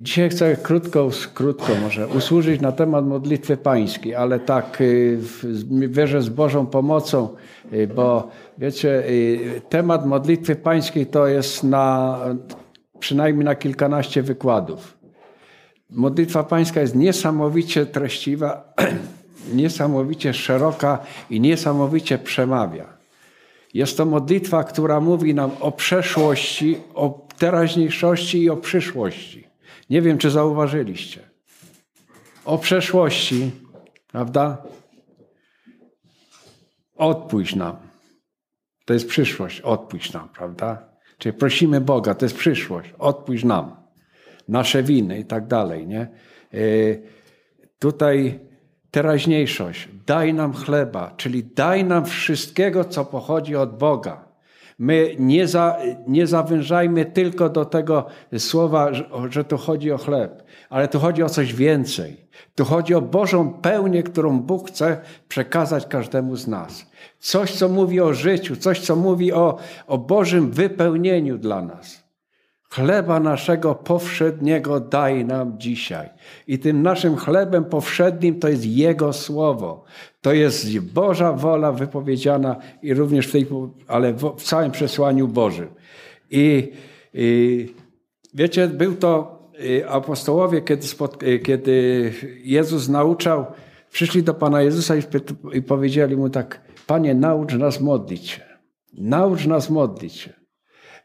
Dzisiaj 0.00 0.30
chcę 0.30 0.56
krótko, 0.56 1.10
krótko 1.34 1.74
może 1.82 2.08
usłużyć 2.08 2.60
na 2.60 2.72
temat 2.72 3.06
modlitwy 3.06 3.56
pańskiej, 3.56 4.14
ale 4.14 4.40
tak 4.40 4.80
y, 4.80 5.18
wierzę 5.72 6.22
z 6.22 6.28
Bożą 6.28 6.66
pomocą, 6.66 7.28
y, 7.72 7.86
bo 7.86 8.28
wiecie, 8.58 9.08
y, 9.08 9.60
temat 9.68 10.06
modlitwy 10.06 10.56
pańskiej 10.56 11.06
to 11.06 11.26
jest 11.26 11.64
na 11.64 12.18
przynajmniej 12.98 13.44
na 13.44 13.54
kilkanaście 13.54 14.22
wykładów. 14.22 14.98
Modlitwa 15.90 16.44
pańska 16.44 16.80
jest 16.80 16.94
niesamowicie 16.94 17.86
treściwa, 17.86 18.74
niesamowicie 19.54 20.34
szeroka 20.34 20.98
i 21.30 21.40
niesamowicie 21.40 22.18
przemawia. 22.18 22.86
Jest 23.74 23.96
to 23.96 24.04
modlitwa, 24.04 24.64
która 24.64 25.00
mówi 25.00 25.34
nam 25.34 25.50
o 25.60 25.72
przeszłości, 25.72 26.76
o 26.94 27.26
teraźniejszości 27.38 28.42
i 28.42 28.50
o 28.50 28.56
przyszłości. 28.56 29.49
Nie 29.90 30.02
wiem, 30.02 30.18
czy 30.18 30.30
zauważyliście. 30.30 31.30
O 32.44 32.58
przeszłości, 32.58 33.50
prawda? 34.08 34.62
Odpuść 36.96 37.54
nam. 37.54 37.76
To 38.84 38.94
jest 38.94 39.08
przyszłość, 39.08 39.60
odpuść 39.60 40.12
nam, 40.12 40.28
prawda? 40.28 40.88
Czyli 41.18 41.32
prosimy 41.32 41.80
Boga, 41.80 42.14
to 42.14 42.24
jest 42.24 42.36
przyszłość, 42.36 42.94
odpuść 42.98 43.44
nam. 43.44 43.76
Nasze 44.48 44.82
winy 44.82 45.18
i 45.18 45.24
tak 45.24 45.46
dalej, 45.46 45.86
nie? 45.86 46.08
Yy, 46.52 47.02
tutaj 47.78 48.40
teraźniejszość. 48.90 49.88
Daj 50.06 50.34
nam 50.34 50.52
chleba, 50.52 51.14
czyli 51.16 51.44
daj 51.44 51.84
nam 51.84 52.04
wszystkiego, 52.04 52.84
co 52.84 53.04
pochodzi 53.04 53.56
od 53.56 53.78
Boga. 53.78 54.29
My 54.80 55.16
nie, 55.18 55.48
za, 55.48 55.76
nie 56.06 56.26
zawężajmy 56.26 57.04
tylko 57.04 57.48
do 57.48 57.64
tego 57.64 58.06
słowa, 58.38 58.94
że, 58.94 59.04
że 59.30 59.44
tu 59.44 59.56
chodzi 59.58 59.92
o 59.92 59.98
chleb, 59.98 60.42
ale 60.70 60.88
tu 60.88 60.98
chodzi 60.98 61.22
o 61.22 61.28
coś 61.28 61.54
więcej. 61.54 62.16
Tu 62.54 62.64
chodzi 62.64 62.94
o 62.94 63.00
Bożą 63.00 63.52
pełnię, 63.52 64.02
którą 64.02 64.40
Bóg 64.40 64.68
chce 64.68 65.00
przekazać 65.28 65.86
każdemu 65.86 66.36
z 66.36 66.48
nas. 66.48 66.86
Coś, 67.18 67.54
co 67.54 67.68
mówi 67.68 68.00
o 68.00 68.14
życiu, 68.14 68.56
coś, 68.56 68.80
co 68.80 68.96
mówi 68.96 69.32
o, 69.32 69.58
o 69.86 69.98
Bożym 69.98 70.50
wypełnieniu 70.50 71.38
dla 71.38 71.62
nas. 71.62 72.09
Chleba 72.74 73.20
naszego 73.20 73.74
powszedniego 73.74 74.80
daj 74.80 75.24
nam 75.24 75.58
dzisiaj. 75.58 76.08
I 76.46 76.58
tym 76.58 76.82
naszym 76.82 77.16
chlebem 77.16 77.64
powszednim 77.64 78.40
to 78.40 78.48
jest 78.48 78.66
Jego 78.66 79.12
słowo. 79.12 79.84
To 80.20 80.32
jest 80.32 80.78
Boża 80.78 81.32
wola 81.32 81.72
wypowiedziana 81.72 82.56
i 82.82 82.94
również 82.94 83.26
w 83.26 83.32
tej, 83.32 83.46
ale 83.88 84.12
w 84.12 84.42
całym 84.42 84.70
przesłaniu 84.70 85.28
Bożym. 85.28 85.68
I, 86.30 86.72
i 87.14 87.74
wiecie, 88.34 88.68
był 88.68 88.94
to 88.94 89.40
y, 89.64 89.88
apostołowie, 89.88 90.62
kiedy, 90.62 90.86
spod, 90.86 91.22
y, 91.22 91.38
kiedy 91.38 92.12
Jezus 92.44 92.88
nauczał, 92.88 93.46
przyszli 93.90 94.22
do 94.22 94.34
Pana 94.34 94.62
Jezusa 94.62 94.96
i, 94.96 95.02
i 95.52 95.62
powiedzieli 95.62 96.16
mu 96.16 96.30
tak, 96.30 96.60
Panie, 96.86 97.14
naucz 97.14 97.54
nas 97.54 97.80
modlić 97.80 98.28
się. 98.28 98.42
Naucz 98.92 99.46
nas 99.46 99.70
modlić 99.70 100.14
się. 100.14 100.39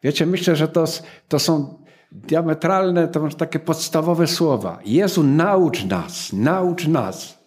Wiecie, 0.05 0.25
myślę, 0.25 0.55
że 0.55 0.67
to, 0.67 0.85
to 1.27 1.39
są 1.39 1.83
diametralne, 2.11 3.07
to 3.07 3.31
są 3.31 3.37
takie 3.37 3.59
podstawowe 3.59 4.27
słowa. 4.27 4.79
Jezu, 4.85 5.23
naucz 5.23 5.85
nas, 5.85 6.33
naucz 6.33 6.87
nas. 6.87 7.45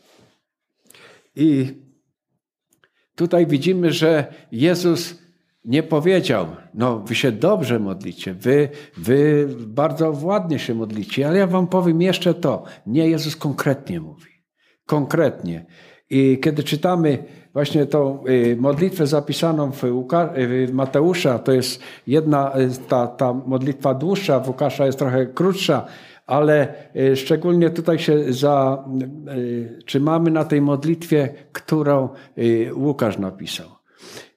I 1.36 1.74
tutaj 3.14 3.46
widzimy, 3.46 3.92
że 3.92 4.34
Jezus 4.52 5.14
nie 5.64 5.82
powiedział, 5.82 6.46
no 6.74 6.98
wy 6.98 7.14
się 7.14 7.32
dobrze 7.32 7.78
modlicie, 7.78 8.34
wy, 8.34 8.68
wy 8.96 9.48
bardzo 9.66 10.14
ładnie 10.22 10.58
się 10.58 10.74
modlicie, 10.74 11.28
ale 11.28 11.38
ja 11.38 11.46
wam 11.46 11.66
powiem 11.66 12.02
jeszcze 12.02 12.34
to. 12.34 12.64
Nie, 12.86 13.08
Jezus 13.08 13.36
konkretnie 13.36 14.00
mówi. 14.00 14.30
Konkretnie. 14.86 15.66
I 16.10 16.38
kiedy 16.42 16.62
czytamy 16.62 17.24
właśnie 17.52 17.86
tą 17.86 18.24
y, 18.28 18.56
modlitwę 18.60 19.06
zapisaną 19.06 19.72
w, 19.72 19.82
w 20.36 20.72
Mateusza, 20.72 21.38
to 21.38 21.52
jest 21.52 21.80
jedna, 22.06 22.58
y, 22.58 22.70
ta, 22.88 23.06
ta 23.06 23.32
modlitwa 23.32 23.94
dłuższa, 23.94 24.40
w 24.40 24.48
Łukasza 24.48 24.86
jest 24.86 24.98
trochę 24.98 25.26
krótsza, 25.26 25.86
ale 26.26 26.74
y, 26.96 27.16
szczególnie 27.16 27.70
tutaj 27.70 27.98
się 27.98 28.32
zatrzymamy 28.32 30.30
na 30.30 30.44
tej 30.44 30.60
modlitwie, 30.60 31.34
którą 31.52 32.08
Łukasz 32.76 33.18
napisał. 33.18 33.66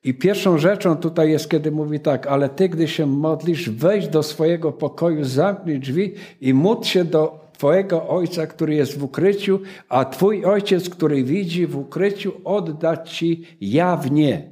I 0.04 0.14
pierwszą 0.14 0.58
rzeczą 0.58 0.98
tutaj 0.98 1.32
jest, 1.32 1.50
kiedy 1.50 1.72
mówi 1.72 2.00
tak, 2.00 2.28
ale 2.28 2.50
ty, 2.50 2.70
gdy 2.70 2.88
się 2.88 3.06
modlisz, 3.06 3.70
wejdź 3.70 4.08
do 4.08 4.24
swojego 4.24 4.72
pokoju, 4.72 5.24
zamknij 5.24 5.80
drzwi 5.80 6.14
i 6.42 6.54
módl 6.54 6.84
się 6.84 7.06
do 7.06 7.42
Twojego 7.62 8.10
Ojca, 8.10 8.48
który 8.48 8.76
jest 8.76 8.98
w 8.98 9.04
ukryciu, 9.04 9.60
a 9.90 10.06
Twój 10.06 10.46
Ojciec, 10.46 10.90
który 10.90 11.24
widzi 11.24 11.68
w 11.68 11.78
ukryciu, 11.78 12.42
odda 12.44 12.98
Ci 12.98 13.46
jawnie. 13.62 14.52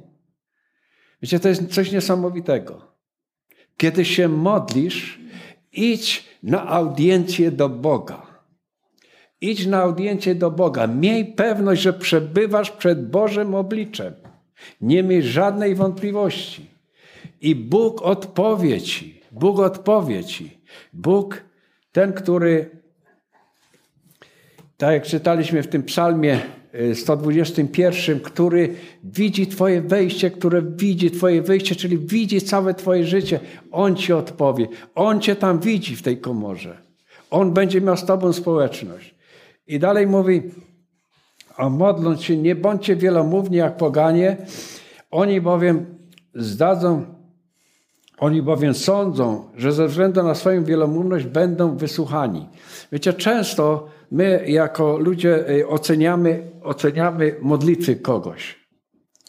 Wiecie, 1.22 1.40
to 1.40 1.48
jest 1.48 1.74
coś 1.74 1.92
niesamowitego. 1.92 2.94
Kiedy 3.76 4.04
się 4.04 4.28
modlisz, 4.28 5.20
idź 5.72 6.24
na 6.42 6.68
audiencję 6.68 7.50
do 7.50 7.68
Boga. 7.68 8.26
Idź 9.40 9.66
na 9.66 9.82
audiencję 9.82 10.34
do 10.34 10.50
Boga. 10.50 10.86
Miej 10.86 11.24
pewność, 11.24 11.82
że 11.82 11.92
przebywasz 11.92 12.70
przed 12.70 13.10
Bożym 13.10 13.54
obliczem. 13.54 14.14
Nie 14.80 15.02
miej 15.02 15.22
żadnej 15.22 15.74
wątpliwości. 15.74 16.66
I 17.40 17.54
Bóg 17.54 18.02
odpowie 18.02 18.80
Ci. 18.80 19.20
Bóg 19.32 19.58
odpowie 19.58 20.24
Ci. 20.24 20.60
Bóg, 20.92 21.44
ten, 21.92 22.12
który 22.12 22.79
tak 24.80 24.92
jak 24.92 25.02
czytaliśmy 25.02 25.62
w 25.62 25.68
tym 25.68 25.82
psalmie 25.82 26.40
121, 26.94 28.16
y, 28.16 28.20
który 28.20 28.74
widzi 29.04 29.46
Twoje 29.46 29.80
wejście, 29.82 30.30
które 30.30 30.62
widzi 30.62 31.10
Twoje 31.10 31.42
wyjście, 31.42 31.76
czyli 31.76 31.98
widzi 31.98 32.40
całe 32.40 32.74
Twoje 32.74 33.04
życie. 33.04 33.40
On 33.72 33.96
Ci 33.96 34.12
odpowie. 34.12 34.68
On 34.94 35.20
Cię 35.20 35.36
tam 35.36 35.60
widzi 35.60 35.96
w 35.96 36.02
tej 36.02 36.18
komorze. 36.18 36.78
On 37.30 37.52
będzie 37.52 37.80
miał 37.80 37.96
z 37.96 38.04
Tobą 38.04 38.32
społeczność. 38.32 39.14
I 39.66 39.78
dalej 39.78 40.06
mówi, 40.06 40.42
a 41.56 41.68
modląc 41.68 42.22
się, 42.22 42.36
nie 42.36 42.54
bądźcie 42.54 42.96
wielomówni 42.96 43.56
jak 43.56 43.76
poganie, 43.76 44.36
oni 45.10 45.40
bowiem 45.40 45.86
zdadzą, 46.34 47.04
oni 48.18 48.42
bowiem 48.42 48.74
sądzą, 48.74 49.44
że 49.56 49.72
ze 49.72 49.88
względu 49.88 50.22
na 50.22 50.34
swoją 50.34 50.64
wielomówność 50.64 51.24
będą 51.24 51.76
wysłuchani. 51.76 52.46
Wiecie, 52.92 53.12
często 53.12 53.88
my 54.10 54.44
jako 54.46 54.98
ludzie 54.98 55.50
y, 55.50 55.68
oceniamy, 55.68 56.50
oceniamy 56.62 57.36
modlitwy 57.42 57.96
kogoś. 57.96 58.60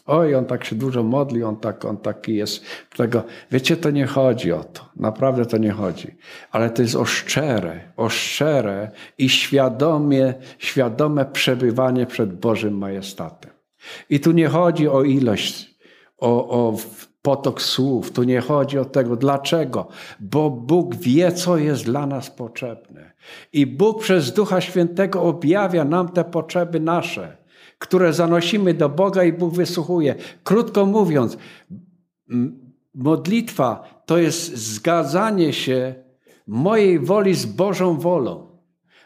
Oj, 0.06 0.34
on 0.34 0.44
tak 0.44 0.64
się 0.64 0.76
dużo 0.76 1.02
modli, 1.02 1.42
on, 1.42 1.56
tak, 1.56 1.84
on 1.84 1.96
taki 1.96 2.34
jest. 2.34 2.64
Tego. 2.96 3.24
Wiecie, 3.50 3.76
to 3.76 3.90
nie 3.90 4.06
chodzi 4.06 4.52
o 4.52 4.64
to. 4.64 4.88
Naprawdę 4.96 5.46
to 5.46 5.58
nie 5.58 5.70
chodzi. 5.70 6.16
Ale 6.50 6.70
to 6.70 6.82
jest 6.82 6.96
o 6.96 7.04
szczere, 7.04 7.92
o 7.96 8.08
szczere 8.08 8.90
i 9.18 9.28
świadomie, 9.28 10.34
świadome 10.58 11.24
przebywanie 11.24 12.06
przed 12.06 12.40
Bożym 12.40 12.78
majestatem. 12.78 13.50
I 14.10 14.20
tu 14.20 14.32
nie 14.32 14.48
chodzi 14.48 14.88
o 14.88 15.02
ilość, 15.02 15.74
o, 16.18 16.48
o 16.48 16.76
potok 17.22 17.62
słów. 17.62 18.12
Tu 18.12 18.22
nie 18.22 18.40
chodzi 18.40 18.78
o 18.78 18.84
tego. 18.84 19.16
Dlaczego? 19.16 19.88
Bo 20.20 20.50
Bóg 20.50 20.94
wie, 20.94 21.32
co 21.32 21.56
jest 21.56 21.84
dla 21.84 22.06
nas 22.06 22.30
potrzebne. 22.30 23.11
I 23.52 23.66
Bóg 23.66 24.00
przez 24.00 24.32
Ducha 24.32 24.60
Świętego 24.60 25.22
objawia 25.22 25.84
nam 25.84 26.08
te 26.08 26.24
potrzeby 26.24 26.80
nasze, 26.80 27.36
które 27.78 28.12
zanosimy 28.12 28.74
do 28.74 28.88
Boga 28.88 29.24
i 29.24 29.32
Bóg 29.32 29.54
wysłuchuje. 29.54 30.14
Krótko 30.44 30.86
mówiąc, 30.86 31.36
modlitwa 32.94 34.02
to 34.06 34.18
jest 34.18 34.56
zgadzanie 34.56 35.52
się 35.52 35.94
mojej 36.46 36.98
woli 36.98 37.34
z 37.34 37.46
Bożą 37.46 37.98
wolą, 37.98 38.46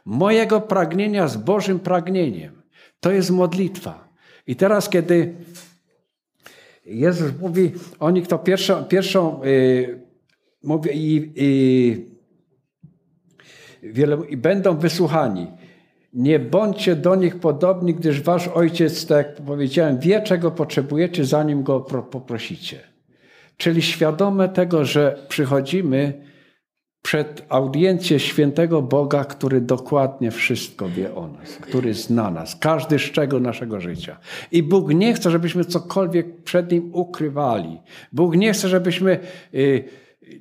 mojego 0.04 0.60
pragnienia 0.60 1.28
z 1.28 1.36
Bożym 1.36 1.80
pragnieniem. 1.80 2.62
To 3.00 3.10
jest 3.10 3.30
modlitwa. 3.30 4.08
I 4.46 4.56
teraz, 4.56 4.88
kiedy 4.88 5.34
Jezus 6.86 7.32
mówi 7.40 7.72
o 7.98 8.10
nich 8.10 8.26
to 8.26 8.38
pierwszą, 8.38 8.84
pierwszą 8.84 9.40
yy, 9.44 10.92
i, 10.92 11.32
i, 11.36 12.15
wiele, 13.92 14.18
i 14.28 14.36
będą 14.36 14.76
wysłuchani. 14.76 15.46
Nie 16.12 16.38
bądźcie 16.38 16.96
do 16.96 17.14
nich 17.14 17.40
podobni, 17.40 17.94
gdyż 17.94 18.22
wasz 18.22 18.48
ojciec, 18.48 19.06
tak 19.06 19.26
jak 19.26 19.36
powiedziałem, 19.36 19.98
wie, 19.98 20.22
czego 20.22 20.50
potrzebujecie, 20.50 21.24
zanim 21.24 21.62
go 21.62 21.80
poprosicie. 22.10 22.80
Czyli 23.56 23.82
świadome 23.82 24.48
tego, 24.48 24.84
że 24.84 25.18
przychodzimy 25.28 26.26
przed 27.02 27.46
audiencję 27.48 28.20
świętego 28.20 28.82
Boga, 28.82 29.24
który 29.24 29.60
dokładnie 29.60 30.30
wszystko 30.30 30.88
wie 30.88 31.14
o 31.14 31.28
nas, 31.28 31.56
który 31.56 31.94
zna 31.94 32.30
nas, 32.30 32.56
każdy 32.56 32.98
szczegół 32.98 33.40
naszego 33.40 33.80
życia. 33.80 34.18
I 34.52 34.62
Bóg 34.62 34.94
nie 34.94 35.14
chce, 35.14 35.30
żebyśmy 35.30 35.64
cokolwiek 35.64 36.42
przed 36.42 36.72
Nim 36.72 36.90
ukrywali. 36.94 37.80
Bóg 38.12 38.36
nie 38.36 38.52
chce, 38.52 38.68
żebyśmy 38.68 39.18
y, 39.54 39.84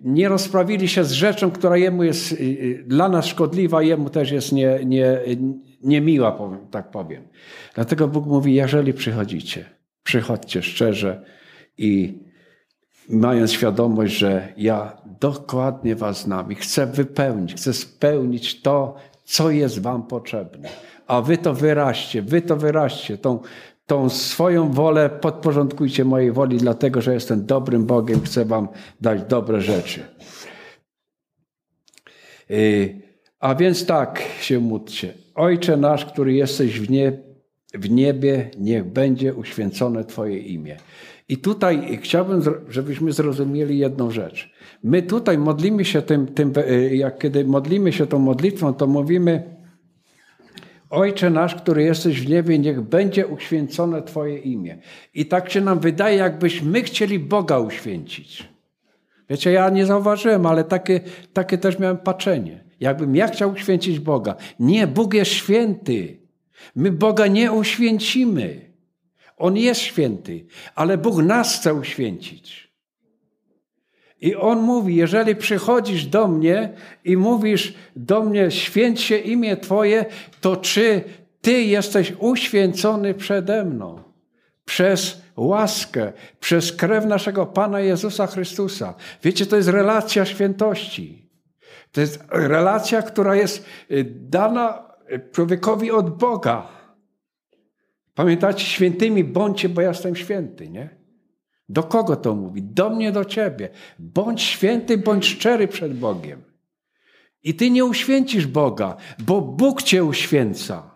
nie 0.04 0.30
rozprawili 0.30 0.88
się 0.88 1.04
z 1.04 1.12
rzeczą, 1.12 1.52
która 1.52 1.78
jemu 1.78 2.04
jest 2.04 2.32
y, 2.32 2.36
y, 2.36 2.84
dla 2.88 3.10
nas 3.10 3.26
szkodliwa, 3.26 3.82
jemu 3.82 4.10
też 4.10 4.32
jest 4.32 4.52
nie, 4.52 4.80
nie, 4.86 5.20
niemiła, 5.84 6.40
tak 6.72 6.92
powiem. 6.92 7.28
Dlatego 7.76 8.08
Bóg 8.08 8.26
mówi, 8.26 8.54
jeżeli 8.54 8.94
przychodzicie, 8.94 9.66
przychodźcie 10.04 10.62
szczerze 10.62 11.26
i 11.78 12.20
mając 13.10 13.52
świadomość, 13.52 14.18
że 14.18 14.54
ja 14.58 14.98
dokładnie 15.20 15.96
was 15.96 16.22
znam 16.22 16.52
i 16.52 16.56
chcę 16.56 16.86
wypełnić, 16.86 17.54
chcę 17.54 17.74
spełnić 17.74 18.62
to, 18.62 18.96
co 19.24 19.52
jest 19.52 19.82
wam 19.82 20.08
potrzebne. 20.08 20.70
A 21.08 21.22
wy 21.22 21.38
to 21.38 21.54
wyraźcie, 21.54 22.22
wy 22.22 22.42
to 22.42 22.58
wyraźcie, 22.58 23.18
tą, 23.18 23.40
tą 23.86 24.10
swoją 24.10 24.72
wolę 24.72 25.10
podporządkujcie 25.10 26.06
mojej 26.06 26.32
woli, 26.32 26.58
dlatego 26.58 27.02
że 27.02 27.14
jestem 27.14 27.46
dobrym 27.46 27.86
Bogiem, 27.86 28.22
chcę 28.22 28.46
wam 28.46 28.68
dać 29.02 29.22
dobre 29.24 29.62
rzeczy. 29.62 30.02
Y, 32.52 33.02
a 33.40 33.56
więc 33.56 33.86
tak 33.86 34.22
się 34.42 34.60
módlcie. 34.60 35.14
Ojcze 35.36 35.78
nasz, 35.78 36.06
który 36.06 36.34
jesteś 36.34 36.80
w, 36.80 36.90
nie, 36.90 37.12
w 37.74 37.90
niebie, 37.90 38.50
niech 38.60 38.86
będzie 38.86 39.34
uświęcone 39.34 40.06
Twoje 40.06 40.38
imię. 40.38 40.78
I 41.30 41.38
tutaj 41.38 42.00
chciałbym, 42.02 42.42
żebyśmy 42.70 43.12
zrozumieli 43.12 43.78
jedną 43.78 44.12
rzecz. 44.12 44.52
My 44.84 45.02
tutaj 45.02 45.38
modlimy 45.38 45.86
się 45.86 46.02
tym, 46.02 46.28
tym 46.28 46.54
y, 46.70 46.96
jak 46.96 47.20
kiedy 47.20 47.46
modlimy 47.46 47.94
się 47.94 48.08
tą 48.08 48.20
modlitwą, 48.20 48.74
to 48.74 48.88
mówimy 48.88 49.55
Ojcze 50.90 51.30
nasz, 51.30 51.56
który 51.56 51.84
jesteś 51.84 52.22
w 52.22 52.30
niebie, 52.30 52.60
niech 52.60 52.82
będzie 52.82 53.28
uświęcone 53.28 54.02
Twoje 54.02 54.38
imię. 54.38 54.78
I 55.14 55.26
tak 55.26 55.52
się 55.52 55.62
nam 55.62 55.80
wydaje, 55.80 56.18
jakbyśmy 56.18 56.84
chcieli 56.84 57.20
Boga 57.20 57.60
uświęcić. 57.60 58.50
Wiecie, 59.30 59.52
ja 59.52 59.70
nie 59.70 59.86
zauważyłem, 59.86 60.46
ale 60.46 60.64
takie, 60.64 61.00
takie 61.34 61.58
też 61.58 61.80
miałem 61.80 61.98
patrzenie. 61.98 62.64
Jakbym 62.80 63.16
ja 63.16 63.28
chciał 63.28 63.52
uświęcić 63.52 64.00
Boga. 64.00 64.36
Nie, 64.60 64.88
Bóg 64.88 65.14
jest 65.14 65.32
święty. 65.32 66.20
My 66.76 66.92
Boga 66.92 67.28
nie 67.28 67.52
uświęcimy. 67.52 68.72
On 69.38 69.58
jest 69.58 69.82
święty, 69.82 70.46
ale 70.76 70.98
Bóg 70.98 71.24
nas 71.24 71.60
chce 71.60 71.74
uświęcić. 71.74 72.65
I 74.22 74.36
On 74.36 74.62
mówi, 74.62 74.96
jeżeli 74.96 75.36
przychodzisz 75.36 76.06
do 76.06 76.28
mnie 76.28 76.74
i 77.04 77.18
mówisz 77.18 77.74
do 77.96 78.24
mnie, 78.24 78.52
święć 78.52 79.02
się 79.02 79.18
imię 79.18 79.58
Twoje, 79.58 80.06
to 80.42 80.56
czy 80.56 81.04
Ty 81.42 81.62
jesteś 81.62 82.14
uświęcony 82.20 83.14
przede 83.14 83.66
mną? 83.66 84.04
Przez 84.66 85.22
łaskę, 85.38 86.14
przez 86.40 86.72
krew 86.72 87.06
naszego 87.06 87.46
Pana 87.46 87.80
Jezusa 87.80 88.28
Chrystusa. 88.28 88.94
Wiecie, 89.24 89.46
to 89.46 89.56
jest 89.56 89.70
relacja 89.70 90.26
świętości. 90.26 91.30
To 91.92 92.02
jest 92.02 92.24
relacja, 92.30 93.02
która 93.02 93.36
jest 93.36 93.66
y, 93.92 94.06
dana 94.10 94.84
człowiekowi 95.32 95.92
od 95.92 96.18
Boga. 96.18 96.68
Pamiętacie, 98.16 98.66
świętymi 98.66 99.24
bądźcie, 99.24 99.70
bo 99.70 99.82
ja 99.82 99.88
jestem 99.88 100.16
święty, 100.16 100.70
nie? 100.70 100.95
Do 101.70 101.84
kogo 101.84 102.16
to 102.16 102.36
mówi? 102.36 102.64
Do 102.64 102.90
mnie, 102.90 103.12
do 103.12 103.26
ciebie. 103.26 103.70
Bądź 104.00 104.42
święty, 104.42 104.98
bądź 104.98 105.26
szczery 105.26 105.68
przed 105.68 106.00
Bogiem. 106.00 106.44
I 107.44 107.54
ty 107.54 107.70
nie 107.70 107.86
uświęcisz 107.86 108.48
Boga, 108.48 108.98
bo 109.20 109.42
Bóg 109.42 109.84
cię 109.84 110.04
uświęca. 110.04 110.96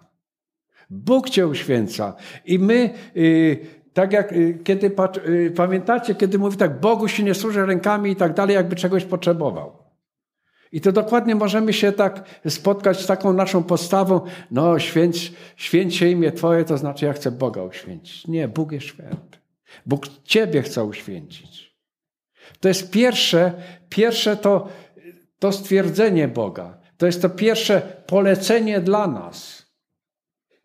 Bóg 0.90 1.30
cię 1.30 1.48
uświęca. 1.48 2.16
I 2.46 2.60
my, 2.60 2.94
yy, 3.16 3.58
tak 3.94 4.14
jak 4.14 4.32
yy, 4.32 4.60
kiedy 4.64 4.96
yy, 5.26 5.52
pamiętacie, 5.52 6.16
kiedy 6.16 6.40
mówi 6.40 6.58
tak, 6.58 6.80
Bogu 6.80 7.08
się 7.08 7.24
nie 7.24 7.34
służy 7.34 7.66
rękami 7.66 8.12
i 8.12 8.16
tak 8.16 8.34
dalej, 8.34 8.56
jakby 8.56 8.76
czegoś 8.76 9.06
potrzebował. 9.06 9.72
I 10.72 10.82
to 10.82 10.92
dokładnie 10.92 11.36
możemy 11.36 11.74
się 11.74 11.92
tak 11.92 12.42
spotkać 12.48 13.02
z 13.02 13.08
taką 13.08 13.34
naszą 13.34 13.64
postawą, 13.64 14.22
no 14.52 14.80
święć, 14.80 15.34
święć 15.56 15.96
się 15.96 16.08
imię 16.08 16.32
Twoje, 16.32 16.66
to 16.66 16.78
znaczy 16.78 17.06
ja 17.06 17.14
chcę 17.14 17.32
Boga 17.32 17.64
uświęcić. 17.64 18.28
Nie, 18.28 18.48
Bóg 18.48 18.72
jest 18.72 18.86
święty. 18.86 19.40
Bóg 19.86 20.24
Ciebie 20.24 20.62
chce 20.62 20.84
uświęcić. 20.84 21.76
To 22.60 22.68
jest 22.68 22.92
pierwsze, 22.92 23.54
pierwsze 23.90 24.38
to, 24.38 24.70
to 25.40 25.52
stwierdzenie 25.52 26.28
Boga. 26.28 26.78
To 26.98 27.06
jest 27.06 27.22
to 27.22 27.30
pierwsze 27.30 27.82
polecenie 28.08 28.80
dla 28.82 29.08
nas. 29.08 29.66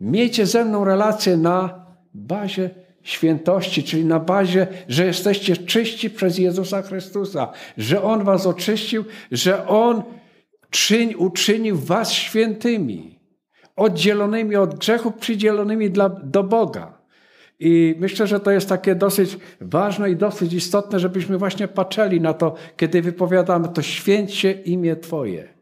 Miejcie 0.00 0.46
ze 0.46 0.64
mną 0.64 0.84
relację 0.84 1.36
na 1.36 1.86
bazie 2.14 2.70
świętości, 3.02 3.84
czyli 3.84 4.04
na 4.04 4.20
bazie, 4.20 4.66
że 4.88 5.06
jesteście 5.06 5.56
czyści 5.56 6.10
przez 6.10 6.38
Jezusa 6.38 6.82
Chrystusa, 6.82 7.52
że 7.76 8.02
On 8.02 8.24
was 8.24 8.46
oczyścił, 8.46 9.04
że 9.32 9.66
On 9.68 10.02
czyń, 10.70 11.14
uczynił 11.14 11.78
was 11.78 12.12
świętymi, 12.12 13.20
oddzielonymi 13.76 14.56
od 14.56 14.78
grzechów, 14.78 15.14
przydzielonymi 15.14 15.90
dla, 15.90 16.08
do 16.08 16.44
Boga. 16.44 17.03
I 17.58 17.94
myślę, 17.98 18.26
że 18.26 18.40
to 18.40 18.50
jest 18.50 18.68
takie 18.68 18.94
dosyć 18.94 19.38
ważne 19.60 20.10
i 20.10 20.16
dosyć 20.16 20.52
istotne, 20.52 21.00
żebyśmy 21.00 21.38
właśnie 21.38 21.68
patrzyli 21.68 22.20
na 22.20 22.34
to, 22.34 22.54
kiedy 22.76 23.02
wypowiadamy 23.02 23.68
to 23.68 23.82
święcie 23.82 24.52
imię 24.52 24.96
Twoje. 24.96 25.54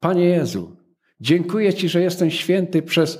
Panie 0.00 0.24
Jezu, 0.24 0.76
dziękuję 1.20 1.74
Ci, 1.74 1.88
że 1.88 2.02
jestem 2.02 2.30
święty 2.30 2.82
przez 2.82 3.18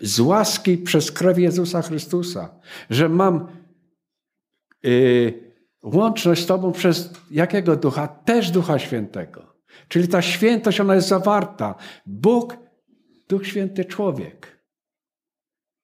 z 0.00 0.20
łaski 0.20 0.78
przez 0.78 1.12
krew 1.12 1.38
Jezusa 1.38 1.82
Chrystusa, 1.82 2.60
że 2.90 3.08
mam 3.08 3.46
yy, 4.82 5.52
łączność 5.82 6.42
z 6.42 6.46
Tobą 6.46 6.72
przez 6.72 7.12
jakiego 7.30 7.76
ducha? 7.76 8.08
Też 8.08 8.50
Ducha 8.50 8.78
Świętego. 8.78 9.54
Czyli 9.88 10.08
ta 10.08 10.22
świętość, 10.22 10.80
ona 10.80 10.94
jest 10.94 11.08
zawarta. 11.08 11.74
Bóg, 12.06 12.56
Duch 13.28 13.46
Święty, 13.46 13.84
człowiek. 13.84 14.64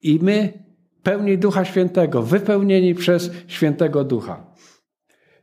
I 0.03 0.19
my 0.23 0.66
pełni 1.07 1.39
Ducha 1.39 1.65
Świętego, 1.65 2.23
wypełnieni 2.23 2.95
przez 2.95 3.31
Świętego 3.47 4.05
Ducha. 4.05 4.47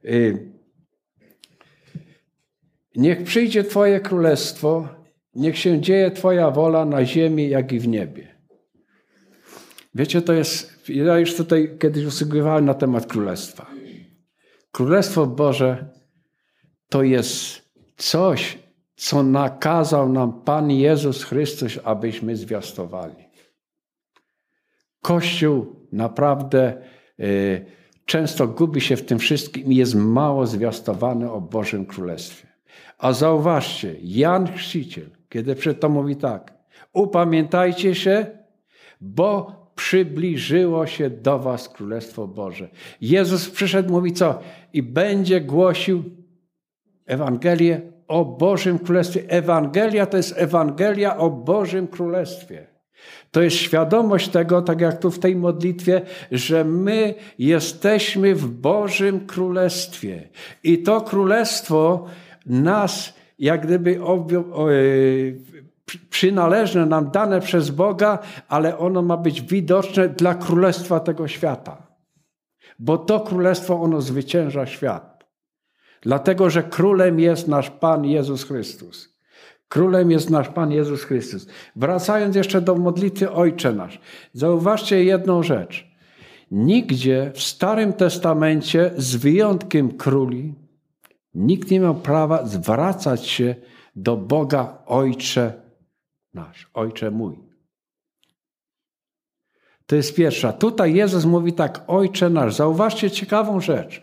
Yy, 0.04 0.52
niech 2.96 3.24
przyjdzie 3.24 3.64
Twoje 3.64 4.00
królestwo, 4.00 4.88
niech 5.36 5.58
się 5.58 5.82
dzieje 5.82 6.12
Twoja 6.12 6.52
wola 6.52 6.86
na 6.86 7.06
ziemi, 7.06 7.50
jak 7.50 7.72
i 7.72 7.80
w 7.80 7.88
niebie. 7.88 8.36
Wiecie, 9.96 10.22
to 10.22 10.34
jest. 10.34 10.90
Ja 10.90 11.20
już 11.20 11.36
tutaj 11.36 11.78
kiedyś 11.80 12.06
usługiwałem 12.06 12.66
na 12.66 12.74
temat 12.74 13.06
królestwa. 13.06 13.66
Królestwo 14.72 15.26
Boże 15.26 15.90
to 16.90 17.04
jest 17.04 17.62
coś, 17.98 18.58
co 18.96 19.24
nakazał 19.24 20.10
nam 20.10 20.42
Pan 20.42 20.72
Jezus 20.72 21.24
Chrystus, 21.24 21.80
abyśmy 21.84 22.36
zwiastowali. 22.36 23.23
Kościół 25.04 25.76
naprawdę 25.92 26.74
y, 27.20 27.66
często 28.06 28.48
gubi 28.48 28.82
się 28.82 28.96
w 28.96 29.06
tym 29.06 29.20
wszystkim 29.20 29.72
i 29.72 29.76
jest 29.76 29.96
mało 29.96 30.48
zwiastowany 30.48 31.32
o 31.32 31.42
Bożym 31.42 31.86
Królestwie. 31.86 32.48
A 32.98 33.14
zauważcie, 33.14 33.96
Jan 34.02 34.48
Chrzciciel, 34.48 35.10
kiedy 35.30 35.56
przed 35.56 35.80
to 35.80 35.90
mówi 35.90 36.16
tak: 36.16 36.54
Upamiętajcie 36.94 37.96
się, 37.96 38.26
bo 39.02 39.52
przybliżyło 39.76 40.88
się 40.88 41.10
do 41.10 41.40
was 41.40 41.70
Królestwo 41.70 42.28
Boże. 42.28 42.70
Jezus 43.02 43.50
przyszedł, 43.50 43.92
mówi 43.92 44.14
co? 44.14 44.40
I 44.74 44.84
będzie 44.84 45.42
głosił 45.42 46.04
Ewangelię 47.06 47.82
o 48.08 48.26
Bożym 48.26 48.80
Królestwie. 48.80 49.24
Ewangelia 49.28 50.06
to 50.06 50.18
jest 50.18 50.34
Ewangelia 50.38 51.18
o 51.18 51.30
Bożym 51.30 51.88
Królestwie. 51.88 52.73
To 53.32 53.42
jest 53.42 53.56
świadomość 53.56 54.30
tego, 54.30 54.62
tak 54.62 54.82
jak 54.82 55.00
tu 55.00 55.12
w 55.12 55.20
tej 55.20 55.36
modlitwie, 55.36 56.02
że 56.32 56.64
my 56.64 57.14
jesteśmy 57.40 58.36
w 58.36 58.48
Bożym 58.48 59.28
Królestwie. 59.28 60.30
I 60.64 60.84
to 60.84 61.02
Królestwo 61.02 62.06
nas 62.46 63.14
jak 63.40 63.66
gdyby 63.66 64.00
przynależne 66.10 66.86
nam, 66.86 67.12
dane 67.12 67.42
przez 67.42 67.70
Boga, 67.70 68.20
ale 68.48 68.78
ono 68.78 69.02
ma 69.02 69.18
być 69.18 69.42
widoczne 69.42 70.10
dla 70.10 70.36
królestwa 70.36 71.00
tego 71.00 71.28
świata. 71.28 71.88
Bo 72.80 72.98
to 72.98 73.20
królestwo 73.20 73.82
ono 73.82 74.02
zwycięża 74.02 74.66
świat. 74.66 75.24
Dlatego, 76.02 76.50
że 76.50 76.64
królem 76.64 77.20
jest 77.20 77.48
nasz 77.48 77.70
Pan 77.70 78.06
Jezus 78.06 78.44
Chrystus. 78.44 79.13
Królem 79.74 80.12
jest 80.12 80.30
nasz 80.30 80.50
Pan 80.50 80.72
Jezus 80.72 81.04
Chrystus. 81.04 81.48
Wracając 81.76 82.36
jeszcze 82.36 82.62
do 82.62 82.76
modlitwy 82.76 83.32
Ojcze 83.32 83.74
Nasz, 83.74 84.00
zauważcie 84.34 85.04
jedną 85.04 85.44
rzecz. 85.44 85.88
Nigdzie 86.52 87.32
w 87.36 87.42
Starym 87.42 87.94
Testamencie, 87.94 88.92
z 88.98 89.16
wyjątkiem 89.16 89.98
króli, 89.98 90.54
nikt 91.34 91.72
nie 91.72 91.80
miał 91.80 91.96
prawa 91.96 92.46
zwracać 92.46 93.28
się 93.28 93.56
do 93.96 94.18
Boga 94.18 94.78
Ojcze 94.86 95.54
nasz, 96.34 96.70
Ojcze 96.74 97.12
mój. 97.12 97.40
To 99.86 99.96
jest 99.96 100.16
pierwsza. 100.16 100.54
Tutaj 100.54 100.94
Jezus 100.94 101.26
mówi 101.26 101.54
tak, 101.54 101.84
Ojcze 101.88 102.30
nasz. 102.30 102.56
Zauważcie 102.56 103.12
ciekawą 103.12 103.60
rzecz. 103.60 104.02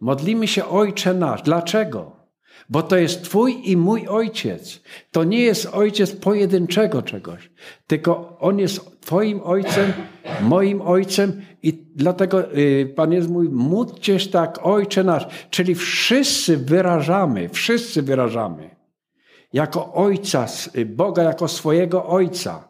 Modlimy 0.00 0.48
się 0.48 0.66
Ojcze 0.66 1.14
nasz. 1.14 1.42
Dlaczego? 1.42 2.25
Bo 2.68 2.82
to 2.82 2.96
jest 2.96 3.22
Twój 3.22 3.70
i 3.70 3.76
mój 3.76 4.08
ojciec. 4.08 4.80
To 5.10 5.24
nie 5.24 5.40
jest 5.40 5.66
ojciec 5.66 6.12
pojedynczego 6.12 7.02
czegoś, 7.02 7.50
tylko 7.86 8.38
on 8.40 8.58
jest 8.58 9.00
Twoim 9.00 9.40
ojcem, 9.44 9.92
moim 10.40 10.82
ojcem 10.82 11.42
i 11.62 11.72
dlatego 11.94 12.56
y, 12.56 12.92
Pan 12.96 13.12
Jezus 13.12 13.30
mówi, 13.30 13.48
módlcieś 13.48 14.28
tak, 14.28 14.66
ojcze 14.66 15.04
nasz. 15.04 15.26
Czyli 15.50 15.74
wszyscy 15.74 16.56
wyrażamy, 16.56 17.48
wszyscy 17.48 18.02
wyrażamy 18.02 18.76
jako 19.52 19.92
ojca, 19.92 20.46
y, 20.76 20.86
Boga 20.86 21.22
jako 21.22 21.48
swojego 21.48 22.06
ojca. 22.06 22.68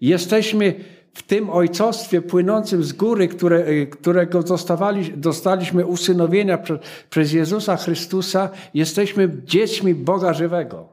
Jesteśmy 0.00 0.74
w 1.14 1.22
tym 1.22 1.50
ojcostwie 1.50 2.22
płynącym 2.22 2.84
z 2.84 2.92
góry, 2.92 3.28
które, 3.28 3.68
y, 3.68 3.86
którego 3.86 4.42
dostawali, 4.42 5.12
dostaliśmy 5.16 5.86
usynowienia 5.86 6.58
przez, 6.58 6.78
przez 7.10 7.32
Jezusa 7.32 7.76
Chrystusa, 7.76 8.48
jesteśmy 8.74 9.30
dziećmi 9.44 9.94
Boga 9.94 10.32
żywego. 10.32 10.88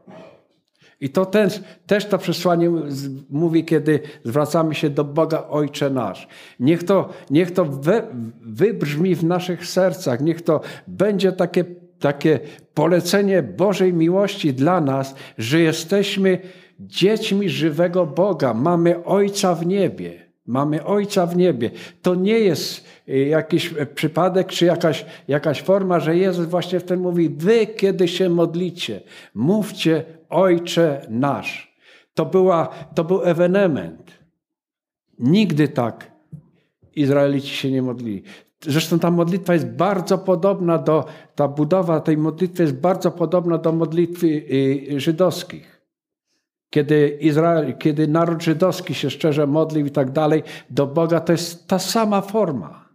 I 1.02 1.10
to 1.10 1.32
też 1.88 2.06
to 2.10 2.18
przesłanie 2.18 2.72
mówi, 3.30 3.66
kiedy 3.66 4.00
zwracamy 4.24 4.76
się 4.76 4.90
do 4.90 5.04
Boga 5.04 5.48
Ojcze 5.50 5.90
nasz. 5.90 6.28
Niech 6.60 6.84
to, 6.84 7.10
niech 7.30 7.52
to 7.52 7.66
we, 7.66 8.08
wybrzmi 8.42 9.16
w 9.16 9.24
naszych 9.24 9.66
sercach, 9.66 10.22
niech 10.22 10.42
to 10.42 10.62
będzie 10.88 11.32
takie, 11.32 11.66
takie 12.00 12.40
polecenie 12.74 13.44
Bożej 13.44 13.94
miłości 13.94 14.54
dla 14.54 14.82
nas, 14.82 15.16
że 15.38 15.60
jesteśmy 15.60 16.40
dziećmi 16.88 17.50
żywego 17.50 18.06
Boga. 18.06 18.54
Mamy 18.54 19.06
Ojca 19.06 19.56
w 19.56 19.66
niebie. 19.66 20.32
Mamy 20.46 20.86
Ojca 20.86 21.26
w 21.26 21.38
niebie. 21.38 21.72
To 22.02 22.16
nie 22.16 22.40
jest 22.40 22.86
y, 23.10 23.18
jakiś 23.18 23.74
przypadek 23.96 24.48
czy 24.48 24.66
jakaś, 24.66 25.06
jakaś 25.28 25.62
forma, 25.62 26.00
że 26.00 26.18
Jezus 26.18 26.46
właśnie 26.46 26.80
w 26.80 26.84
tym 26.84 27.00
mówi: 27.00 27.30
Wy, 27.30 27.68
kiedy 27.68 28.08
się 28.08 28.30
modlicie, 28.30 29.02
mówcie 29.36 30.04
Ojcze 30.30 31.02
nasz. 31.10 31.76
To, 32.14 32.26
była, 32.26 32.68
to 32.96 33.04
był 33.04 33.24
ewenement. 33.24 34.12
Nigdy 35.20 35.68
tak 35.68 36.12
Izraelici 36.96 37.56
się 37.56 37.72
nie 37.72 37.82
modlili. 37.82 38.24
Zresztą 38.62 39.00
ta 39.00 39.12
modlitwa 39.12 39.54
jest 39.54 39.68
bardzo 39.68 40.18
podobna 40.18 40.78
do, 40.78 41.06
ta 41.36 41.48
budowa 41.48 42.00
tej 42.00 42.18
modlitwy 42.18 42.64
jest 42.64 42.76
bardzo 42.76 43.12
podobna 43.12 43.58
do 43.58 43.72
modlitwy 43.72 44.28
y, 44.28 45.00
żydowskich. 45.00 45.71
Kiedy, 46.72 47.18
Izrael, 47.22 47.78
kiedy 47.78 48.08
naród 48.08 48.44
żydowski 48.44 48.94
się 48.94 49.10
szczerze 49.10 49.48
modlił 49.48 49.86
i 49.86 49.92
tak 49.92 50.12
dalej 50.12 50.44
do 50.70 50.88
Boga, 50.88 51.20
to 51.20 51.32
jest 51.32 51.68
ta 51.68 51.80
sama 51.80 52.22
forma. 52.22 52.90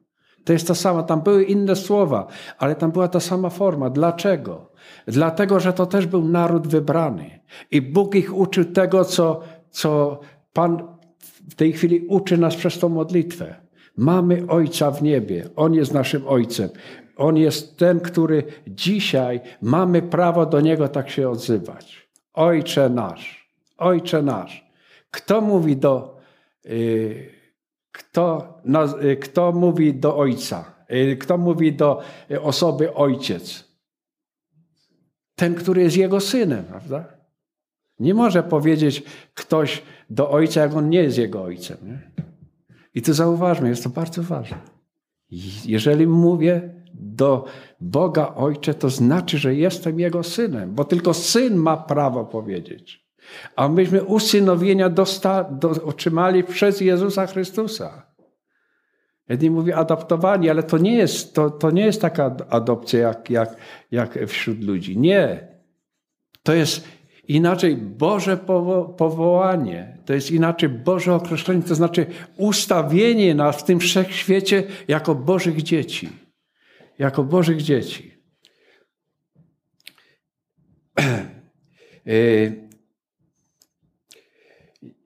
To 0.44 0.52
jest 0.52 0.68
ta 0.68 0.74
sama, 0.74 1.02
tam 1.02 1.20
były 1.20 1.44
inne 1.44 1.76
słowa, 1.76 2.26
ale 2.58 2.74
tam 2.74 2.90
była 2.92 3.08
ta 3.08 3.20
sama 3.20 3.50
forma. 3.50 3.90
Dlaczego? 3.90 4.70
Dlatego, 5.06 5.60
że 5.60 5.72
to 5.72 5.86
też 5.86 6.06
był 6.06 6.24
naród 6.24 6.68
wybrany. 6.68 7.40
I 7.70 7.82
Bóg 7.82 8.14
ich 8.14 8.36
uczył 8.36 8.64
tego, 8.64 9.04
co, 9.04 9.40
co 9.70 10.20
Pan 10.52 10.96
w 11.48 11.54
tej 11.54 11.72
chwili 11.72 12.06
uczy 12.08 12.38
nas 12.38 12.56
przez 12.56 12.78
tą 12.78 12.88
modlitwę. 12.88 13.54
Mamy 13.96 14.42
Ojca 14.48 14.90
w 14.90 15.02
niebie. 15.02 15.48
On 15.56 15.74
jest 15.74 15.94
naszym 15.94 16.28
Ojcem. 16.28 16.68
On 17.16 17.36
jest 17.36 17.76
ten, 17.78 18.00
który 18.00 18.44
dzisiaj 18.66 19.40
mamy 19.62 20.02
prawo 20.02 20.46
do 20.46 20.60
Niego 20.60 20.88
tak 20.88 21.10
się 21.10 21.28
odzywać. 21.28 22.08
Ojcze 22.34 22.90
nasz. 22.90 23.35
Ojcze 23.76 24.22
nasz. 24.22 24.66
Kto 25.10 25.40
mówi 25.40 25.76
do, 25.76 26.20
y, 26.66 27.30
kto, 27.92 28.54
y, 29.02 29.16
kto 29.16 29.52
mówi 29.52 29.94
do 29.94 30.16
ojca? 30.16 30.64
Y, 30.92 31.16
kto 31.16 31.38
mówi 31.38 31.72
do 31.72 32.02
osoby 32.42 32.94
ojciec? 32.94 33.64
Ten, 35.34 35.54
który 35.54 35.82
jest 35.82 35.96
jego 35.96 36.20
synem, 36.20 36.64
prawda? 36.64 37.04
Nie 37.98 38.14
może 38.14 38.42
powiedzieć 38.42 39.02
ktoś 39.34 39.82
do 40.10 40.30
ojca, 40.30 40.60
jak 40.60 40.74
on 40.74 40.88
nie 40.88 41.02
jest 41.02 41.18
jego 41.18 41.42
ojcem. 41.42 41.76
Nie? 41.82 42.10
I 42.94 43.02
tu 43.02 43.14
zauważmy, 43.14 43.68
jest 43.68 43.84
to 43.84 43.90
bardzo 43.90 44.22
ważne. 44.22 44.58
Jeżeli 45.64 46.06
mówię 46.06 46.74
do 46.94 47.44
Boga 47.80 48.34
Ojcze, 48.34 48.74
to 48.74 48.90
znaczy, 48.90 49.38
że 49.38 49.54
jestem 49.54 50.00
Jego 50.00 50.22
synem, 50.22 50.74
bo 50.74 50.84
tylko 50.84 51.14
syn 51.14 51.56
ma 51.56 51.76
prawo 51.76 52.24
powiedzieć. 52.24 53.05
A 53.56 53.68
myśmy 53.68 54.04
usynowienia 54.04 54.88
dosta, 54.88 55.44
do, 55.44 55.70
otrzymali 55.70 56.44
przez 56.44 56.80
Jezusa 56.80 57.26
Chrystusa. 57.26 58.06
Jedni 59.28 59.50
mówi 59.50 59.72
adaptowani, 59.72 60.50
ale 60.50 60.62
to 60.62 60.78
nie 60.78 60.96
jest, 60.96 61.34
to, 61.34 61.50
to 61.50 61.70
nie 61.70 61.84
jest 61.84 62.00
taka 62.00 62.36
adopcja 62.48 63.00
jak, 63.00 63.30
jak, 63.30 63.56
jak 63.90 64.18
wśród 64.26 64.64
ludzi. 64.64 64.98
Nie. 64.98 65.48
To 66.42 66.54
jest 66.54 66.88
inaczej 67.28 67.76
Boże 67.76 68.36
powo 68.36 68.84
powołanie, 68.84 69.98
to 70.04 70.14
jest 70.14 70.30
inaczej 70.30 70.68
Boże 70.68 71.14
określenie, 71.14 71.62
to 71.62 71.74
znaczy 71.74 72.06
ustawienie 72.36 73.34
nas 73.34 73.56
w 73.56 73.64
tym 73.64 73.80
wszechświecie 73.80 74.62
jako 74.88 75.14
Bożych 75.14 75.62
dzieci. 75.62 76.08
Jako 76.98 77.24
Bożych 77.24 77.62
dzieci. 77.62 78.14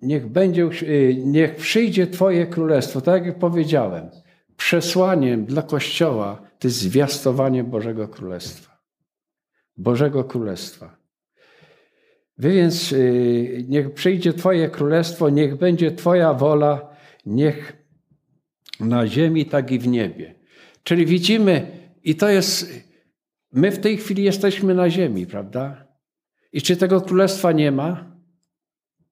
Niech, 0.02 0.28
będzie, 0.28 0.68
y, 0.82 1.16
niech 1.24 1.56
przyjdzie 1.56 2.06
Twoje 2.06 2.46
królestwo. 2.46 3.00
Tak 3.00 3.26
jak 3.26 3.38
powiedziałem, 3.38 4.10
przesłaniem 4.56 5.44
dla 5.44 5.62
Kościoła 5.62 6.42
to 6.58 6.68
jest 6.68 6.78
zwiastowanie 6.78 7.64
Bożego 7.64 8.08
Królestwa. 8.08 8.80
Bożego 9.76 10.24
Królestwa. 10.24 10.96
Wy 12.38 12.52
więc 12.52 12.92
y, 12.92 13.64
niech 13.68 13.94
przyjdzie 13.94 14.32
Twoje 14.32 14.68
królestwo, 14.68 15.28
niech 15.28 15.56
będzie 15.56 15.92
Twoja 15.92 16.34
wola, 16.34 16.96
niech 17.26 17.76
na 18.80 19.06
ziemi, 19.06 19.46
tak 19.46 19.70
i 19.70 19.78
w 19.78 19.88
niebie. 19.88 20.34
Czyli 20.82 21.06
widzimy, 21.06 21.66
i 22.04 22.14
to 22.14 22.28
jest, 22.28 22.72
my 23.52 23.70
w 23.70 23.78
tej 23.78 23.96
chwili 23.96 24.24
jesteśmy 24.24 24.74
na 24.74 24.90
ziemi, 24.90 25.26
prawda? 25.26 25.86
I 26.52 26.62
czy 26.62 26.76
tego 26.76 27.00
królestwa 27.00 27.52
nie 27.52 27.72
ma? 27.72 28.09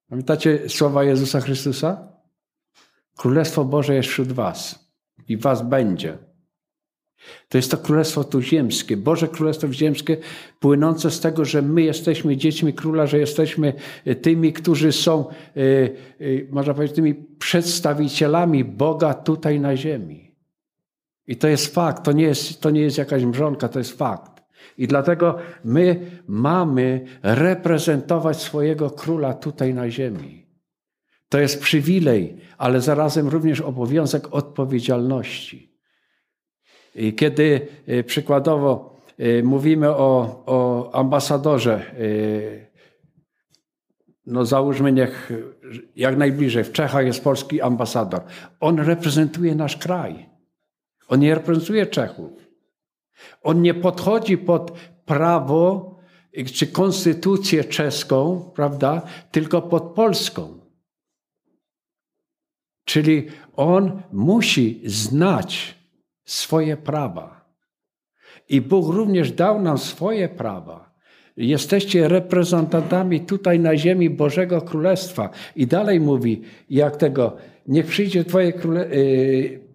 Pamiętacie 0.09 0.69
słowa 0.69 1.05
Jezusa 1.05 1.41
Chrystusa? 1.41 2.13
Królestwo 3.17 3.65
Boże 3.65 3.95
jest 3.95 4.09
wśród 4.09 4.33
was 4.33 4.89
i 5.29 5.37
was 5.37 5.63
będzie. 5.63 6.19
To 7.49 7.59
jest 7.59 7.71
to 7.71 7.79
królestwo 7.79 8.25
tu 8.25 8.43
ziemskie, 8.43 8.97
Boże 8.97 9.29
Królestwo 9.29 9.73
ziemskie, 9.73 10.17
płynące 10.61 11.11
z 11.11 11.21
tego, 11.21 11.45
że 11.45 11.63
my 11.63 11.83
jesteśmy 11.83 12.37
dziećmi 12.37 12.73
króla, 12.75 13.07
że 13.07 13.19
jesteśmy 13.19 13.73
e, 14.05 14.15
tymi, 14.15 14.53
którzy 14.53 14.93
są, 14.93 15.29
e, 15.29 15.61
e, 15.61 15.89
można 16.51 16.75
powiedzieć, 16.75 16.97
tymi 16.97 17.15
przedstawicielami 17.15 18.65
Boga 18.65 19.15
tutaj 19.15 19.61
na 19.61 19.77
ziemi. 19.77 20.35
I 21.27 21.37
to 21.37 21.49
jest 21.49 21.75
fakt, 21.75 22.05
to 22.05 22.13
nie 22.13 22.25
jest, 22.25 22.61
to 22.61 22.71
nie 22.71 22.81
jest 22.81 22.99
jakaś 22.99 23.25
mrzonka, 23.25 23.69
to 23.69 23.79
jest 23.79 23.99
fakt. 23.99 24.38
I 24.79 24.87
dlatego 24.87 25.39
my 25.65 26.11
mamy 26.27 27.05
reprezentować 27.23 28.43
swojego 28.43 28.91
króla 28.91 29.35
tutaj 29.35 29.75
na 29.75 29.91
ziemi. 29.91 30.47
To 31.29 31.39
jest 31.39 31.61
przywilej, 31.61 32.37
ale 32.59 32.81
zarazem 32.81 33.29
również 33.29 33.61
obowiązek 33.61 34.35
odpowiedzialności. 34.35 35.79
I 36.95 37.15
kiedy 37.15 37.69
e, 37.87 38.05
przykładowo 38.05 39.01
e, 39.19 39.43
mówimy 39.43 39.89
o, 39.89 40.43
o 40.47 40.91
ambasadorze, 40.95 41.75
e, 41.75 42.69
no 44.27 44.45
załóżmy, 44.45 44.93
niech 44.93 45.33
jak 45.97 46.17
najbliżej, 46.17 46.65
w 46.65 46.73
Czechach 46.73 47.07
jest 47.07 47.25
polski 47.25 47.61
ambasador. 47.61 48.21
On 48.61 48.79
reprezentuje 48.79 49.55
nasz 49.55 49.77
kraj. 49.77 50.29
On 51.09 51.21
nie 51.21 51.35
reprezentuje 51.35 51.87
Czechów. 51.87 52.48
On 53.43 53.63
nie 53.63 53.75
podchodzi 53.75 54.39
pod 54.39 54.71
prawo 55.05 55.95
czy 56.55 56.67
konstytucję 56.67 57.65
czeską, 57.65 58.51
prawda, 58.55 59.03
tylko 59.31 59.63
pod 59.63 59.83
polską. 59.83 60.59
Czyli 62.85 63.27
on 63.57 64.03
musi 64.13 64.83
znać 64.85 65.75
swoje 66.25 66.77
prawa. 66.77 67.39
I 68.49 68.61
Bóg 68.61 68.95
również 68.95 69.33
dał 69.33 69.63
nam 69.63 69.79
swoje 69.79 70.29
prawa. 70.29 70.95
Jesteście 71.37 72.09
reprezentantami 72.09 73.21
tutaj 73.21 73.61
na 73.61 73.77
ziemi 73.77 74.11
Bożego 74.11 74.63
Królestwa. 74.63 75.31
I 75.57 75.67
dalej 75.67 76.01
mówi, 76.01 76.43
jak 76.71 76.97
tego, 76.97 77.37
niech 77.67 77.87
przyjdzie 77.87 78.25
Twoje 78.25 78.53
królestwo. 78.53 78.97
Yy, 78.97 79.68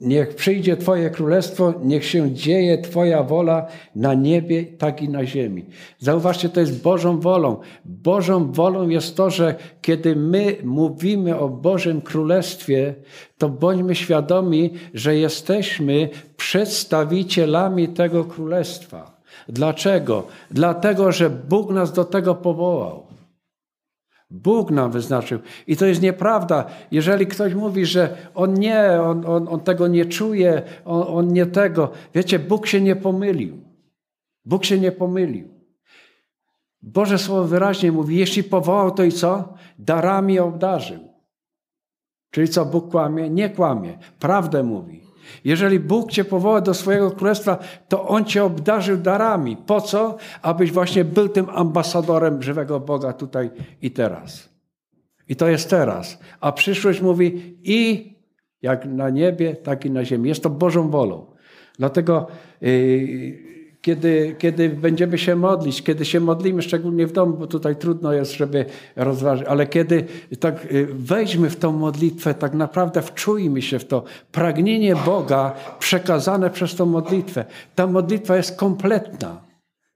Niech 0.00 0.34
przyjdzie 0.34 0.76
Twoje 0.76 1.10
królestwo, 1.10 1.74
niech 1.82 2.04
się 2.04 2.32
dzieje 2.32 2.78
Twoja 2.78 3.22
wola 3.22 3.66
na 3.96 4.14
niebie, 4.14 4.64
tak 4.64 5.02
i 5.02 5.08
na 5.08 5.26
ziemi. 5.26 5.64
Zauważcie, 5.98 6.48
to 6.48 6.60
jest 6.60 6.82
Bożą 6.82 7.20
wolą. 7.20 7.56
Bożą 7.84 8.52
wolą 8.52 8.88
jest 8.88 9.16
to, 9.16 9.30
że 9.30 9.54
kiedy 9.82 10.16
my 10.16 10.56
mówimy 10.64 11.38
o 11.38 11.48
Bożym 11.48 12.00
Królestwie, 12.00 12.94
to 13.38 13.48
bądźmy 13.48 13.94
świadomi, 13.94 14.70
że 14.94 15.16
jesteśmy 15.16 16.08
przedstawicielami 16.36 17.88
tego 17.88 18.24
Królestwa. 18.24 19.20
Dlaczego? 19.48 20.26
Dlatego, 20.50 21.12
że 21.12 21.30
Bóg 21.30 21.70
nas 21.70 21.92
do 21.92 22.04
tego 22.04 22.34
powołał. 22.34 23.09
Bóg 24.30 24.70
nam 24.70 24.90
wyznaczył. 24.90 25.38
I 25.66 25.76
to 25.76 25.86
jest 25.86 26.02
nieprawda. 26.02 26.64
Jeżeli 26.90 27.26
ktoś 27.26 27.54
mówi, 27.54 27.86
że 27.86 28.16
on 28.34 28.54
nie, 28.54 29.02
on, 29.02 29.26
on, 29.26 29.48
on 29.48 29.60
tego 29.60 29.88
nie 29.88 30.04
czuje, 30.04 30.62
on, 30.84 31.04
on 31.08 31.28
nie 31.28 31.46
tego. 31.46 31.90
Wiecie, 32.14 32.38
Bóg 32.38 32.66
się 32.66 32.80
nie 32.80 32.96
pomylił. 32.96 33.58
Bóg 34.44 34.64
się 34.64 34.78
nie 34.78 34.92
pomylił. 34.92 35.48
Boże 36.82 37.18
Słowo 37.18 37.44
wyraźnie 37.44 37.92
mówi, 37.92 38.16
jeśli 38.16 38.44
powołał, 38.44 38.90
to 38.90 39.04
i 39.04 39.12
co? 39.12 39.54
Darami 39.78 40.38
obdarzył. 40.38 41.08
Czyli 42.30 42.48
co, 42.48 42.66
Bóg 42.66 42.90
kłamie? 42.90 43.30
Nie 43.30 43.50
kłamie. 43.50 43.98
Prawdę 44.18 44.62
mówi. 44.62 45.09
Jeżeli 45.44 45.80
Bóg 45.80 46.12
cię 46.12 46.24
powoła 46.24 46.60
do 46.60 46.74
swojego 46.74 47.10
królestwa, 47.10 47.58
to 47.88 48.08
On 48.08 48.24
cię 48.24 48.44
obdarzył 48.44 48.96
darami. 48.96 49.56
Po 49.56 49.80
co? 49.80 50.16
Abyś 50.42 50.72
właśnie 50.72 51.04
był 51.04 51.28
tym 51.28 51.50
ambasadorem 51.50 52.42
żywego 52.42 52.80
Boga 52.80 53.12
tutaj 53.12 53.50
i 53.82 53.90
teraz. 53.90 54.48
I 55.28 55.36
to 55.36 55.48
jest 55.48 55.70
teraz. 55.70 56.18
A 56.40 56.52
przyszłość 56.52 57.00
mówi 57.00 57.56
i 57.64 58.10
jak 58.62 58.84
na 58.84 59.10
niebie, 59.10 59.56
tak 59.56 59.84
i 59.84 59.90
na 59.90 60.04
ziemi. 60.04 60.28
Jest 60.28 60.42
to 60.42 60.50
Bożą 60.50 60.90
wolą. 60.90 61.26
Dlatego 61.78 62.26
yy, 62.60 63.49
kiedy, 63.82 64.36
kiedy 64.38 64.68
będziemy 64.68 65.18
się 65.18 65.36
modlić, 65.36 65.82
kiedy 65.82 66.04
się 66.04 66.20
modlimy, 66.20 66.62
szczególnie 66.62 67.06
w 67.06 67.12
domu, 67.12 67.36
bo 67.36 67.46
tutaj 67.46 67.76
trudno 67.76 68.12
jest, 68.12 68.32
żeby 68.32 68.64
rozważyć, 68.96 69.46
ale 69.46 69.66
kiedy 69.66 70.04
tak 70.40 70.72
y, 70.72 70.86
w 71.50 71.56
tą 71.56 71.72
modlitwę, 71.72 72.34
tak 72.34 72.54
naprawdę 72.54 73.02
wczujmy 73.02 73.62
się 73.62 73.78
w 73.78 73.84
to 73.84 74.04
pragnienie 74.32 74.96
Boga 74.96 75.52
przekazane 75.78 76.50
przez 76.50 76.74
tą 76.74 76.86
modlitwę. 76.86 77.44
Ta 77.74 77.86
modlitwa 77.86 78.36
jest 78.36 78.56
kompletna. 78.56 79.40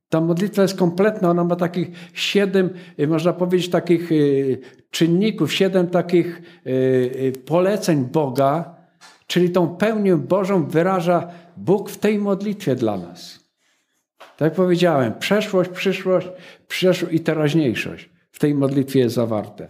Ta 0.08 0.20
modlitwa 0.20 0.62
jest 0.62 0.78
kompletna, 0.78 1.30
ona 1.30 1.44
ma 1.44 1.56
takich 1.56 1.90
siedem, 2.14 2.70
y, 3.00 3.06
można 3.06 3.32
powiedzieć, 3.32 3.70
takich 3.70 4.12
y, 4.12 4.58
czynników, 4.90 5.52
siedem 5.52 5.86
takich 5.86 6.42
poleceń 7.46 8.04
Boga, 8.04 8.74
czyli 9.26 9.50
tą 9.50 9.76
pełnię 9.76 10.16
Bożą 10.16 10.66
wyraża 10.66 11.28
Bóg 11.56 11.90
w 11.90 11.98
tej 11.98 12.18
modlitwie 12.18 12.74
dla 12.74 12.96
nas. 12.96 13.43
Tak 14.36 14.40
jak 14.40 14.54
powiedziałem, 14.54 15.18
przeszłość, 15.18 15.70
przyszłość, 15.70 16.28
i 17.10 17.20
teraźniejszość 17.20 18.10
w 18.30 18.38
tej 18.38 18.54
modlitwie 18.54 19.00
jest 19.00 19.14
zawarte. 19.14 19.68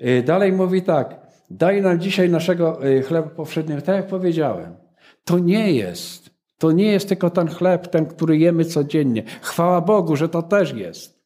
Y, 0.00 0.22
dalej 0.22 0.52
mówi 0.52 0.82
tak, 0.82 1.26
daj 1.50 1.82
nam 1.82 2.00
dzisiaj 2.00 2.30
naszego 2.30 2.86
y, 2.86 3.02
chleba 3.02 3.28
powszedniego. 3.28 3.82
Tak 3.82 3.96
jak 3.96 4.06
powiedziałem, 4.06 4.76
to 5.24 5.38
nie 5.38 5.72
jest, 5.72 6.30
to 6.58 6.72
nie 6.72 6.92
jest 6.92 7.08
tylko 7.08 7.30
ten 7.30 7.48
chleb, 7.48 7.88
ten, 7.88 8.06
który 8.06 8.38
jemy 8.38 8.64
codziennie. 8.64 9.22
Chwała 9.42 9.80
Bogu, 9.80 10.16
że 10.16 10.28
to 10.28 10.42
też 10.42 10.72
jest. 10.72 11.18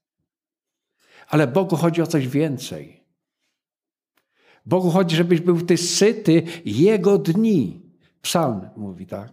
Ale 1.29 1.47
Bogu 1.47 1.77
chodzi 1.77 2.03
o 2.03 2.07
coś 2.07 2.29
więcej. 2.29 3.03
Bogu 4.67 4.91
chodzi, 4.91 5.17
żebyś 5.17 5.41
był 5.41 5.61
ty 5.61 5.77
syty 5.77 6.43
Jego 6.65 7.19
dni. 7.19 7.83
Psalm 8.23 8.69
mówi 8.77 9.07
tak. 9.07 9.33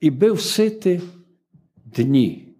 I 0.00 0.10
był 0.10 0.36
syty 0.36 1.00
dni. 1.86 2.56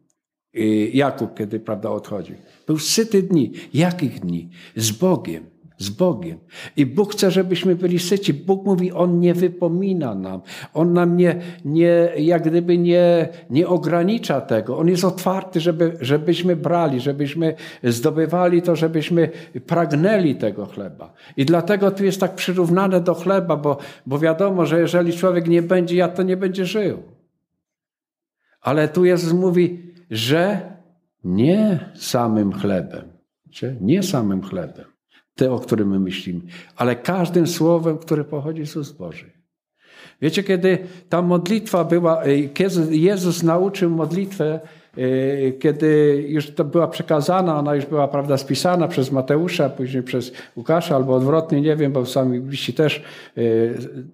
Jakub, 0.92 1.34
kiedy 1.34 1.60
prawda 1.60 1.90
odchodzi. 1.90 2.34
Był 2.66 2.78
syty 2.78 3.22
dni. 3.22 3.52
Jakich 3.74 4.20
dni? 4.20 4.50
Z 4.76 4.90
Bogiem. 4.90 5.44
Z 5.78 5.90
Bogiem. 5.90 6.38
I 6.76 6.86
Bóg 6.86 7.12
chce, 7.12 7.30
żebyśmy 7.30 7.74
byli 7.74 7.98
syci. 7.98 8.34
Bóg 8.34 8.64
mówi, 8.64 8.92
On 8.92 9.20
nie 9.20 9.34
wypomina 9.34 10.14
nam. 10.14 10.40
On 10.74 10.92
nam 10.92 11.16
nie, 11.16 11.40
nie 11.64 12.10
jak 12.18 12.48
gdyby 12.48 12.78
nie, 12.78 13.28
nie 13.50 13.68
ogranicza 13.68 14.40
tego. 14.40 14.78
On 14.78 14.88
jest 14.88 15.04
otwarty, 15.04 15.60
żeby, 15.60 15.96
żebyśmy 16.00 16.56
brali, 16.56 17.00
żebyśmy 17.00 17.54
zdobywali 17.84 18.62
to, 18.62 18.76
żebyśmy 18.76 19.30
pragnęli 19.66 20.34
tego 20.34 20.66
chleba. 20.66 21.12
I 21.36 21.44
dlatego 21.44 21.90
tu 21.90 22.04
jest 22.04 22.20
tak 22.20 22.34
przyrównane 22.34 23.00
do 23.00 23.14
chleba, 23.14 23.56
bo, 23.56 23.78
bo 24.06 24.18
wiadomo, 24.18 24.66
że 24.66 24.80
jeżeli 24.80 25.12
człowiek 25.12 25.48
nie 25.48 25.62
będzie 25.62 25.96
jadł, 25.96 26.16
to 26.16 26.22
nie 26.22 26.36
będzie 26.36 26.64
żył. 26.64 27.15
Ale 28.66 28.88
tu 28.88 29.04
Jezus 29.04 29.32
mówi, 29.32 29.92
że 30.10 30.72
nie 31.24 31.90
samym 31.94 32.52
chlebem, 32.52 33.04
nie 33.80 34.02
samym 34.02 34.42
chlebem, 34.42 34.84
te, 35.34 35.52
o 35.52 35.58
którym 35.58 35.88
my 35.88 36.00
myślimy, 36.00 36.40
ale 36.76 36.96
każdym 36.96 37.46
słowem, 37.46 37.98
które 37.98 38.24
pochodzi 38.24 38.66
z 38.66 38.76
ust. 38.76 38.98
Wiecie, 40.22 40.42
kiedy 40.42 40.78
ta 41.08 41.22
modlitwa 41.22 41.84
była, 41.84 42.22
kiedy 42.54 42.96
Jezus 42.96 43.42
nauczył 43.42 43.90
modlitwę, 43.90 44.60
E, 44.60 44.60
kiedy 45.58 46.24
już 46.28 46.50
to 46.50 46.64
była 46.64 46.88
przekazana, 46.88 47.58
ona 47.58 47.74
już 47.74 47.86
była 47.86 48.08
prawda, 48.08 48.36
spisana 48.36 48.88
przez 48.88 49.12
Mateusza, 49.12 49.68
później 49.68 50.02
przez 50.02 50.32
Łukasza, 50.56 50.96
albo 50.96 51.14
odwrotnie, 51.14 51.60
nie 51.60 51.76
wiem, 51.76 51.92
bo 51.92 52.06
sami 52.06 52.40
bliżsi 52.40 52.74
też 52.74 53.02
e, 53.36 53.42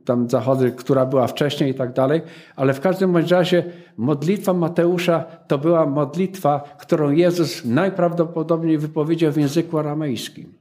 tam 0.04 0.30
zachody, 0.30 0.72
która 0.72 1.06
była 1.06 1.26
wcześniej 1.26 1.70
i 1.70 1.74
tak 1.74 1.92
dalej, 1.92 2.20
ale 2.56 2.74
w 2.74 2.80
każdym 2.80 3.16
razie 3.16 3.64
modlitwa 3.96 4.52
Mateusza 4.52 5.24
to 5.48 5.58
była 5.58 5.86
modlitwa, 5.86 6.76
którą 6.80 7.10
Jezus 7.10 7.64
najprawdopodobniej 7.64 8.78
wypowiedział 8.78 9.32
w 9.32 9.36
języku 9.36 9.78
aramejskim. 9.78 10.52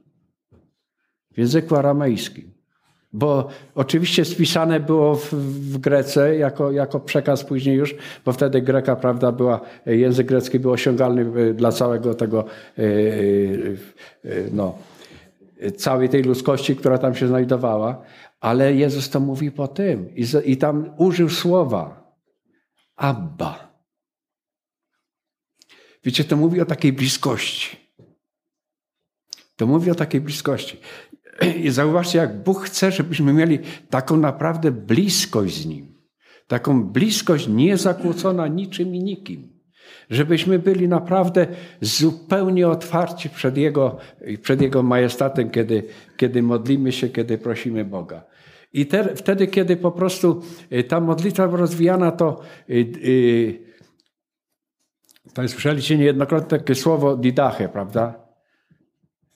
W 1.32 1.38
języku 1.38 1.76
aramejskim. 1.76 2.61
Bo 3.12 3.48
oczywiście 3.74 4.24
spisane 4.24 4.80
było 4.80 5.14
w, 5.14 5.34
w, 5.34 5.78
Grece 5.78 6.36
jako, 6.36 6.72
jako 6.72 7.00
przekaz 7.00 7.44
później 7.44 7.76
już, 7.76 7.94
bo 8.24 8.32
wtedy 8.32 8.62
Greka, 8.62 8.96
prawda, 8.96 9.32
była, 9.32 9.60
język 9.86 10.26
grecki 10.26 10.58
był 10.58 10.70
osiągalny 10.70 11.40
e, 11.50 11.54
dla 11.54 11.72
całego 11.72 12.14
tego, 12.14 12.44
e, 12.78 12.82
e, 12.82 14.44
no, 14.52 14.78
całej 15.76 16.08
tej 16.08 16.22
ludzkości, 16.22 16.76
która 16.76 16.98
tam 16.98 17.14
się 17.14 17.28
znajdowała. 17.28 18.02
Ale 18.40 18.74
Jezus 18.74 19.10
to 19.10 19.20
mówi 19.20 19.50
po 19.50 19.68
tym 19.68 20.14
i, 20.14 20.24
i 20.44 20.56
tam 20.56 20.94
użył 20.96 21.28
słowa 21.28 22.14
Abba. 22.96 23.72
Wiecie, 26.04 26.24
to 26.24 26.36
mówi 26.36 26.60
o 26.60 26.64
takiej 26.64 26.92
bliskości. 26.92 27.76
To 29.56 29.66
mówi 29.66 29.90
o 29.90 29.94
takiej 29.94 30.20
bliskości. 30.20 30.80
I 31.56 31.70
zauważcie, 31.70 32.18
jak 32.18 32.42
Bóg 32.42 32.64
chce, 32.64 32.92
żebyśmy 32.92 33.32
mieli 33.32 33.58
taką 33.90 34.16
naprawdę 34.16 34.70
bliskość 34.70 35.62
z 35.62 35.66
Nim. 35.66 35.94
Taką 36.46 36.84
bliskość 36.84 37.48
niezakłócona 37.48 38.48
niczym 38.48 38.94
i 38.94 39.02
nikim. 39.02 39.52
Żebyśmy 40.10 40.58
byli 40.58 40.88
naprawdę 40.88 41.46
zupełnie 41.80 42.68
otwarci 42.68 43.30
przed 43.30 43.56
Jego, 43.56 43.98
przed 44.42 44.62
Jego 44.62 44.82
majestatem, 44.82 45.50
kiedy, 45.50 45.82
kiedy 46.16 46.42
modlimy 46.42 46.92
się, 46.92 47.08
kiedy 47.08 47.38
prosimy 47.38 47.84
Boga. 47.84 48.24
I 48.72 48.86
te, 48.86 49.16
wtedy, 49.16 49.46
kiedy 49.46 49.76
po 49.76 49.92
prostu 49.92 50.42
y, 50.72 50.84
ta 50.84 51.00
modlitwa 51.00 51.46
rozwijana, 51.46 52.10
to 52.10 52.40
yy, 52.68 53.58
to 55.34 55.48
słyszeliście 55.48 55.98
niejednokrotnie 55.98 56.58
takie 56.58 56.74
słowo 56.74 57.16
didache, 57.16 57.68
prawda? 57.68 58.21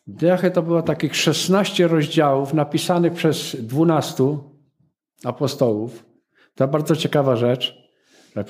Diachę 0.06 0.50
to 0.50 0.62
było 0.62 0.82
takich 0.82 1.16
16 1.16 1.88
rozdziałów 1.88 2.54
napisanych 2.54 3.12
przez 3.12 3.56
12 3.60 4.38
apostołów. 5.24 6.04
To 6.54 6.68
bardzo 6.68 6.96
ciekawa 6.96 7.36
rzecz. 7.36 7.86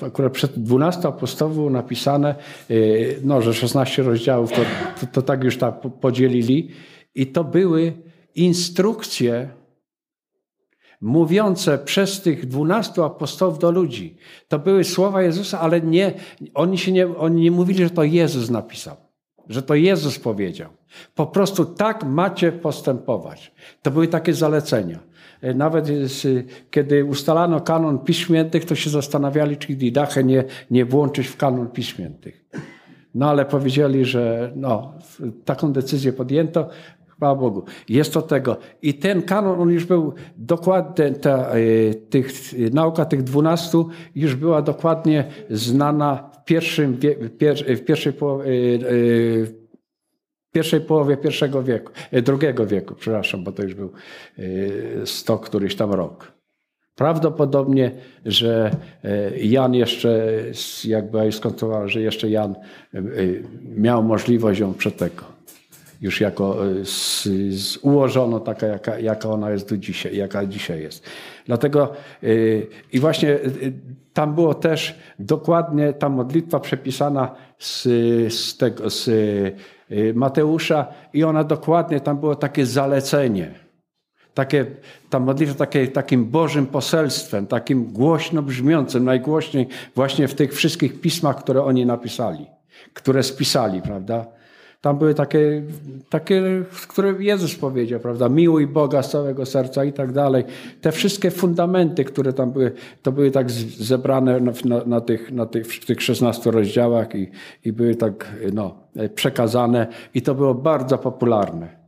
Akurat 0.01 0.33
przed 0.33 0.59
12 0.59 1.07
apostołów 1.07 1.71
napisane, 1.71 2.35
y, 2.71 3.19
no, 3.23 3.41
że 3.41 3.53
16 3.53 4.03
rozdziałów, 4.03 4.51
to, 4.51 4.61
to, 4.99 5.07
to 5.07 5.21
tak 5.21 5.43
już 5.43 5.57
tak 5.57 5.81
podzielili. 6.01 6.71
I 7.15 7.27
to 7.27 7.43
były 7.43 7.93
instrukcje 8.35 9.49
mówiące 11.01 11.77
przez 11.77 12.21
tych 12.21 12.45
dwunastu 12.45 13.03
apostołów 13.03 13.59
do 13.59 13.71
ludzi. 13.71 14.17
To 14.47 14.59
były 14.59 14.83
słowa 14.83 15.21
Jezusa, 15.21 15.59
ale 15.59 15.81
nie, 15.81 16.13
oni, 16.53 16.77
się 16.77 16.91
nie, 16.91 17.17
oni 17.17 17.41
nie 17.41 17.51
mówili, 17.51 17.83
że 17.83 17.89
to 17.89 18.03
Jezus 18.03 18.49
napisał 18.49 19.06
że 19.49 19.61
to 19.63 19.75
Jezus 19.75 20.19
powiedział. 20.19 20.69
Po 21.15 21.27
prostu 21.27 21.65
tak 21.65 22.03
macie 22.03 22.51
postępować. 22.51 23.51
To 23.81 23.91
były 23.91 24.07
takie 24.07 24.33
zalecenia. 24.33 24.99
E, 25.41 25.53
nawet 25.53 25.87
kiedy 26.71 27.05
ustalano 27.05 27.61
kanon 27.61 27.99
Pism 27.99 28.21
Świętych, 28.21 28.65
to 28.65 28.75
się 28.75 28.89
zastanawiali, 28.89 29.57
czy 29.57 29.75
Didachę 29.75 30.23
nie, 30.23 30.43
nie 30.71 30.85
włączyć 30.85 31.27
w 31.27 31.37
kanon 31.37 31.67
Pism 31.67 31.89
Świętych. 31.89 32.45
No 33.15 33.29
ale 33.29 33.45
powiedzieli, 33.45 34.05
że 34.05 34.51
no, 34.55 34.93
taką 35.45 35.73
decyzję 35.73 36.13
podjęto. 36.13 36.69
Chwała 37.07 37.35
Bogu. 37.35 37.63
Jest 37.89 38.13
to 38.13 38.21
tego. 38.21 38.57
I 38.81 38.93
ten 38.93 39.21
kanon, 39.21 39.61
on 39.61 39.69
już 39.69 39.85
był 39.85 40.13
dokładnie, 40.37 41.11
ta, 41.11 41.49
tych, 42.09 42.31
nauka 42.73 43.05
tych 43.05 43.23
dwunastu 43.23 43.89
już 44.15 44.35
była 44.35 44.61
dokładnie 44.61 45.27
znana 45.49 46.26
pierwszym, 46.47 46.97
w 47.67 47.81
pierwszej 47.85 48.13
połowie 48.13 48.49
pierwszej 50.51 50.81
połowie 50.81 51.17
pierwszego 51.17 51.63
wieku, 51.63 51.91
drugiego 52.11 52.65
wieku, 52.65 52.95
przepraszam, 52.95 53.43
bo 53.43 53.51
to 53.51 53.63
już 53.63 53.73
był 53.73 53.91
sto 55.05 55.37
któryś 55.37 55.75
tam 55.75 55.91
rok. 55.91 56.31
Prawdopodobnie, 56.95 57.91
że 58.25 58.71
Jan 59.41 59.73
jeszcze, 59.73 60.43
jakby 60.85 61.31
skonstruował, 61.31 61.89
że 61.89 62.01
jeszcze 62.01 62.29
Jan 62.29 62.55
miał 63.63 64.03
możliwość 64.03 64.59
ją 64.59 64.73
przed 64.73 64.97
tego. 64.97 65.36
Już 66.01 66.21
jako 66.21 66.67
e, 66.67 66.85
z, 66.85 67.23
z 67.49 67.77
ułożono 67.77 68.39
taka, 68.39 68.67
jaka, 68.67 68.99
jaka 68.99 69.29
ona 69.29 69.51
jest 69.51 69.69
do 69.69 69.77
dzisiaj, 69.77 70.17
jaka 70.17 70.45
dzisiaj 70.45 70.81
jest. 70.81 71.05
Dlatego 71.45 71.93
i 72.93 72.99
właśnie 72.99 73.39
tam 74.13 74.35
było 74.35 74.53
też 74.53 74.99
dokładnie 75.19 75.93
ta 75.93 76.09
modlitwa 76.09 76.59
przepisana 76.59 77.35
z, 77.59 77.83
z 78.33 78.57
tego, 78.57 78.89
z 78.89 79.09
Mateusza 80.13 80.87
i 81.13 81.23
ona 81.23 81.43
dokładnie, 81.43 81.99
tam 81.99 82.17
było 82.17 82.35
takie 82.35 82.65
zalecenie 82.65 83.67
takie, 84.37 84.65
ta 85.09 85.19
modlitwa 85.19 85.55
takie, 85.55 85.87
takim 85.87 86.25
Bożym 86.25 86.65
poselstwem, 86.65 87.47
takim 87.47 87.85
głośno 87.85 88.41
brzmiącym, 88.41 89.05
najgłośniej 89.05 89.67
właśnie 89.95 90.27
w 90.27 90.35
tych 90.35 90.53
wszystkich 90.53 91.01
pismach, 91.01 91.37
które 91.37 91.63
oni 91.63 91.85
napisali, 91.85 92.45
które 92.93 93.23
spisali, 93.23 93.81
prawda? 93.81 94.25
Tam 94.81 94.97
były 94.97 95.13
takie, 95.13 95.63
takie, 96.09 96.63
które 96.87 97.13
Jezus 97.19 97.55
powiedział, 97.55 97.99
prawda? 97.99 98.29
Miłuj 98.29 98.67
Boga 98.67 99.03
z 99.03 99.11
całego 99.11 99.45
serca 99.45 99.83
i 99.83 99.93
tak 99.93 100.11
dalej. 100.11 100.43
Te 100.81 100.91
wszystkie 100.91 101.31
fundamenty, 101.31 102.03
które 102.03 102.33
tam 102.33 102.51
były, 102.51 102.71
to 103.01 103.11
były 103.11 103.31
tak 103.31 103.51
zebrane 103.51 104.39
na, 104.39 104.51
na, 104.65 104.85
na 104.85 105.01
tych, 105.01 105.31
na 105.31 105.45
tych, 105.45 105.67
w 105.67 105.85
tych 105.85 106.01
16 106.01 106.51
rozdziałach 106.51 107.15
i, 107.15 107.31
i 107.65 107.73
były 107.73 107.95
tak 107.95 108.33
no, 108.53 108.75
przekazane 109.15 109.87
i 110.13 110.21
to 110.21 110.35
było 110.35 110.53
bardzo 110.53 110.97
popularne. 110.97 111.87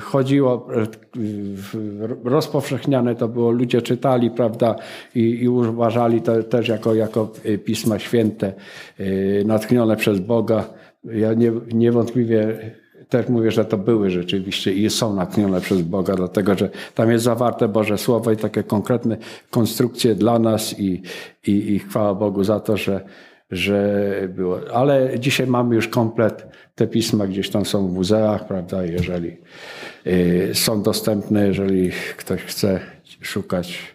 Chodziło, 0.00 0.68
rozpowszechniane 2.24 3.14
to 3.14 3.28
było, 3.28 3.50
ludzie 3.50 3.82
czytali, 3.82 4.30
prawda, 4.30 4.76
i, 5.14 5.20
i 5.20 5.48
uważali 5.48 6.22
to 6.22 6.42
też 6.42 6.68
jako, 6.68 6.94
jako 6.94 7.32
pisma 7.64 7.98
święte, 7.98 8.52
y, 9.00 9.42
natchnione 9.46 9.96
przez 9.96 10.20
Boga. 10.20 10.64
Ja 11.04 11.34
nie, 11.34 11.52
niewątpliwie 11.72 12.58
też 13.08 13.28
mówię, 13.28 13.50
że 13.50 13.64
to 13.64 13.78
były 13.78 14.10
rzeczywiście 14.10 14.72
i 14.72 14.90
są 14.90 15.14
natchnione 15.14 15.60
przez 15.60 15.82
Boga, 15.82 16.14
dlatego 16.14 16.54
że 16.58 16.70
tam 16.94 17.10
jest 17.10 17.24
zawarte 17.24 17.68
Boże 17.68 17.98
Słowo 17.98 18.32
i 18.32 18.36
takie 18.36 18.62
konkretne 18.62 19.16
konstrukcje 19.50 20.14
dla 20.14 20.38
nas 20.38 20.78
i, 20.78 21.02
i, 21.46 21.72
i 21.74 21.78
chwała 21.78 22.14
Bogu 22.14 22.44
za 22.44 22.60
to, 22.60 22.76
że, 22.76 23.04
że 23.50 24.10
było. 24.28 24.60
Ale 24.72 25.18
dzisiaj 25.18 25.46
mamy 25.46 25.74
już 25.74 25.88
komplet. 25.88 26.46
Te 26.74 26.86
pisma 26.86 27.26
gdzieś 27.26 27.50
tam 27.50 27.64
są 27.64 27.88
w 27.88 27.92
muzeach, 27.92 28.46
prawda? 28.46 28.84
Jeżeli 28.84 29.36
y, 30.06 30.50
są 30.54 30.82
dostępne, 30.82 31.46
jeżeli 31.46 31.90
ktoś 32.16 32.42
chce 32.42 32.80
szukać 33.20 33.94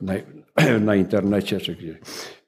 na, 0.00 0.14
na 0.80 0.96
internecie 0.96 1.60
czy 1.60 1.74
gdzieś. 1.74 1.96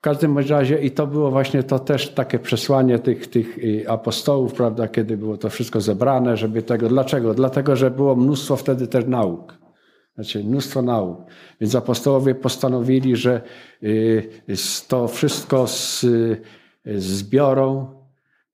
W 0.05 0.07
każdym 0.07 0.39
razie 0.39 0.79
i 0.79 0.91
to 0.91 1.07
było 1.07 1.31
właśnie 1.31 1.63
to 1.63 1.79
też 1.79 2.09
takie 2.09 2.39
przesłanie 2.39 2.99
tych, 2.99 3.27
tych 3.27 3.59
y, 3.59 3.85
apostołów, 3.89 4.53
prawda, 4.53 4.89
kiedy 4.89 5.17
było 5.17 5.37
to 5.37 5.51
wszystko 5.51 5.81
zebrane, 5.81 6.37
żeby 6.37 6.63
tego. 6.63 6.89
Dlaczego? 6.89 7.35
Dlatego, 7.35 7.77
że 7.77 7.91
było 7.91 8.17
mnóstwo 8.17 8.57
wtedy 8.57 8.87
też 8.87 9.05
nauk. 9.07 9.59
Znaczy, 10.15 10.45
mnóstwo 10.45 10.83
nauk. 10.83 11.19
Więc 11.61 11.75
apostołowie 11.75 12.35
postanowili, 12.35 13.17
że 13.17 13.41
y, 13.83 14.31
to 14.89 15.09
wszystko 15.09 15.67
zbiorą 16.97 17.87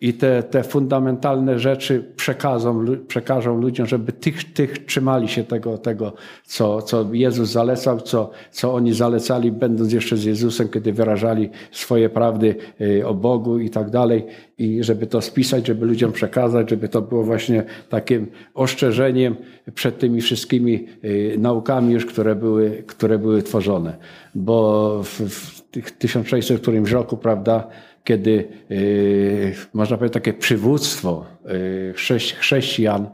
i 0.00 0.12
te, 0.14 0.42
te 0.42 0.62
fundamentalne 0.62 1.58
rzeczy 1.58 2.04
przekazą, 2.16 2.84
przekażą 3.08 3.60
ludziom, 3.60 3.86
żeby 3.86 4.12
tych, 4.12 4.52
tych 4.52 4.86
trzymali 4.86 5.28
się 5.28 5.44
tego, 5.44 5.78
tego 5.78 6.12
co, 6.44 6.82
co 6.82 7.14
Jezus 7.14 7.50
zalecał, 7.50 8.00
co, 8.00 8.30
co 8.50 8.74
oni 8.74 8.94
zalecali, 8.94 9.52
będąc 9.52 9.92
jeszcze 9.92 10.16
z 10.16 10.24
Jezusem, 10.24 10.68
kiedy 10.68 10.92
wyrażali 10.92 11.50
swoje 11.72 12.08
prawdy 12.08 12.54
y, 12.80 13.06
o 13.06 13.14
Bogu 13.14 13.58
i 13.58 13.70
tak 13.70 13.90
dalej. 13.90 14.26
I 14.58 14.84
żeby 14.84 15.06
to 15.06 15.20
spisać, 15.20 15.66
żeby 15.66 15.86
ludziom 15.86 16.12
przekazać, 16.12 16.70
żeby 16.70 16.88
to 16.88 17.02
było 17.02 17.24
właśnie 17.24 17.64
takim 17.88 18.26
oszczerzeniem 18.54 19.36
przed 19.74 19.98
tymi 19.98 20.20
wszystkimi 20.20 20.86
y, 21.04 21.36
naukami 21.38 21.94
już, 21.94 22.06
które 22.06 22.36
były, 22.36 22.84
które 22.86 23.18
były 23.18 23.42
tworzone. 23.42 23.96
Bo 24.34 25.00
w, 25.02 25.20
w 25.20 25.60
tych 25.70 25.90
1600 25.90 26.60
którymś 26.60 26.90
roku, 26.90 27.16
prawda, 27.16 27.68
kiedy 28.04 28.48
y, 28.70 29.54
można 29.74 29.96
powiedzieć 29.96 30.14
takie 30.14 30.32
przywództwo 30.32 31.26
y, 31.50 31.94
chrześcijan 32.40 33.10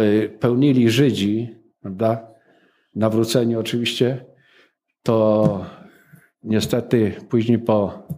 y, 0.00 0.28
pełnili 0.28 0.90
Żydzi, 0.90 1.56
prawda? 1.80 2.28
Nawróceni 2.94 3.56
oczywiście, 3.56 4.24
to 5.02 5.66
niestety 6.42 7.12
później 7.28 7.58
po 7.58 8.08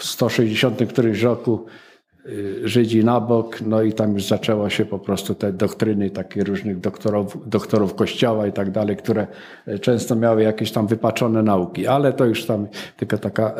160 0.00 0.88
którymś 0.88 1.22
roku 1.22 1.66
Żydzi 2.64 3.04
na 3.04 3.20
bok, 3.20 3.60
no 3.60 3.82
i 3.82 3.92
tam 3.92 4.14
już 4.14 4.24
zaczęło 4.24 4.70
się 4.70 4.84
po 4.84 4.98
prostu 4.98 5.34
te 5.34 5.52
doktryny 5.52 6.10
takich 6.10 6.42
różnych 6.42 6.80
doktorów, 6.80 7.48
doktorów 7.48 7.94
kościoła 7.94 8.46
i 8.46 8.52
tak 8.52 8.70
dalej, 8.70 8.96
które 8.96 9.26
często 9.80 10.16
miały 10.16 10.42
jakieś 10.42 10.72
tam 10.72 10.86
wypaczone 10.86 11.42
nauki, 11.42 11.86
ale 11.86 12.12
to 12.12 12.24
już 12.24 12.46
tam 12.46 12.66
tylko 12.96 13.18
taka 13.18 13.54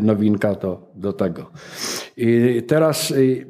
nowinka 0.00 0.54
do, 0.54 0.90
do 0.94 1.12
tego. 1.12 1.50
I 2.16 2.62
teraz 2.66 3.10
y, 3.10 3.46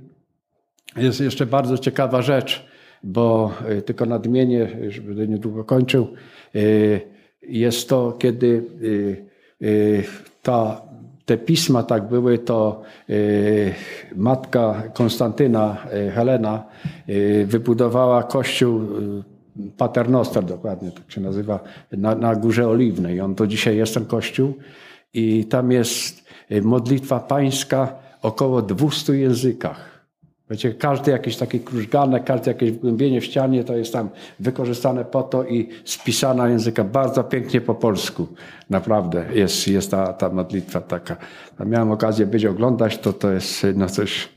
jest 0.97 1.21
jeszcze 1.21 1.47
bardzo 1.47 1.79
ciekawa 1.79 2.23
rzecz, 2.23 2.67
bo 3.03 3.53
y, 3.71 3.83
tylko 3.83 4.07
nadmienię, 4.07 4.69
już 4.83 5.01
będę 5.01 5.29
niedługo 5.29 5.65
kończył, 5.65 6.09
y, 6.55 7.01
jest 7.43 7.89
to, 7.89 8.13
kiedy 8.19 8.63
ta, 10.43 10.83
te 11.25 11.37
pisma 11.37 11.83
tak 11.83 12.09
były, 12.09 12.39
to 12.39 12.83
matka 14.17 14.83
Konstantyna, 14.95 15.77
Helena, 16.15 16.65
wybudowała 17.45 18.23
kościół 18.23 18.81
Paternoster, 19.77 20.45
dokładnie 20.45 20.91
tak 20.91 21.13
się 21.13 21.21
nazywa, 21.21 21.61
na, 21.93 22.15
na 22.15 22.37
Górze 22.37 22.69
Oliwnej. 22.69 23.21
On 23.21 23.35
to 23.35 23.47
dzisiaj 23.47 23.77
jest 23.77 23.95
ten 23.95 24.05
kościół 24.05 24.55
i 25.15 25.45
tam 25.45 25.73
jest 25.73 26.25
y, 26.53 26.63
modlitwa 26.63 27.21
pańska 27.21 27.95
około 28.23 28.63
200 28.63 29.17
językach. 29.17 29.93
Wiecie, 30.51 30.75
każdy 30.75 31.11
jakiś 31.11 31.37
taki 31.37 31.61
krużganek, 31.61 32.25
każde 32.25 32.51
jakieś 32.51 32.73
wgłębienie 32.73 33.21
w 33.21 33.25
ścianie 33.25 33.65
to 33.65 33.77
jest 33.77 33.93
tam 33.93 34.09
wykorzystane 34.41 35.05
po 35.05 35.23
to 35.23 35.45
i 35.45 35.69
spisana 35.85 36.49
języka 36.49 36.85
bardzo 36.85 37.25
pięknie 37.25 37.61
po 37.61 37.75
polsku. 37.75 38.27
Naprawdę 38.71 39.25
jest, 39.35 39.69
jest 39.69 39.91
ta, 39.91 40.13
ta 40.13 40.29
modlitwa 40.29 40.81
taka. 40.81 41.17
Miałem 41.67 41.91
okazję 41.91 42.27
być 42.27 42.45
oglądać, 42.45 42.99
to 42.99 43.13
to 43.13 43.33
jest 43.33 43.67
no 43.75 43.89
coś 43.89 44.29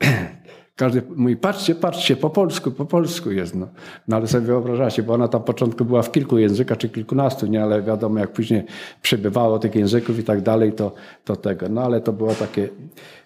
każdy 0.76 1.02
mówi, 1.16 1.36
patrzcie, 1.36 1.74
patrzcie, 1.74 2.16
po 2.16 2.30
polsku, 2.30 2.70
po 2.70 2.84
polsku 2.86 3.30
jest. 3.30 3.54
No. 3.54 3.68
no 4.08 4.16
ale 4.16 4.26
sobie 4.26 4.46
wyobrażacie, 4.46 5.02
bo 5.02 5.14
ona 5.14 5.28
tam 5.28 5.42
początku 5.42 5.84
była 5.84 6.02
w 6.02 6.12
kilku 6.12 6.38
językach, 6.38 6.78
czy 6.78 6.88
kilkunastu, 6.88 7.46
nie, 7.46 7.62
ale 7.62 7.82
wiadomo, 7.82 8.18
jak 8.18 8.32
później 8.32 8.64
przebywało 9.02 9.58
tych 9.58 9.74
języków 9.74 10.18
i 10.18 10.24
tak 10.24 10.40
dalej, 10.40 10.72
to, 10.72 10.94
to 11.24 11.36
tego. 11.36 11.68
No 11.68 11.82
ale 11.82 12.00
to 12.00 12.12
było 12.12 12.34
takie 12.34 12.68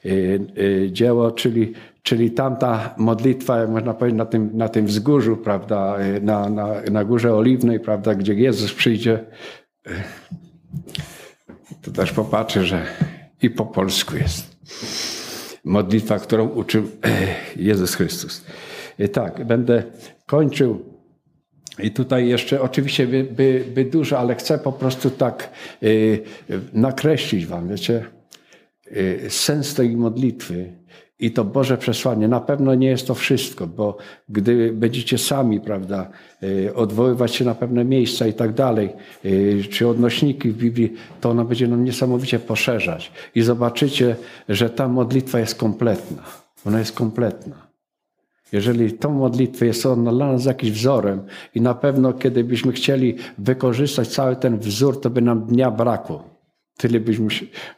y, 0.07 0.41
y, 0.59 0.89
dzieło, 0.93 1.31
czyli, 1.31 1.73
czyli 2.03 2.31
tamta 2.31 2.95
modlitwa, 2.99 3.59
jak 3.59 3.71
można 3.71 3.95
powiedzieć, 3.95 4.19
na 4.19 4.27
tym, 4.27 4.51
na 4.55 4.69
tym 4.69 4.87
wzgórzu, 4.87 5.37
prawda, 5.37 5.97
y, 6.17 6.21
na, 6.21 6.51
na, 6.51 6.69
na 6.91 7.05
Górze 7.05 7.35
Oliwnej, 7.35 7.81
prawda, 7.81 8.15
gdzie 8.15 8.35
Jezus 8.35 8.73
przyjdzie, 8.75 9.25
to 11.83 11.91
też 11.91 12.13
popatrzy, 12.13 12.65
że 12.65 12.87
i 13.43 13.51
po 13.51 13.67
polsku 13.67 14.17
jest 14.17 14.59
modlitwa, 15.69 16.19
którą 16.19 16.49
uczył 16.49 16.83
Jezus 17.57 17.95
Chrystus. 17.95 18.45
E, 18.99 19.09
tak, 19.09 19.45
będę 19.45 19.83
kończył. 20.27 20.99
I 21.83 21.91
tutaj 21.91 22.29
jeszcze 22.29 22.61
oczywiście 22.61 23.07
by, 23.07 23.25
by, 23.25 23.65
by 23.75 23.85
dużo, 23.85 24.19
ale 24.19 24.35
chcę 24.35 24.59
po 24.59 24.73
prostu 24.73 25.11
tak 25.11 25.51
y, 25.83 26.23
nakreślić 26.73 27.47
wam, 27.47 27.69
wiecie, 27.69 28.05
y, 28.87 29.27
sens 29.29 29.75
tej 29.75 29.97
modlitwy 29.97 30.73
i 31.19 31.31
to 31.31 31.45
Boże 31.45 31.79
przesłanie. 31.79 32.29
Na 32.29 32.41
pewno 32.41 32.75
nie 32.75 32.89
jest 32.89 33.07
to 33.07 33.15
wszystko, 33.15 33.67
bo 33.67 33.97
gdy 34.29 34.73
będziecie 34.73 35.19
sami, 35.19 35.61
prawda, 35.61 36.11
y, 36.43 36.75
odwoływać 36.75 37.35
się 37.35 37.45
na 37.45 37.55
pewne 37.55 37.85
miejsca 37.85 38.27
i 38.27 38.33
tak 38.33 38.55
dalej, 38.55 38.91
y, 39.25 39.65
czy 39.71 39.89
odnośniki 39.89 40.51
w 40.51 40.57
Biblii, 40.57 40.95
to 41.21 41.31
ona 41.31 41.45
będzie 41.45 41.69
nam 41.69 41.85
niesamowicie 41.85 42.39
poszerzać. 42.39 43.13
I 43.35 43.43
zobaczycie, 43.43 44.17
że 44.49 44.71
ta 44.71 44.89
modlitwa 44.89 45.39
jest 45.39 45.55
kompletna. 45.55 46.23
Ona 46.67 46.79
jest 46.79 46.93
kompletna. 46.93 47.69
Jeżeli 48.53 48.93
tą 48.93 49.13
modlitwę 49.13 49.67
jest 49.67 49.87
ona 49.87 50.13
dla 50.13 50.33
nas 50.33 50.45
jakimś 50.45 50.73
wzorem 50.73 51.23
i 51.55 51.61
na 51.61 51.75
pewno 51.75 52.13
kiedy 52.13 52.45
byśmy 52.45 52.73
chcieli 52.73 53.17
wykorzystać 53.39 54.09
cały 54.09 54.37
ten 54.37 54.59
wzór, 54.59 55.01
to 55.01 55.11
by 55.11 55.23
nam 55.23 55.47
dnia 55.47 55.71
brakło. 55.71 56.39
Tyle 56.77 57.01
byśmy 57.01 57.29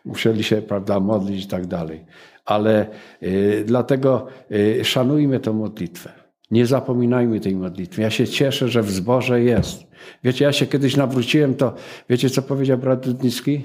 musieli 0.05 0.45
się 0.45 0.63
prawda, 0.63 1.01
modlić 1.01 1.45
i 1.45 1.49
tak 1.49 1.67
dalej. 1.67 2.05
Ale 2.45 2.87
y, 3.23 3.65
dlatego 3.67 4.27
y, 4.51 4.85
szanujmy 4.85 5.41
tę 5.41 5.53
modlitwę. 5.53 6.13
Nie 6.51 6.67
zapominajmy 6.67 7.41
tej 7.41 7.57
modlitwy. 7.57 8.03
Ja 8.03 8.11
się 8.11 8.29
cieszę, 8.29 8.69
że 8.69 8.83
w 8.83 8.91
zborze 8.91 9.43
jest. 9.43 9.85
Wiecie, 10.25 10.45
ja 10.45 10.53
się 10.53 10.67
kiedyś 10.67 10.97
nawróciłem, 10.97 11.55
to 11.55 11.75
wiecie, 12.09 12.31
co 12.31 12.43
powiedział 12.43 12.79
brat 12.79 13.09
Dudnicki? 13.09 13.63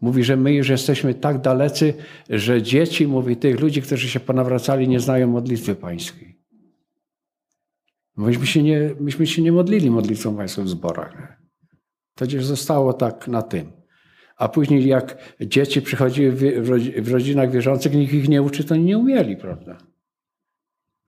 Mówi, 0.00 0.24
że 0.24 0.36
my 0.36 0.52
już 0.52 0.68
jesteśmy 0.68 1.14
tak 1.14 1.40
dalecy, 1.40 1.94
że 2.30 2.62
dzieci, 2.62 3.06
mówi, 3.06 3.36
tych 3.36 3.60
ludzi, 3.60 3.82
którzy 3.82 4.08
się 4.08 4.20
ponawracali, 4.20 4.88
nie 4.88 5.00
znają 5.00 5.28
modlitwy 5.28 5.74
pańskiej. 5.74 6.40
Myśmy 8.16 8.46
się 8.46 8.62
nie, 8.62 8.94
myśmy 9.00 9.26
się 9.26 9.42
nie 9.42 9.52
modlili 9.52 9.90
modlitwą 9.90 10.36
pańską 10.36 10.64
w 10.64 10.68
zborach. 10.68 11.40
To 12.14 12.24
gdzieś 12.24 12.44
zostało 12.44 12.92
tak 12.92 13.28
na 13.28 13.42
tym. 13.42 13.79
A 14.40 14.48
później 14.48 14.86
jak 14.86 15.16
dzieci 15.40 15.82
przychodziły 15.82 16.32
w 17.02 17.12
rodzinach 17.12 17.50
wierzących, 17.50 17.94
nikt 17.94 18.12
ich 18.12 18.28
nie 18.28 18.42
uczy, 18.42 18.64
to 18.64 18.76
nie 18.76 18.98
umieli, 18.98 19.36
prawda? 19.36 19.76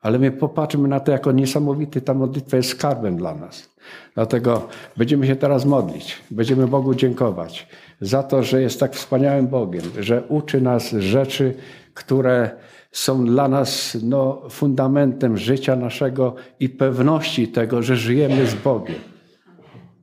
Ale 0.01 0.19
my 0.19 0.31
popatrzmy 0.31 0.89
na 0.89 1.01
to 1.01 1.13
jako 1.13 1.33
niesamowity, 1.33 2.01
ta 2.01 2.15
modlitwa 2.15 2.57
jest 2.57 2.69
skarbem 2.69 3.17
dla 3.17 3.35
nas. 3.35 3.69
Dlatego 4.15 4.69
będziemy 4.97 5.27
się 5.27 5.37
teraz 5.37 5.65
modlić, 5.65 6.19
będziemy 6.31 6.67
Bogu 6.67 6.95
dziękować 6.95 7.67
za 8.01 8.23
to, 8.23 8.43
że 8.43 8.63
jest 8.63 8.81
tak 8.81 8.95
wspaniałym 8.95 9.49
Bogiem, 9.49 9.83
że 10.01 10.23
uczy 10.29 10.61
nas 10.61 10.91
rzeczy, 10.91 11.55
które 11.95 12.51
są 12.91 13.27
dla 13.27 13.49
nas 13.49 13.99
no, 14.03 14.43
fundamentem 14.51 15.37
życia 15.37 15.77
naszego 15.77 16.35
i 16.61 16.69
pewności 16.69 17.49
tego, 17.49 17.83
że 17.83 17.97
żyjemy 17.97 18.47
z 18.47 18.55
Bogiem. 18.55 19.12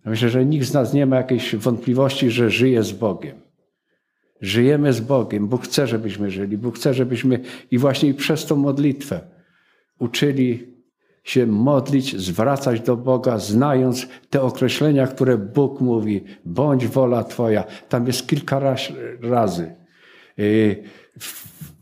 Myślę, 0.05 0.29
że 0.29 0.45
nikt 0.45 0.67
z 0.67 0.73
nas 0.73 0.93
nie 0.93 1.05
ma 1.05 1.15
jakiejś 1.15 1.55
wątpliwości, 1.55 2.31
że 2.31 2.49
żyje 2.49 2.83
z 2.83 2.91
Bogiem. 2.91 3.41
Żyjemy 4.41 4.93
z 4.93 4.99
Bogiem. 4.99 5.47
Bóg 5.47 5.63
chce, 5.63 5.87
żebyśmy 5.87 6.31
żyli. 6.31 6.57
Bóg 6.57 6.75
chce, 6.75 6.93
żebyśmy 6.93 7.39
i 7.71 7.77
właśnie 7.77 8.13
przez 8.13 8.45
tą 8.45 8.55
modlitwę 8.55 9.21
uczyli 9.99 10.73
się 11.23 11.45
modlić, 11.45 12.17
zwracać 12.17 12.81
do 12.81 12.97
Boga, 12.97 13.37
znając 13.37 14.07
te 14.29 14.41
określenia, 14.41 15.07
które 15.07 15.37
Bóg 15.37 15.81
mówi. 15.81 16.23
Bądź 16.45 16.87
wola 16.87 17.23
Twoja. 17.23 17.63
Tam 17.89 18.07
jest 18.07 18.27
kilka 18.27 18.75
razy. 19.21 19.75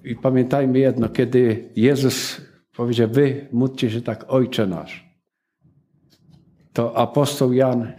I 0.04 0.16
pamiętajmy 0.16 0.80
jedno, 0.80 1.10
kiedy 1.10 1.70
Jezus 1.76 2.42
powiedział, 2.76 3.10
wy 3.10 3.48
módlcie 3.52 3.92
się 3.92 4.02
tak, 4.02 4.26
Ojcze 4.28 4.68
nasz. 4.68 5.08
To 6.74 6.98
apostoł 6.98 7.54
Jan, 7.54 7.92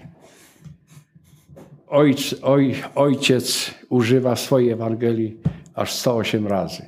ojc, 1.90 2.34
oj, 2.42 2.74
ojciec 2.94 3.70
używa 3.88 4.36
swojej 4.36 4.70
Ewangelii 4.70 5.40
aż 5.74 5.92
108 5.92 6.46
razy. 6.46 6.82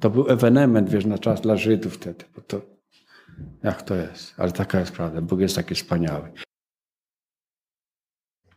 To 0.00 0.10
był 0.10 0.30
ewenement, 0.30 0.90
wiesz, 0.90 1.04
na 1.04 1.18
czas 1.18 1.40
dla 1.40 1.56
Żydów 1.56 1.94
wtedy. 1.94 2.24
Bo 2.36 2.42
to, 2.42 2.60
jak 3.62 3.82
to 3.82 3.94
jest? 3.94 4.34
Ale 4.36 4.52
taka 4.52 4.80
jest 4.80 4.92
prawda. 4.92 5.20
Bóg 5.20 5.40
jest 5.40 5.56
taki 5.56 5.74
wspaniały. 5.74 6.32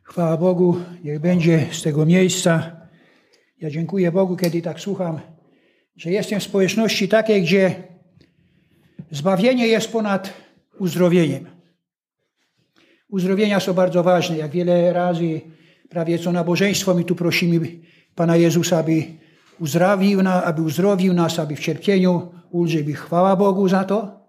Chwała 0.03 0.37
Bogu, 0.37 0.77
niech 1.03 1.19
będzie 1.19 1.67
z 1.71 1.81
tego 1.81 2.05
miejsca. 2.05 2.71
Ja 3.61 3.69
dziękuję 3.69 4.11
Bogu, 4.11 4.37
kiedy 4.37 4.61
tak 4.61 4.79
słucham, 4.79 5.19
że 5.95 6.11
jestem 6.11 6.39
w 6.39 6.43
społeczności 6.43 7.07
takiej, 7.07 7.41
gdzie 7.41 7.83
zbawienie 9.11 9.67
jest 9.67 9.91
ponad 9.91 10.33
uzdrowieniem. 10.79 11.45
Uzdrowienia 13.09 13.59
są 13.59 13.73
bardzo 13.73 14.03
ważne. 14.03 14.37
Jak 14.37 14.51
wiele 14.51 14.93
razy, 14.93 15.41
prawie 15.89 16.19
co 16.19 16.31
nabożeństwo, 16.31 16.93
my 16.93 17.03
tu 17.03 17.15
prosimy 17.15 17.59
Pana 18.15 18.35
Jezusa, 18.35 18.77
aby 18.77 19.03
uzdrowił, 19.59 20.19
aby 20.43 20.61
uzdrowił 20.61 21.13
nas, 21.13 21.39
aby 21.39 21.55
w 21.55 21.59
cierpieniu 21.59 22.31
ulżył. 22.51 22.93
Chwała 22.93 23.35
Bogu 23.35 23.69
za 23.69 23.83
to, 23.83 24.19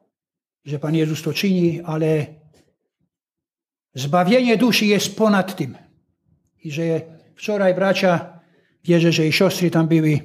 że 0.64 0.78
Pan 0.78 0.94
Jezus 0.94 1.22
to 1.22 1.32
czyni, 1.32 1.80
ale 1.80 2.26
zbawienie 3.94 4.56
duszy 4.56 4.86
jest 4.86 5.16
ponad 5.16 5.56
tym. 5.56 5.76
I 6.64 6.70
że 6.70 7.00
wczoraj 7.36 7.74
bracia, 7.74 8.40
wierzę, 8.84 9.12
że 9.12 9.26
i 9.26 9.32
siostry 9.32 9.70
tam 9.70 9.88
były, 9.88 10.20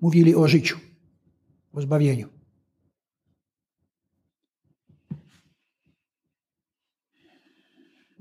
mówili 0.00 0.34
o 0.34 0.48
życiu, 0.48 0.78
o 1.72 1.80
zbawieniu. 1.80 2.37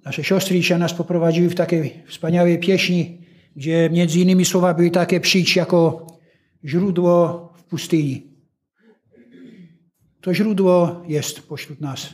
Nasze 0.07 0.23
siostry 0.23 0.55
dzisiaj 0.55 0.79
nas 0.79 0.93
poprowadziły 0.93 1.49
w 1.49 1.55
takie 1.55 1.89
wspaniałe 2.07 2.57
pieśni, 2.57 3.21
gdzie 3.55 3.89
między 3.89 4.19
innymi 4.19 4.45
słowa 4.45 4.73
były 4.73 4.91
takie 4.91 5.19
przyjdź 5.19 5.55
jako 5.55 6.07
źródło 6.65 7.53
w 7.57 7.63
pustyni. 7.63 8.37
To 10.21 10.33
źródło 10.33 11.03
jest 11.07 11.47
pośród 11.47 11.81
nas. 11.81 12.13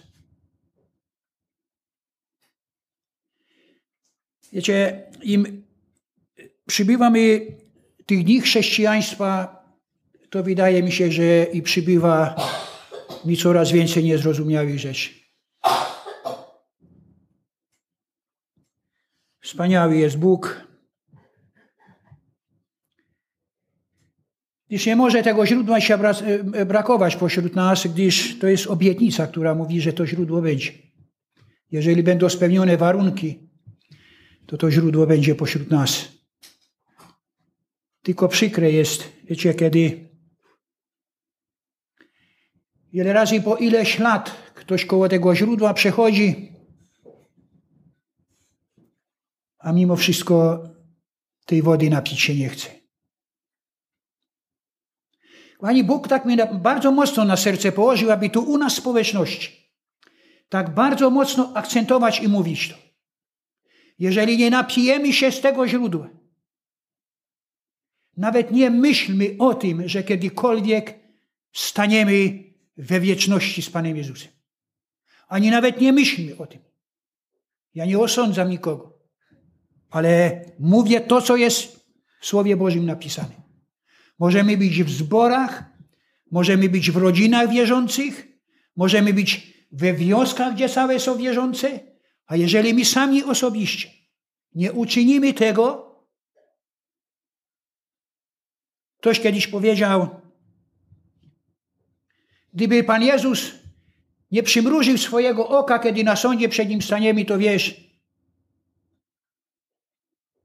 Wiecie, 4.53 5.03
im 5.23 5.63
przybywamy 6.65 7.47
tych 8.05 8.23
dni 8.23 8.41
chrześcijaństwa, 8.41 9.63
to 10.29 10.43
wydaje 10.43 10.83
mi 10.83 10.91
się, 10.91 11.11
że 11.11 11.43
i 11.43 11.61
przybywa 11.61 12.35
mi 13.25 13.37
coraz 13.37 13.71
więcej 13.71 14.03
niezrozumiałych 14.03 14.79
rzeczy. 14.79 15.22
Wspaniały 19.43 19.97
jest 19.97 20.17
Bóg. 20.17 20.67
Gdyż 24.67 24.85
nie 24.85 24.95
może 24.95 25.23
tego 25.23 25.45
źródła 25.45 25.81
się 25.81 25.95
e, 25.95 26.65
brakować 26.65 27.15
pośród 27.15 27.55
nas, 27.55 27.87
gdyż 27.87 28.39
to 28.39 28.47
jest 28.47 28.67
obietnica, 28.67 29.27
która 29.27 29.55
mówi, 29.55 29.81
że 29.81 29.93
to 29.93 30.05
źródło 30.05 30.41
będzie. 30.41 30.71
Jeżeli 31.71 32.03
będą 32.03 32.29
spełnione 32.29 32.77
warunki, 32.77 33.49
to 34.45 34.57
to 34.57 34.71
źródło 34.71 35.07
będzie 35.07 35.35
pośród 35.35 35.71
nas. 35.71 36.07
Tylko 38.01 38.27
przykre 38.27 38.71
jest, 38.71 39.09
wiecie, 39.23 39.53
kiedy 39.53 40.09
wiele 42.93 43.13
razy 43.13 43.41
po 43.41 43.55
ileś 43.55 43.99
lat 43.99 44.51
ktoś 44.55 44.85
koło 44.85 45.09
tego 45.09 45.35
źródła 45.35 45.73
przechodzi, 45.73 46.52
a 49.63 49.73
mimo 49.73 49.95
wszystko 49.95 50.63
tej 51.45 51.61
wody 51.61 51.89
napić 51.89 52.21
się 52.21 52.35
nie 52.35 52.49
chce. 52.49 52.69
Pani 55.59 55.83
Bóg 55.83 56.07
tak 56.07 56.25
mi 56.25 56.37
bardzo 56.53 56.91
mocno 56.91 57.25
na 57.25 57.37
serce 57.37 57.71
położył, 57.71 58.11
aby 58.11 58.29
tu 58.29 58.41
u 58.41 58.57
nas 58.57 58.75
społeczności 58.75 59.63
tak 60.49 60.73
bardzo 60.73 61.09
mocno 61.09 61.51
akcentować 61.55 62.19
i 62.19 62.27
mówić 62.27 62.69
to. 62.69 62.75
Jeżeli 63.99 64.37
nie 64.37 64.49
napijemy 64.49 65.13
się 65.13 65.31
z 65.31 65.41
tego 65.41 65.67
źródła, 65.67 66.09
nawet 68.17 68.51
nie 68.51 68.69
myślmy 68.69 69.35
o 69.39 69.53
tym, 69.53 69.89
że 69.89 70.03
kiedykolwiek 70.03 70.99
staniemy 71.53 72.43
we 72.77 72.99
wieczności 72.99 73.61
z 73.61 73.69
Panem 73.69 73.97
Jezusem. 73.97 74.31
Ani 75.27 75.51
nawet 75.51 75.81
nie 75.81 75.93
myślmy 75.93 76.37
o 76.37 76.47
tym. 76.47 76.61
Ja 77.73 77.85
nie 77.85 77.99
osądzam 77.99 78.49
nikogo, 78.49 78.92
ale 79.93 80.45
mówię 80.59 81.01
to, 81.01 81.21
co 81.21 81.35
jest 81.35 81.85
w 82.21 82.25
Słowie 82.25 82.57
Bożym 82.57 82.85
napisane. 82.85 83.35
Możemy 84.19 84.57
być 84.57 84.83
w 84.83 84.89
zborach, 84.89 85.63
możemy 86.31 86.69
być 86.69 86.91
w 86.91 86.97
rodzinach 86.97 87.49
wierzących, 87.49 88.27
możemy 88.75 89.13
być 89.13 89.53
we 89.71 89.93
wioskach, 89.93 90.53
gdzie 90.53 90.69
całe 90.69 90.99
są 90.99 91.17
wierzące, 91.17 91.79
a 92.25 92.35
jeżeli 92.35 92.73
my 92.73 92.85
sami 92.85 93.23
osobiście 93.23 93.89
nie 94.55 94.73
uczynimy 94.73 95.33
tego, 95.33 95.93
Ktoś 99.03 99.19
kiedyś 99.19 99.47
powiedział, 99.47 100.07
gdyby 102.53 102.83
Pan 102.83 103.03
Jezus 103.03 103.51
nie 104.31 104.43
przymrużył 104.43 104.97
swojego 104.97 105.47
oka, 105.47 105.79
kiedy 105.79 106.03
na 106.03 106.15
sądzie 106.15 106.49
przed 106.49 106.69
Nim 106.69 106.81
staniemy, 106.81 107.25
to 107.25 107.37
wiesz, 107.37 107.92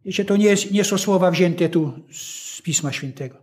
wiecie, 0.09 0.25
to 0.25 0.37
nie, 0.37 0.47
jest, 0.47 0.71
nie 0.71 0.85
są 0.85 0.99
słowa 0.99 1.31
wzięte 1.31 1.69
tu 1.69 1.93
z 2.13 2.63
Pisma 2.63 2.93
Świętego. 2.93 3.37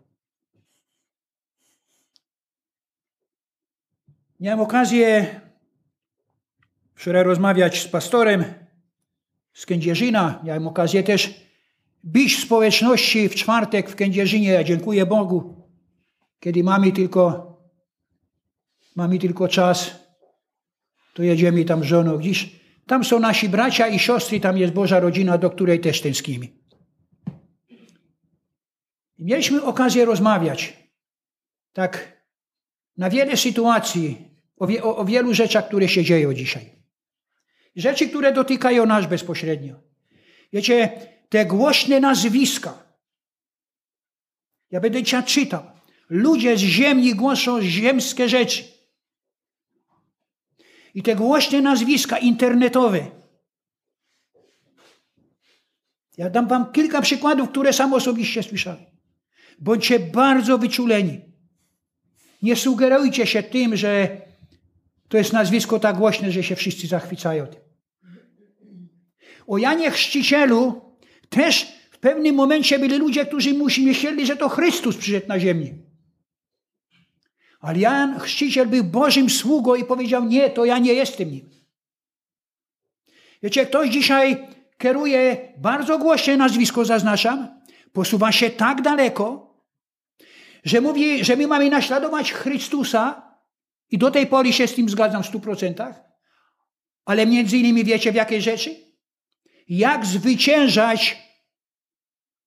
Miałem 4.40 4.60
okazję 4.60 5.42
wczoraj 6.96 7.24
rozmawiać 7.24 7.82
z 7.82 7.88
pastorem 7.88 8.44
z 9.54 9.66
Kędzierzyna. 9.66 10.42
Miałem 10.44 10.68
okazję 10.68 11.04
też 11.04 11.34
być 12.04 12.36
w 12.36 12.42
społeczności 12.46 13.30
w 13.30 13.36
czwartek 13.36 13.90
w 13.90 13.96
Kędzierzynie. 13.96 14.50
Ja 14.50 14.64
dziękuję 14.64 15.06
Bogu. 15.06 15.70
kiedy 16.40 16.64
mamy 16.64 16.92
tylko, 16.92 17.54
mamy 18.96 19.20
tylko 19.20 19.48
czas, 19.48 19.96
to 21.14 21.24
jedziemy 21.24 21.66
tam 21.66 21.84
z 21.84 21.86
żoną 21.86 22.18
gdzieś. 22.18 22.65
Tam 22.88 23.04
są 23.04 23.20
nasi 23.20 23.50
bracia 23.50 23.88
i 23.88 24.00
siostry, 24.00 24.40
tam 24.40 24.58
jest 24.58 24.74
Boża 24.74 25.00
rodzina, 25.00 25.38
do 25.38 25.50
której 25.50 25.80
też 25.80 26.02
tęsknimy. 26.02 26.48
Mieliśmy 29.20 29.64
okazję 29.64 30.06
rozmawiać 30.06 30.74
tak 31.74 32.22
na 32.98 33.10
wiele 33.10 33.38
sytuacji, 33.38 34.18
o, 34.58 34.68
wie, 34.68 34.84
o, 34.84 34.98
o 34.98 35.06
wielu 35.06 35.34
rzeczach, 35.34 35.68
które 35.68 35.88
się 35.88 36.04
dzieją 36.04 36.34
dzisiaj. 36.34 36.72
Rzeczy, 37.76 38.10
które 38.10 38.34
dotykają 38.34 38.86
nas 38.86 39.06
bezpośrednio. 39.06 39.76
Wiecie, 40.54 40.92
te 41.30 41.46
głośne 41.46 42.00
nazwiska. 42.00 42.84
Ja 44.72 44.80
będę 44.80 45.04
cię 45.04 45.24
czytał. 45.24 45.64
Ludzie 46.10 46.58
z 46.58 46.60
ziemi 46.60 47.16
głoszą 47.16 47.62
ziemskie 47.62 48.30
rzeczy. 48.30 48.75
I 50.96 51.04
te 51.04 51.16
głośne 51.16 51.62
nazwiska 51.62 52.18
internetowe. 52.18 53.06
Ja 56.18 56.30
dam 56.30 56.48
wam 56.48 56.72
kilka 56.72 57.02
przykładów, 57.02 57.50
które 57.50 57.74
sam 57.74 57.94
osobiście 57.94 58.44
słyszałem. 58.44 58.86
Bądźcie 59.60 60.00
bardzo 60.00 60.58
wyczuleni. 60.58 61.22
Nie 62.42 62.56
sugerujcie 62.56 63.28
się 63.28 63.44
tym, 63.44 63.76
że 63.76 64.22
to 65.08 65.18
jest 65.18 65.34
nazwisko 65.34 65.80
tak 65.80 65.98
głośne, 65.98 66.32
że 66.32 66.44
się 66.44 66.56
wszyscy 66.56 66.88
zachwycają 66.88 67.48
tym. 67.48 67.62
O 69.48 69.58
Janie 69.58 69.92
Chrzcicielu 69.92 70.82
też 71.30 71.68
w 71.92 71.98
pewnym 71.98 72.36
momencie 72.36 72.80
byli 72.80 72.98
ludzie, 72.98 73.26
którzy 73.26 73.54
myśleli, 73.54 74.26
że 74.26 74.36
to 74.36 74.50
Chrystus 74.50 74.98
przyszedł 74.98 75.28
na 75.28 75.40
ziemię. 75.40 75.85
Ale 77.60 77.80
Jan 77.80 78.20
Chrzciciel 78.20 78.68
był 78.68 78.84
Bożym 78.84 79.30
sługą 79.30 79.76
i 79.76 79.86
powiedział, 79.86 80.26
nie, 80.26 80.50
to 80.50 80.66
ja 80.66 80.78
nie 80.78 80.94
jestem 80.94 81.32
nim. 81.32 81.50
Wiecie, 83.44 83.66
ktoś 83.66 83.90
dzisiaj 83.90 84.48
kieruje 84.78 85.54
bardzo 85.58 85.98
głośne 85.98 86.38
nazwisko, 86.38 86.86
zaznaczam, 86.86 87.62
posuwa 87.94 88.32
się 88.32 88.50
tak 88.50 88.82
daleko, 88.82 89.56
że 90.64 90.82
mówi, 90.82 91.26
że 91.26 91.36
my 91.36 91.48
mamy 91.48 91.70
naśladować 91.70 92.34
Chrystusa 92.34 93.36
i 93.90 93.98
do 93.98 94.12
tej 94.12 94.28
pory 94.28 94.54
się 94.54 94.68
z 94.68 94.76
tym 94.76 94.90
zgadzam 94.90 95.24
w 95.24 95.26
stu 95.26 95.40
procentach, 95.40 96.04
ale 97.06 97.26
między 97.26 97.58
innymi 97.58 97.84
wiecie 97.84 98.12
w 98.12 98.16
jakiej 98.16 98.42
rzeczy? 98.42 98.76
Jak 99.68 100.06
zwyciężać 100.06 101.18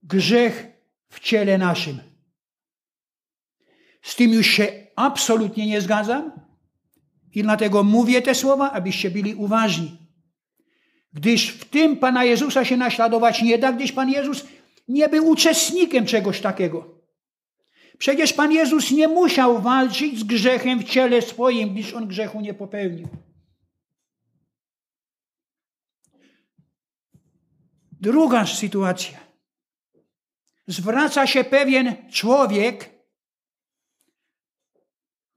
grzech 0.02 0.66
w 1.08 1.20
ciele 1.20 1.58
naszym. 1.58 2.00
Z 4.02 4.16
tym 4.16 4.32
już 4.32 4.46
się 4.46 4.87
absolutnie 4.98 5.66
nie 5.66 5.80
zgadzam 5.80 6.32
i 7.34 7.42
dlatego 7.42 7.82
mówię 7.82 8.22
te 8.22 8.34
słowa, 8.34 8.72
abyście 8.72 9.10
byli 9.10 9.34
uważni. 9.34 9.98
Gdyż 11.12 11.48
w 11.48 11.64
tym 11.64 11.96
Pana 11.96 12.24
Jezusa 12.24 12.64
się 12.64 12.76
naśladować 12.76 13.42
nie 13.42 13.58
da, 13.58 13.72
gdyż 13.72 13.92
Pan 13.92 14.10
Jezus 14.10 14.44
nie 14.88 15.08
był 15.08 15.28
uczestnikiem 15.28 16.06
czegoś 16.06 16.40
takiego. 16.40 16.98
Przecież 17.98 18.32
Pan 18.32 18.52
Jezus 18.52 18.90
nie 18.90 19.08
musiał 19.08 19.62
walczyć 19.62 20.18
z 20.18 20.24
grzechem 20.24 20.78
w 20.78 20.84
ciele 20.84 21.22
swoim, 21.22 21.72
gdyż 21.74 21.94
On 21.94 22.08
grzechu 22.08 22.40
nie 22.40 22.54
popełnił. 22.54 23.08
Druga 28.00 28.46
sytuacja. 28.46 29.18
Zwraca 30.66 31.26
się 31.26 31.44
pewien 31.44 31.94
człowiek 32.10 32.97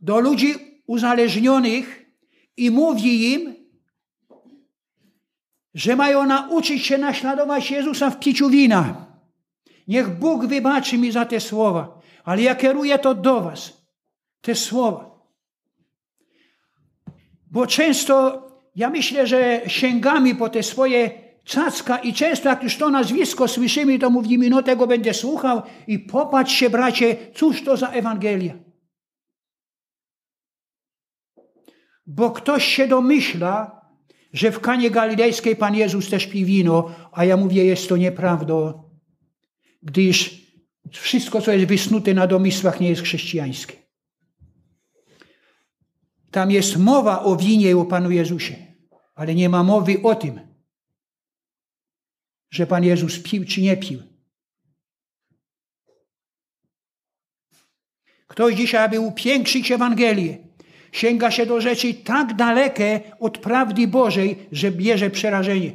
do 0.01 0.19
ludzi 0.19 0.53
uzależnionych 0.87 2.05
i 2.57 2.71
mówi 2.71 3.33
im, 3.33 3.55
że 5.73 5.95
mają 5.95 6.25
nauczyć 6.25 6.85
się 6.85 6.97
naśladować 6.97 7.71
Jezusa 7.71 8.09
w 8.09 8.19
piciu 8.19 8.49
wina. 8.49 9.05
Niech 9.87 10.19
Bóg 10.19 10.45
wybaczy 10.45 10.97
mi 10.97 11.11
za 11.11 11.25
te 11.25 11.39
słowa, 11.39 12.01
ale 12.23 12.41
ja 12.41 12.55
kieruję 12.55 12.99
to 12.99 13.15
do 13.15 13.41
Was, 13.41 13.73
te 14.41 14.55
słowa. 14.55 15.11
Bo 17.51 17.67
często 17.67 18.47
ja 18.75 18.89
myślę, 18.89 19.27
że 19.27 19.61
sięgamy 19.67 20.35
po 20.35 20.49
te 20.49 20.63
swoje 20.63 21.11
cacka 21.45 21.97
i 21.97 22.13
często 22.13 22.49
jak 22.49 22.63
już 22.63 22.77
to 22.77 22.89
nazwisko 22.89 23.47
słyszymy, 23.47 23.99
to 23.99 24.09
mówimy, 24.09 24.49
no 24.49 24.63
tego 24.63 24.87
będę 24.87 25.13
słuchał 25.13 25.61
i 25.87 25.99
popatrz 25.99 26.53
się 26.53 26.69
bracie, 26.69 27.17
cóż 27.35 27.63
to 27.63 27.77
za 27.77 27.87
Ewangelia. 27.87 28.70
Bo 32.15 32.31
ktoś 32.31 32.65
się 32.65 32.87
domyśla, 32.87 33.81
że 34.33 34.51
w 34.51 34.59
Kanie 34.59 34.91
Galilejskiej 34.91 35.55
Pan 35.55 35.75
Jezus 35.75 36.09
też 36.09 36.27
pi 36.27 36.45
wino, 36.45 36.95
a 37.11 37.25
ja 37.25 37.37
mówię, 37.37 37.65
jest 37.65 37.89
to 37.89 37.97
nieprawdą, 37.97 38.83
gdyż 39.83 40.41
wszystko, 40.91 41.41
co 41.41 41.51
jest 41.51 41.65
wysnute 41.65 42.13
na 42.13 42.27
domysłach, 42.27 42.79
nie 42.79 42.89
jest 42.89 43.01
chrześcijańskie. 43.01 43.75
Tam 46.31 46.51
jest 46.51 46.77
mowa 46.77 47.23
o 47.23 47.35
winie 47.35 47.77
o 47.77 47.85
Panu 47.85 48.11
Jezusie, 48.11 48.55
ale 49.15 49.35
nie 49.35 49.49
ma 49.49 49.63
mowy 49.63 50.01
o 50.03 50.15
tym, 50.15 50.39
że 52.49 52.67
Pan 52.67 52.83
Jezus 52.83 53.19
pił 53.19 53.45
czy 53.45 53.61
nie 53.61 53.77
pił. 53.77 54.03
Ktoś 58.27 58.55
dzisiaj, 58.55 58.85
aby 58.85 58.99
upiększyć 58.99 59.71
Ewangelię, 59.71 60.50
sięga 60.91 61.31
się 61.31 61.45
do 61.45 61.61
rzeczy 61.61 61.93
tak 61.93 62.35
dalekie 62.35 63.01
od 63.19 63.37
prawdy 63.37 63.87
Bożej, 63.87 64.47
że 64.51 64.71
bierze 64.71 65.09
przerażenie. 65.09 65.71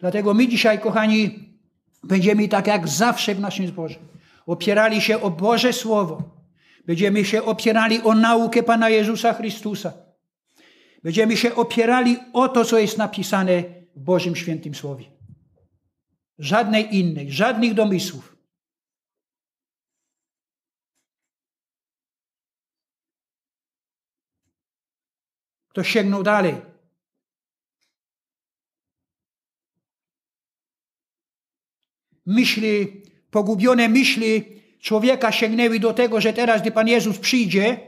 Dlatego 0.00 0.34
my 0.34 0.48
dzisiaj, 0.48 0.80
kochani, 0.80 1.48
będziemy 2.04 2.48
tak 2.48 2.66
jak 2.66 2.88
zawsze 2.88 3.34
w 3.34 3.40
naszym 3.40 3.66
zborze 3.66 3.98
opierali 4.46 5.00
się 5.00 5.20
o 5.20 5.30
Boże 5.30 5.72
Słowo. 5.72 6.22
Będziemy 6.86 7.24
się 7.24 7.42
opierali 7.42 8.02
o 8.02 8.14
naukę 8.14 8.62
Pana 8.62 8.88
Jezusa 8.88 9.32
Chrystusa. 9.32 9.92
Będziemy 11.02 11.36
się 11.36 11.54
opierali 11.54 12.18
o 12.32 12.48
to, 12.48 12.64
co 12.64 12.78
jest 12.78 12.98
napisane 12.98 13.62
w 13.96 14.00
Bożym 14.00 14.36
Świętym 14.36 14.74
Słowie. 14.74 15.04
Żadnej 16.38 16.96
innej, 16.96 17.32
żadnych 17.32 17.74
domysłów. 17.74 18.31
Kto 25.72 25.84
sięgnął 25.84 26.22
dalej. 26.22 26.54
Myśli, 32.26 33.02
pogubione 33.30 33.88
myśli 33.88 34.44
człowieka 34.80 35.32
sięgnęły 35.32 35.80
do 35.80 35.94
tego, 35.94 36.20
że 36.20 36.32
teraz, 36.32 36.60
gdy 36.60 36.70
Pan 36.70 36.88
Jezus 36.88 37.18
przyjdzie, 37.18 37.80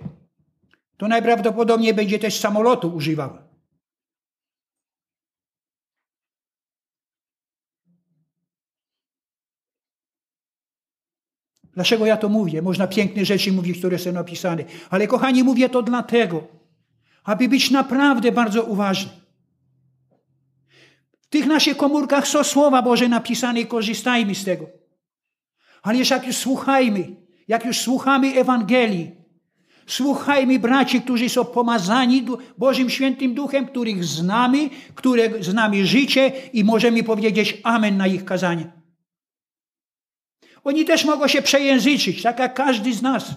to 0.97 1.09
najprawdopodobniej 1.09 1.95
będzie 1.95 2.19
też 2.19 2.41
samolotu 2.41 2.89
używał. 2.89 3.39
Dlaczego 11.73 12.07
ja 12.07 12.17
to 12.17 12.29
mówię? 12.29 12.63
Można 12.63 12.87
piękne 12.87 13.25
rzeczy 13.25 13.53
mówić, 13.53 13.79
które 13.79 13.99
są 13.99 14.13
napisane. 14.13 14.65
Ale 14.91 15.07
kochani, 15.07 15.43
mówię 15.43 15.69
to 15.69 15.83
dlatego, 15.83 16.64
aby 17.25 17.49
być 17.49 17.71
naprawdę 17.71 18.33
bardzo 18.33 18.63
uważny. 18.63 19.13
W 21.21 21.27
tych 21.27 21.47
naszych 21.47 21.77
komórkach 21.77 22.29
są 22.29 22.45
słowa 22.45 22.83
Boże 22.83 23.09
napisane 23.09 23.61
i 23.61 23.67
korzystajmy 23.67 24.35
z 24.35 24.45
tego. 24.45 24.67
Ale 25.83 25.99
jak 26.11 26.27
już 26.27 26.37
słuchajmy, 26.37 27.17
jak 27.49 27.65
już 27.65 27.81
słuchamy 27.81 28.35
Ewangelii, 28.35 29.11
słuchajmy 29.87 30.59
braci, 30.59 31.01
którzy 31.01 31.29
są 31.29 31.45
pomazani 31.45 32.27
Bożym 32.59 32.91
Świętym 32.91 33.35
Duchem, 33.35 33.67
których 33.67 34.05
znamy, 34.05 34.71
które 34.95 35.43
znamy 35.43 35.87
życie 35.87 36.33
i 36.53 36.65
możemy 36.65 37.03
powiedzieć 37.03 37.61
Amen 37.63 37.97
na 37.97 38.07
ich 38.07 38.25
kazanie. 38.25 38.73
Oni 40.65 40.85
też 40.85 41.05
mogą 41.05 41.29
się 41.29 41.43
przejęzyczyć, 41.43 42.23
tak 42.23 42.39
jak 42.39 42.55
każdy 42.55 42.93
z 42.93 43.03
nas. 43.03 43.35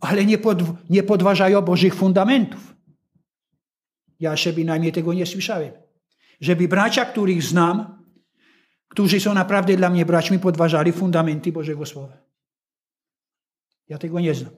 Ale 0.00 0.24
nie, 0.24 0.38
pod, 0.38 0.90
nie 0.90 1.02
podważają 1.02 1.62
Bożych 1.62 1.94
fundamentów. 1.94 2.74
Ja 4.20 4.30
jeszcze 4.30 4.52
bynajmniej 4.52 4.92
tego 4.92 5.12
nie 5.12 5.26
słyszałem. 5.26 5.72
Żeby 6.40 6.68
bracia, 6.68 7.04
których 7.04 7.42
znam, 7.42 8.04
którzy 8.88 9.20
są 9.20 9.34
naprawdę 9.34 9.76
dla 9.76 9.90
mnie 9.90 10.06
braćmi, 10.06 10.38
podważali 10.38 10.92
fundamenty 10.92 11.52
Bożego 11.52 11.86
Słowa. 11.86 12.16
Ja 13.88 13.98
tego 13.98 14.20
nie 14.20 14.34
znam. 14.34 14.52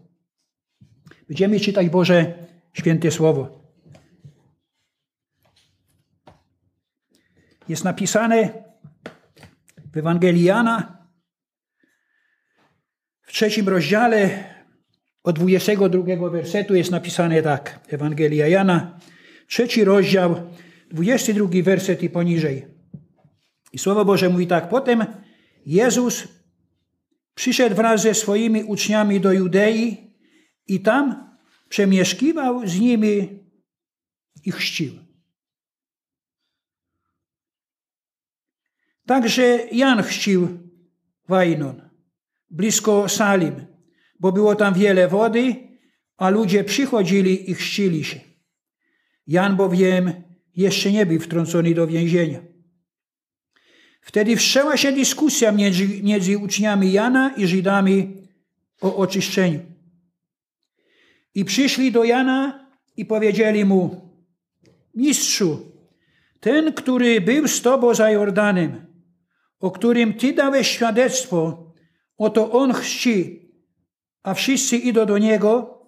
Będziemy 1.29 1.61
czytać 1.61 1.89
Boże 1.89 2.35
Święte 2.73 3.11
Słowo. 3.11 3.67
Jest 7.69 7.85
napisane 7.85 8.65
w 9.93 9.97
Ewangelii 9.97 10.45
Jana, 10.45 11.07
trzecim 13.27 13.69
rozdziale 13.69 14.45
od 15.27 15.39
22 15.39 16.31
wersetu 16.31 16.75
jest 16.75 16.91
napisane 16.91 17.43
tak. 17.43 17.81
Ewangelia 17.89 18.49
Jana, 18.49 18.99
trzeci 19.47 19.85
rozdział, 19.85 20.51
22 20.91 21.63
werset 21.63 22.03
i 22.03 22.11
poniżej. 22.11 22.67
I 23.73 23.79
Słowo 23.79 24.05
Boże 24.05 24.29
mówi 24.29 24.47
tak. 24.47 24.69
Potem 24.69 25.07
Jezus 25.67 26.29
przyszedł 27.35 27.77
wraz 27.77 28.03
ze 28.03 28.15
swoimi 28.15 28.65
uczniami 28.65 29.21
do 29.21 29.33
Judei 29.33 30.15
i 30.67 30.81
tam 30.81 31.37
przemieszkiwał 31.69 32.69
z 32.69 32.81
nimi 32.81 33.45
i 34.45 34.53
chrzcił. 34.53 34.93
Także 39.07 39.59
Jan 39.73 40.03
chrzcił 40.03 40.49
Wajnon, 41.29 41.91
blisko 42.51 43.09
Salim, 43.09 43.76
bo 44.21 44.33
było 44.33 44.55
tam 44.55 44.75
wiele 44.75 45.09
wody, 45.09 45.57
a 46.17 46.31
ludzie 46.31 46.65
przychodzili 46.65 47.51
i 47.51 47.55
chrzcili 47.55 48.05
się. 48.05 48.21
Jan 49.27 49.57
bowiem 49.57 50.13
jeszcze 50.57 50.93
nie 50.93 51.07
był 51.07 51.21
wtrącony 51.21 51.75
do 51.75 51.87
więzienia. 51.87 52.41
Wtedy 54.01 54.37
wszczęła 54.37 54.77
się 54.77 54.93
dyskusja 54.93 55.53
między, 55.53 56.03
między 56.03 56.39
uczniami 56.39 56.93
Jana 56.93 57.35
i 57.37 57.47
Żydami 57.47 58.29
o 58.81 58.97
oczyszczeniu. 58.97 59.61
I 61.35 61.45
przyszli 61.45 61.93
do 61.93 62.05
Jana 62.05 62.69
i 62.97 63.05
powiedzieli 63.05 63.65
mu: 63.65 64.11
Mistrzu, 64.95 65.73
ten, 66.41 66.73
który 66.73 67.21
był 67.21 67.49
z 67.49 67.63
tobą 67.63 67.95
za 67.95 68.11
Jordanem, 68.11 68.87
o 69.61 69.71
którym 69.71 70.15
ty 70.15 70.33
dałeś 70.33 70.69
świadectwo, 70.69 71.73
oto 72.19 72.53
on 72.53 72.73
chrzci, 72.73 73.46
a 74.27 74.35
wszyscy 74.35 74.77
idą 74.77 75.07
do 75.07 75.19
niego. 75.19 75.79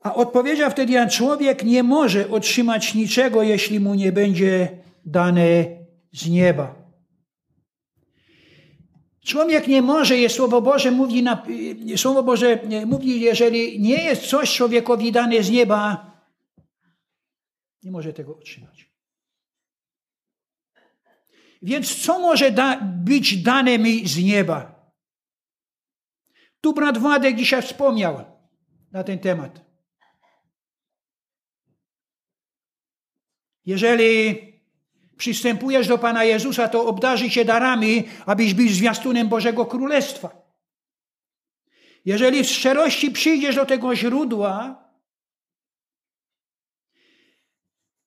A 0.00 0.14
odpowiedział 0.14 0.70
wtedy 0.70 0.92
Jan, 0.92 1.10
człowiek 1.10 1.64
nie 1.64 1.82
może 1.82 2.30
otrzymać 2.30 2.94
niczego, 2.94 3.42
jeśli 3.42 3.80
mu 3.80 3.94
nie 3.94 4.12
będzie 4.12 4.78
dane 5.04 5.64
z 6.12 6.28
nieba. 6.28 6.74
Człowiek 9.24 9.68
nie 9.68 9.82
może, 9.82 10.16
jest 10.16 10.36
Słowo 10.36 10.62
Boże 10.62 10.90
mówi, 10.90 11.22
na, 11.22 11.46
Słowo 11.96 12.22
Boże 12.22 12.58
mówi, 12.86 13.20
jeżeli 13.20 13.80
nie 13.80 14.04
jest 14.04 14.22
coś 14.22 14.56
człowiekowi 14.56 15.12
dane 15.12 15.42
z 15.42 15.50
nieba, 15.50 16.10
nie 17.82 17.90
może 17.90 18.12
tego 18.12 18.36
otrzymać. 18.36 18.90
Więc 21.62 22.04
co 22.04 22.18
może 22.18 22.50
da, 22.50 22.80
być 22.80 23.42
dane 23.42 23.78
mi 23.78 24.08
z 24.08 24.24
nieba? 24.24 24.79
Tu 26.60 26.72
brat 26.72 26.98
Władek 26.98 27.36
dzisiaj 27.36 27.62
wspomniał 27.62 28.24
na 28.92 29.04
ten 29.04 29.18
temat. 29.18 29.60
Jeżeli 33.66 34.40
przystępujesz 35.16 35.88
do 35.88 35.98
Pana 35.98 36.24
Jezusa, 36.24 36.68
to 36.68 36.86
obdarzy 36.86 37.30
cię 37.30 37.44
darami, 37.44 38.04
abyś 38.26 38.54
był 38.54 38.68
zwiastunem 38.68 39.28
Bożego 39.28 39.66
Królestwa. 39.66 40.40
Jeżeli 42.04 42.44
w 42.44 42.50
szczerości 42.50 43.10
przyjdziesz 43.10 43.56
do 43.56 43.66
tego 43.66 43.96
źródła 43.96 44.84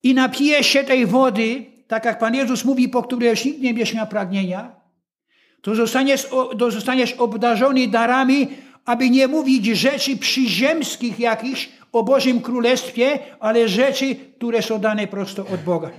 i 0.03 0.13
napijesz 0.13 0.67
się 0.67 0.83
tej 0.83 1.05
wody, 1.05 1.65
tak 1.87 2.05
jak 2.05 2.19
Pan 2.19 2.35
Jezus 2.35 2.65
mówi, 2.65 2.89
po 2.89 3.03
której 3.03 3.29
już 3.29 3.45
nikt 3.45 3.59
nie 3.61 3.73
miał 3.73 4.07
pragnienia, 4.07 4.82
to 5.63 5.75
zostaniesz, 5.75 6.27
to 6.59 6.71
zostaniesz 6.71 7.13
obdarzony 7.13 7.87
darami, 7.87 8.47
aby 8.85 9.09
nie 9.09 9.27
mówić 9.27 9.65
rzeczy 9.65 10.17
przyziemskich 10.17 11.19
jakichś 11.19 11.69
o 11.91 12.03
Bożym 12.03 12.41
Królestwie, 12.41 13.19
ale 13.39 13.69
rzeczy, 13.69 14.15
które 14.15 14.61
są 14.61 14.79
dane 14.79 15.07
prosto 15.07 15.47
od 15.47 15.61
Boga. 15.61 15.91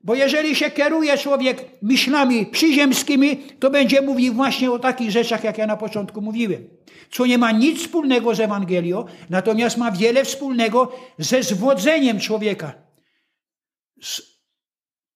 Bo 0.00 0.14
jeżeli 0.14 0.56
się 0.56 0.70
kieruje 0.70 1.18
człowiek 1.18 1.64
myślami 1.82 2.46
przyziemskimi, 2.46 3.36
to 3.36 3.70
będzie 3.70 4.02
mówił 4.02 4.34
właśnie 4.34 4.70
o 4.70 4.78
takich 4.78 5.10
rzeczach, 5.10 5.44
jak 5.44 5.58
ja 5.58 5.66
na 5.66 5.76
początku 5.76 6.20
mówiłem. 6.20 6.68
Co 7.10 7.26
nie 7.26 7.38
ma 7.38 7.52
nic 7.52 7.78
wspólnego 7.78 8.34
z 8.34 8.40
Ewangelią, 8.40 9.04
natomiast 9.30 9.76
ma 9.76 9.90
wiele 9.90 10.24
wspólnego 10.24 10.92
ze 11.18 11.42
zwodzeniem 11.42 12.20
człowieka. 12.20 12.72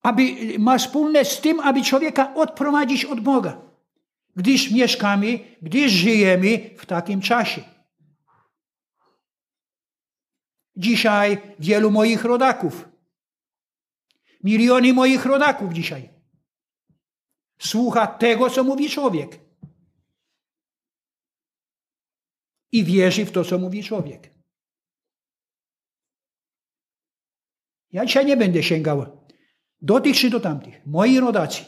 Aby, 0.05 0.57
ma 0.59 0.78
wspólne 0.78 1.24
z 1.24 1.40
tym, 1.40 1.61
aby 1.61 1.82
człowieka 1.82 2.34
odprowadzić 2.34 3.05
od 3.05 3.20
Boga. 3.20 3.61
Gdyż 4.36 4.70
mieszkamy, 4.70 5.38
gdyż 5.62 5.92
żyjemy 5.92 6.70
w 6.78 6.86
takim 6.86 7.20
czasie. 7.20 7.62
Dzisiaj 10.76 11.38
wielu 11.59 11.90
moich 11.90 12.24
rodaków 12.24 12.94
Miliony 14.44 14.92
moich 14.92 15.24
rodaków 15.24 15.72
dzisiaj 15.72 16.11
słucha 17.59 18.07
tego, 18.07 18.50
co 18.50 18.64
mówi 18.64 18.90
człowiek. 18.90 19.40
I 22.72 22.84
wierzy 22.84 23.26
w 23.26 23.32
to, 23.32 23.44
co 23.44 23.59
mówi 23.59 23.84
człowiek. 23.84 24.34
Ja 27.92 28.07
dzisiaj 28.07 28.26
nie 28.26 28.36
będę 28.36 28.62
sięgał 28.62 29.24
do 29.85 30.01
tych 30.01 30.16
czy 30.16 30.30
do 30.30 30.41
tamtych. 30.41 30.87
Moi 30.87 31.20
rodacy. 31.20 31.64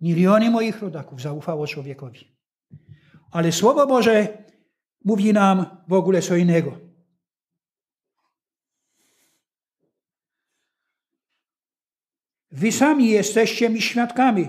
Miliony 0.00 0.50
moich 0.50 0.82
rodaków 0.82 1.20
zaufało 1.20 1.66
człowiekowi. 1.66 2.36
Ale 3.30 3.52
Słowo 3.52 3.86
Boże 3.86 4.44
mówi 5.04 5.32
nam 5.32 5.66
w 5.88 5.92
ogóle 5.92 6.22
co 6.22 6.36
innego. 6.36 6.78
Wy 12.50 12.72
sami 12.72 13.10
jesteście 13.10 13.70
mi 13.70 13.80
świadkami, 13.80 14.48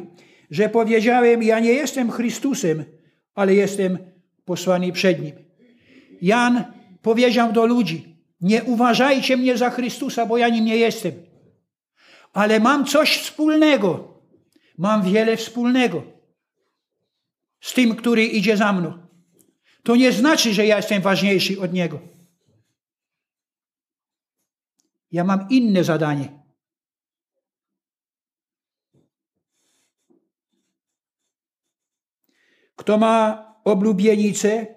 że 0.50 0.70
powiedziałem, 0.70 1.44
ja 1.44 1.60
nie 1.60 1.74
jestem 1.74 2.12
Chrystusem, 2.12 2.86
ale 3.34 3.56
jestem 3.56 3.98
posłany 4.46 4.92
przed 4.92 5.22
Nim. 5.22 5.36
Jan 6.22 6.64
powiedział 7.02 7.54
do 7.54 7.66
ludzi, 7.66 8.13
nie 8.44 8.64
uważajcie 8.64 9.38
mnie 9.38 9.58
za 9.58 9.70
Chrystusa, 9.70 10.26
bo 10.26 10.38
ja 10.38 10.50
nim 10.50 10.66
nie 10.66 10.78
jestem. 10.78 11.14
Ale 12.34 12.60
mam 12.60 12.86
coś 12.86 13.18
wspólnego. 13.18 14.22
Mam 14.78 15.04
wiele 15.04 15.38
wspólnego 15.38 16.04
z 17.62 17.74
tym, 17.74 17.96
który 17.96 18.26
idzie 18.26 18.58
za 18.58 18.74
mną. 18.74 19.08
To 19.84 19.96
nie 19.96 20.12
znaczy, 20.12 20.54
że 20.54 20.66
ja 20.66 20.78
jestem 20.78 21.02
ważniejszy 21.02 21.62
od 21.62 21.74
Niego. 21.74 22.00
Ja 25.12 25.24
mam 25.24 25.48
inne 25.50 25.84
zadanie. 25.84 26.44
Kto 32.76 32.98
ma 32.98 33.46
oblubienicę, 33.64 34.68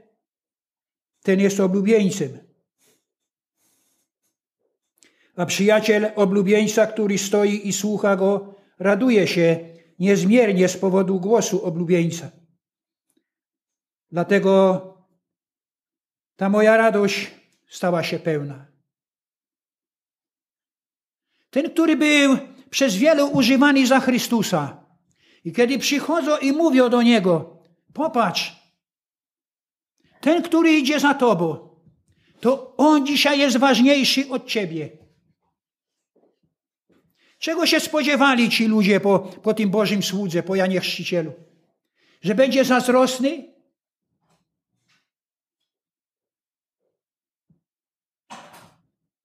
ten 1.22 1.40
jest 1.40 1.60
oblubieńcem. 1.60 2.45
A 5.36 5.46
przyjaciel 5.46 6.12
oblubieńca, 6.16 6.86
który 6.86 7.18
stoi 7.18 7.68
i 7.68 7.72
słucha 7.72 8.16
go, 8.16 8.54
raduje 8.78 9.26
się 9.28 9.58
niezmiernie 9.98 10.68
z 10.68 10.76
powodu 10.76 11.20
głosu 11.20 11.64
oblubieńca. 11.64 12.30
Dlatego 14.10 14.82
ta 16.36 16.48
moja 16.48 16.76
radość 16.76 17.30
stała 17.68 18.02
się 18.02 18.18
pełna. 18.18 18.66
Ten, 21.50 21.70
który 21.70 21.96
był 21.96 22.38
przez 22.70 22.96
wielu 22.96 23.26
używany 23.26 23.86
za 23.86 24.00
Chrystusa, 24.00 24.84
i 25.44 25.52
kiedy 25.52 25.78
przychodzą 25.78 26.36
i 26.36 26.52
mówią 26.52 26.88
do 26.88 27.02
niego, 27.02 27.56
Popatrz. 27.96 28.56
Ten, 30.20 30.42
który 30.42 30.72
idzie 30.72 31.00
za 31.00 31.14
tobą, 31.14 31.68
to 32.40 32.76
on 32.76 33.06
dzisiaj 33.06 33.38
jest 33.38 33.56
ważniejszy 33.56 34.28
od 34.28 34.46
ciebie. 34.46 35.05
Czego 37.46 37.66
się 37.66 37.80
spodziewali 37.80 38.50
ci 38.50 38.66
ludzie 38.66 39.00
po, 39.00 39.18
po 39.18 39.54
tym 39.54 39.70
Bożym 39.70 40.02
słudze, 40.02 40.42
po 40.42 40.54
Janie 40.56 40.80
Chrzcicielu? 40.80 41.32
Że 42.22 42.34
będzie 42.34 42.64
zazdrosny? 42.64 43.54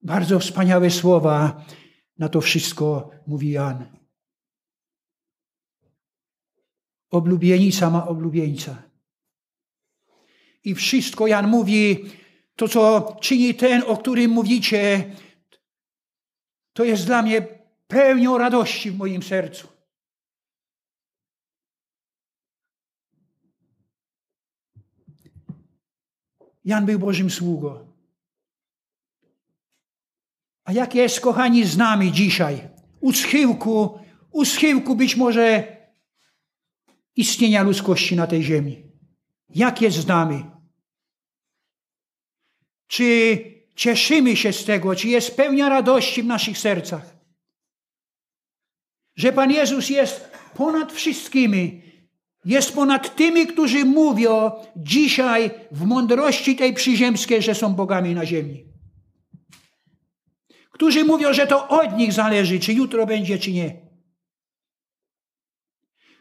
Bardzo 0.02 0.38
wspaniałe 0.38 0.90
słowa 0.90 1.64
na 2.18 2.28
to 2.28 2.40
wszystko 2.40 3.10
mówi 3.26 3.50
Jan. 3.50 3.86
Oblubienica 7.10 7.90
ma 7.90 8.08
oblubieńca. 8.08 8.82
I 10.64 10.74
wszystko 10.74 11.26
Jan 11.26 11.48
mówi, 11.48 12.04
to 12.56 12.68
co 12.68 13.16
czyni 13.20 13.54
ten, 13.54 13.82
o 13.86 13.96
którym 13.96 14.30
mówicie, 14.30 15.14
to 16.72 16.84
jest 16.84 17.06
dla 17.06 17.22
mnie 17.22 17.61
pełnią 17.92 18.38
radości 18.38 18.90
w 18.90 18.96
moim 18.96 19.22
sercu. 19.22 19.68
Jan 26.64 26.86
był 26.86 26.98
Bożym 26.98 27.30
sługą. 27.30 27.92
A 30.64 30.72
jak 30.72 30.94
jest, 30.94 31.20
kochani, 31.20 31.64
z 31.64 31.76
nami 31.76 32.12
dzisiaj? 32.12 32.68
U 33.00 33.12
schyłku, 33.12 33.98
u 34.30 34.44
schyłku 34.44 34.96
być 34.96 35.16
może 35.16 35.76
istnienia 37.16 37.62
ludzkości 37.62 38.16
na 38.16 38.26
tej 38.26 38.42
ziemi. 38.42 38.82
Jak 39.48 39.82
jest 39.82 39.96
z 39.96 40.06
nami? 40.06 40.44
Czy 42.86 43.38
cieszymy 43.74 44.36
się 44.36 44.52
z 44.52 44.64
tego? 44.64 44.96
Czy 44.96 45.08
jest 45.08 45.36
pełnia 45.36 45.68
radości 45.68 46.22
w 46.22 46.26
naszych 46.26 46.58
sercach? 46.58 47.21
Że 49.22 49.32
Pan 49.32 49.50
Jezus 49.50 49.90
jest 49.90 50.30
ponad 50.54 50.92
wszystkimi. 50.92 51.82
Jest 52.44 52.74
ponad 52.74 53.16
tymi, 53.16 53.46
którzy 53.46 53.84
mówią 53.84 54.50
dzisiaj 54.76 55.50
w 55.70 55.84
mądrości 55.84 56.56
tej 56.56 56.74
przyziemskiej, 56.74 57.42
że 57.42 57.54
są 57.54 57.74
bogami 57.74 58.14
na 58.14 58.26
ziemi. 58.26 58.64
Którzy 60.70 61.04
mówią, 61.04 61.32
że 61.32 61.46
to 61.46 61.68
od 61.68 61.96
nich 61.96 62.12
zależy, 62.12 62.60
czy 62.60 62.72
jutro 62.72 63.06
będzie, 63.06 63.38
czy 63.38 63.52
nie. 63.52 63.76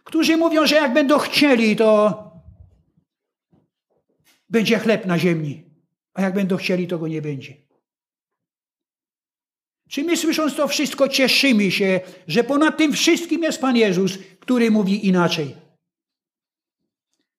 Którzy 0.03 0.37
mówią, 0.37 0.65
że 0.67 0.75
jak 0.75 0.93
będą 0.93 1.17
chcieli, 1.17 1.75
to 1.75 2.23
będzie 4.49 4.79
chleb 4.79 5.05
na 5.05 5.19
ziemi, 5.19 5.65
a 6.13 6.21
jak 6.21 6.33
będą 6.33 6.57
chcieli, 6.57 6.87
to 6.87 6.99
go 6.99 7.07
nie 7.07 7.21
będzie. 7.21 7.70
Czy 9.91 10.03
my 10.03 10.17
słysząc 10.17 10.55
to 10.55 10.67
wszystko 10.67 11.09
cieszymy 11.09 11.71
się, 11.71 12.01
że 12.27 12.43
ponad 12.43 12.77
tym 12.77 12.93
wszystkim 12.93 13.43
jest 13.43 13.61
Pan 13.61 13.77
Jezus, 13.77 14.17
który 14.39 14.71
mówi 14.71 15.07
inaczej? 15.07 15.55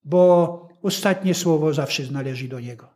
Bo 0.04 0.68
ostatnie 0.82 1.34
słowo 1.34 1.74
zawsze 1.74 2.02
należy 2.02 2.48
do 2.48 2.60
Niego. 2.60 2.94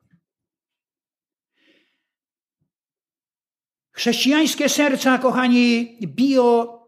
Chrześcijańskie 3.92 4.68
serca, 4.68 5.18
kochani, 5.18 5.98
biją 6.02 6.78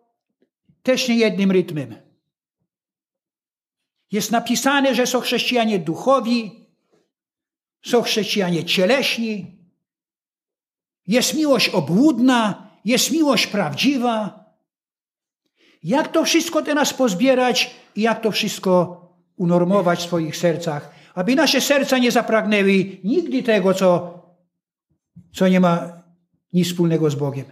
też 0.82 1.08
nie 1.08 1.16
jednym 1.16 1.50
rytmem. 1.50 1.96
Jest 4.10 4.30
napisane, 4.30 4.94
że 4.94 5.06
są 5.06 5.20
chrześcijanie 5.20 5.78
duchowi, 5.78 6.66
są 7.84 8.02
chrześcijanie 8.02 8.64
cieleśni, 8.64 9.57
jest 11.08 11.34
miłość 11.34 11.68
obłudna, 11.68 12.70
jest 12.84 13.12
miłość 13.12 13.46
prawdziwa. 13.46 14.44
Jak 15.82 16.12
to 16.12 16.24
wszystko 16.24 16.62
teraz 16.62 16.94
pozbierać 16.94 17.74
i 17.96 18.00
jak 18.02 18.22
to 18.22 18.30
wszystko 18.30 19.04
unormować 19.36 19.98
w 19.98 20.02
swoich 20.02 20.36
sercach, 20.36 20.90
aby 21.14 21.34
nasze 21.34 21.60
serca 21.60 21.98
nie 21.98 22.10
zapragnęły 22.10 22.98
nigdy 23.04 23.42
tego, 23.42 23.74
co, 23.74 24.18
co 25.34 25.48
nie 25.48 25.60
ma 25.60 26.02
nic 26.52 26.68
wspólnego 26.68 27.10
z 27.10 27.14
Bogiem. 27.14 27.44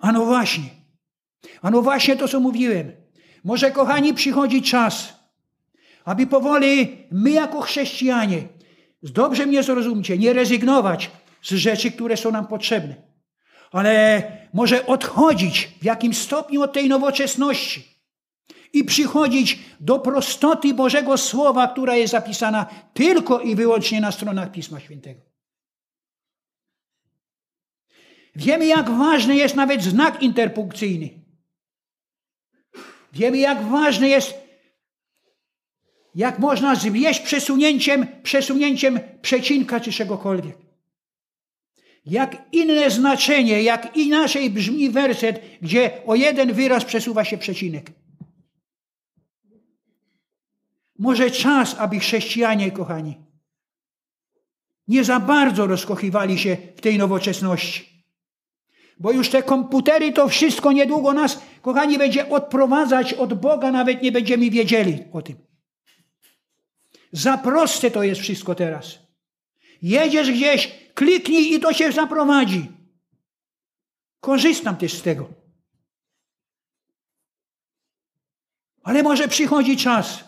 Ano 0.00 0.24
właśnie, 0.24 0.70
ano 1.62 1.82
właśnie 1.82 2.16
to, 2.16 2.28
co 2.28 2.40
mówiłem. 2.40 2.92
Może, 3.44 3.70
kochani, 3.70 4.14
przychodzi 4.14 4.62
czas, 4.62 5.18
aby 6.04 6.26
powoli 6.26 7.06
my 7.10 7.30
jako 7.30 7.60
chrześcijanie, 7.60 8.48
dobrze 9.02 9.46
mnie 9.46 9.62
zrozumcie, 9.62 10.18
nie 10.18 10.32
rezygnować 10.32 11.10
z 11.42 11.50
rzeczy, 11.50 11.90
które 11.90 12.16
są 12.16 12.32
nam 12.32 12.46
potrzebne, 12.46 12.94
ale 13.72 14.22
może 14.52 14.86
odchodzić 14.86 15.68
w 15.80 15.84
jakimś 15.84 16.18
stopniu 16.18 16.62
od 16.62 16.72
tej 16.72 16.88
nowoczesności 16.88 17.98
i 18.72 18.84
przychodzić 18.84 19.58
do 19.80 19.98
prostoty 19.98 20.74
Bożego 20.74 21.18
Słowa, 21.18 21.68
która 21.68 21.96
jest 21.96 22.12
zapisana 22.12 22.66
tylko 22.94 23.40
i 23.40 23.54
wyłącznie 23.54 24.00
na 24.00 24.12
stronach 24.12 24.52
Pisma 24.52 24.80
Świętego. 24.80 25.20
Wiemy, 28.36 28.66
jak 28.66 28.90
ważny 28.90 29.36
jest 29.36 29.54
nawet 29.54 29.82
znak 29.82 30.22
interpunkcyjny. 30.22 31.10
Wiemy, 33.12 33.38
jak 33.38 33.62
ważny 33.62 34.08
jest, 34.08 34.34
jak 36.18 36.38
można 36.38 36.74
zwieść 36.74 37.20
przesunięciem, 37.20 38.06
przesunięciem 38.22 39.00
przecinka 39.22 39.80
czy 39.80 39.92
czegokolwiek. 39.92 40.56
Jak 42.06 42.42
inne 42.52 42.90
znaczenie, 42.90 43.62
jak 43.62 43.96
inaczej 43.96 44.50
brzmi 44.50 44.90
werset, 44.90 45.40
gdzie 45.62 45.90
o 46.06 46.14
jeden 46.14 46.52
wyraz 46.52 46.84
przesuwa 46.84 47.24
się 47.24 47.38
przecinek. 47.38 47.92
Może 50.98 51.30
czas, 51.30 51.76
aby 51.78 51.98
chrześcijanie, 51.98 52.70
kochani, 52.70 53.14
nie 54.88 55.04
za 55.04 55.20
bardzo 55.20 55.66
rozkochiwali 55.66 56.38
się 56.38 56.56
w 56.76 56.80
tej 56.80 56.98
nowoczesności. 56.98 58.04
Bo 58.98 59.12
już 59.12 59.28
te 59.28 59.42
komputery 59.42 60.12
to 60.12 60.28
wszystko 60.28 60.72
niedługo 60.72 61.12
nas, 61.12 61.40
kochani, 61.62 61.98
będzie 61.98 62.28
odprowadzać 62.28 63.14
od 63.14 63.34
Boga, 63.34 63.72
nawet 63.72 64.02
nie 64.02 64.12
będziemy 64.12 64.50
wiedzieli 64.50 65.04
o 65.12 65.22
tym. 65.22 65.47
Za 67.12 67.38
proste 67.38 67.90
to 67.90 68.02
jest 68.02 68.20
wszystko 68.20 68.54
teraz. 68.54 68.98
Jedziesz 69.82 70.30
gdzieś, 70.30 70.70
kliknij 70.94 71.54
i 71.54 71.60
to 71.60 71.72
się 71.72 71.92
zaprowadzi. 71.92 72.66
Korzystam 74.20 74.76
też 74.76 74.92
z 74.92 75.02
tego. 75.02 75.28
Ale 78.82 79.02
może 79.02 79.28
przychodzi 79.28 79.76
czas. 79.76 80.24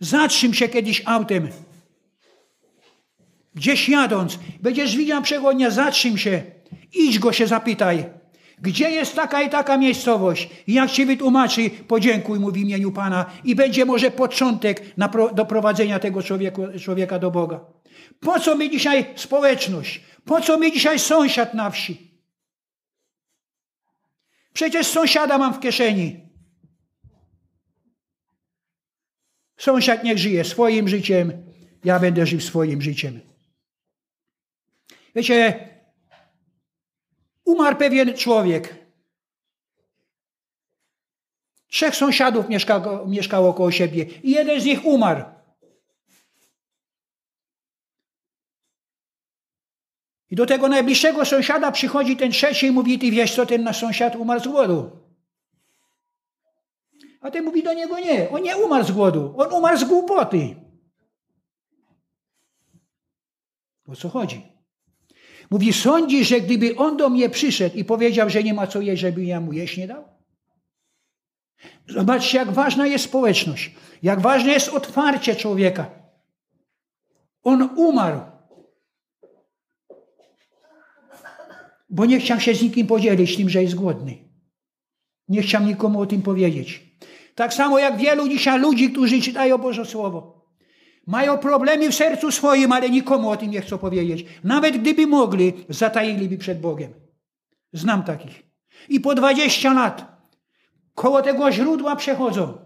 Zatrzym 0.00 0.54
się 0.54 0.68
kiedyś 0.68 1.02
autem. 1.06 1.48
Gdzieś 3.54 3.88
jadąc, 3.88 4.38
będziesz 4.60 4.96
widział 4.96 5.22
przechodnia, 5.22 5.70
zatrzym 5.70 6.18
się 6.18 6.54
Idź 6.94 7.18
go 7.18 7.32
się 7.32 7.46
zapytaj, 7.46 8.04
gdzie 8.58 8.90
jest 8.90 9.14
taka 9.14 9.42
i 9.42 9.50
taka 9.50 9.78
miejscowość? 9.78 10.48
Jak 10.66 10.90
ci 10.90 11.06
wytłumaczy, 11.06 11.70
podziękuj 11.70 12.40
mu 12.40 12.50
w 12.50 12.56
imieniu 12.56 12.92
Pana 12.92 13.26
i 13.44 13.54
będzie 13.54 13.84
może 13.84 14.10
początek 14.10 14.94
pro, 15.12 15.34
do 15.34 15.46
prowadzenia 15.46 15.98
tego 15.98 16.22
człowieka, 16.22 16.62
człowieka 16.80 17.18
do 17.18 17.30
Boga. 17.30 17.60
Po 18.20 18.40
co 18.40 18.56
mi 18.56 18.70
dzisiaj 18.70 19.06
społeczność? 19.16 20.00
Po 20.24 20.40
co 20.40 20.58
mi 20.58 20.72
dzisiaj 20.72 20.98
sąsiad 20.98 21.54
na 21.54 21.70
wsi? 21.70 22.14
Przecież 24.52 24.86
sąsiada 24.86 25.38
mam 25.38 25.54
w 25.54 25.60
kieszeni. 25.60 26.20
Sąsiad 29.56 30.04
niech 30.04 30.18
żyje 30.18 30.44
swoim 30.44 30.88
życiem, 30.88 31.32
ja 31.84 32.00
będę 32.00 32.26
żył 32.26 32.40
swoim 32.40 32.82
życiem. 32.82 33.20
Wiecie, 35.14 35.68
Umarł 37.44 37.76
pewien 37.76 38.16
człowiek. 38.16 38.84
Trzech 41.68 41.96
sąsiadów 41.96 42.48
mieszkało, 42.48 43.06
mieszkało 43.06 43.54
koło 43.54 43.70
siebie 43.70 44.04
i 44.22 44.30
jeden 44.30 44.60
z 44.60 44.64
nich 44.64 44.84
umarł. 44.84 45.24
I 50.30 50.36
do 50.36 50.46
tego 50.46 50.68
najbliższego 50.68 51.24
sąsiada 51.24 51.72
przychodzi 51.72 52.16
ten 52.16 52.30
trzeci 52.30 52.66
i 52.66 52.70
mówi, 52.70 52.98
ty 52.98 53.10
wiesz 53.10 53.34
co, 53.34 53.46
ten 53.46 53.62
nasz 53.62 53.80
sąsiad 53.80 54.16
umarł 54.16 54.40
z 54.40 54.48
głodu. 54.48 54.90
A 57.20 57.30
ten 57.30 57.44
mówi 57.44 57.62
do 57.62 57.74
niego, 57.74 57.98
nie, 57.98 58.30
on 58.30 58.42
nie 58.42 58.56
umarł 58.56 58.84
z 58.84 58.90
głodu, 58.92 59.34
on 59.36 59.52
umarł 59.52 59.78
z 59.78 59.84
głupoty. 59.84 60.56
O 63.86 63.96
co 63.96 64.08
chodzi? 64.08 64.53
Mówi, 65.50 65.72
sądzi, 65.72 66.24
że 66.24 66.40
gdyby 66.40 66.76
on 66.76 66.96
do 66.96 67.08
mnie 67.08 67.28
przyszedł 67.28 67.76
i 67.76 67.84
powiedział, 67.84 68.30
że 68.30 68.42
nie 68.42 68.54
ma 68.54 68.66
co 68.66 68.80
jeść, 68.80 69.00
żeby 69.00 69.24
ja 69.24 69.40
mu 69.40 69.52
jeść 69.52 69.76
nie 69.76 69.88
dał? 69.88 70.04
Zobaczcie, 71.88 72.38
jak 72.38 72.52
ważna 72.52 72.86
jest 72.86 73.04
społeczność, 73.04 73.74
jak 74.02 74.20
ważne 74.20 74.52
jest 74.52 74.68
otwarcie 74.68 75.36
człowieka. 75.36 75.90
On 77.42 77.70
umarł, 77.76 78.20
bo 81.90 82.04
nie 82.04 82.20
chciał 82.20 82.40
się 82.40 82.54
z 82.54 82.62
nikim 82.62 82.86
podzielić 82.86 83.36
tym, 83.36 83.48
że 83.48 83.62
jest 83.62 83.74
głodny. 83.74 84.18
Nie 85.28 85.42
chciał 85.42 85.62
nikomu 85.62 86.00
o 86.00 86.06
tym 86.06 86.22
powiedzieć. 86.22 86.82
Tak 87.34 87.54
samo 87.54 87.78
jak 87.78 87.96
wielu 87.96 88.28
dzisiaj 88.28 88.60
ludzi, 88.60 88.90
którzy 88.90 89.20
czytają 89.20 89.58
Boże 89.58 89.84
Słowo. 89.84 90.33
Mają 91.06 91.38
problemy 91.38 91.90
w 91.90 91.94
sercu 91.94 92.32
swoim, 92.32 92.72
ale 92.72 92.90
nikomu 92.90 93.30
o 93.30 93.36
tym 93.36 93.50
nie 93.50 93.60
chcą 93.60 93.78
powiedzieć. 93.78 94.26
Nawet 94.44 94.76
gdyby 94.76 95.06
mogli, 95.06 95.52
zatailiby 95.68 96.38
przed 96.38 96.60
Bogiem. 96.60 96.94
Znam 97.72 98.02
takich. 98.02 98.42
I 98.88 99.00
po 99.00 99.14
20 99.14 99.72
lat 99.72 100.14
koło 100.94 101.22
tego 101.22 101.52
źródła 101.52 101.96
przechodzą. 101.96 102.58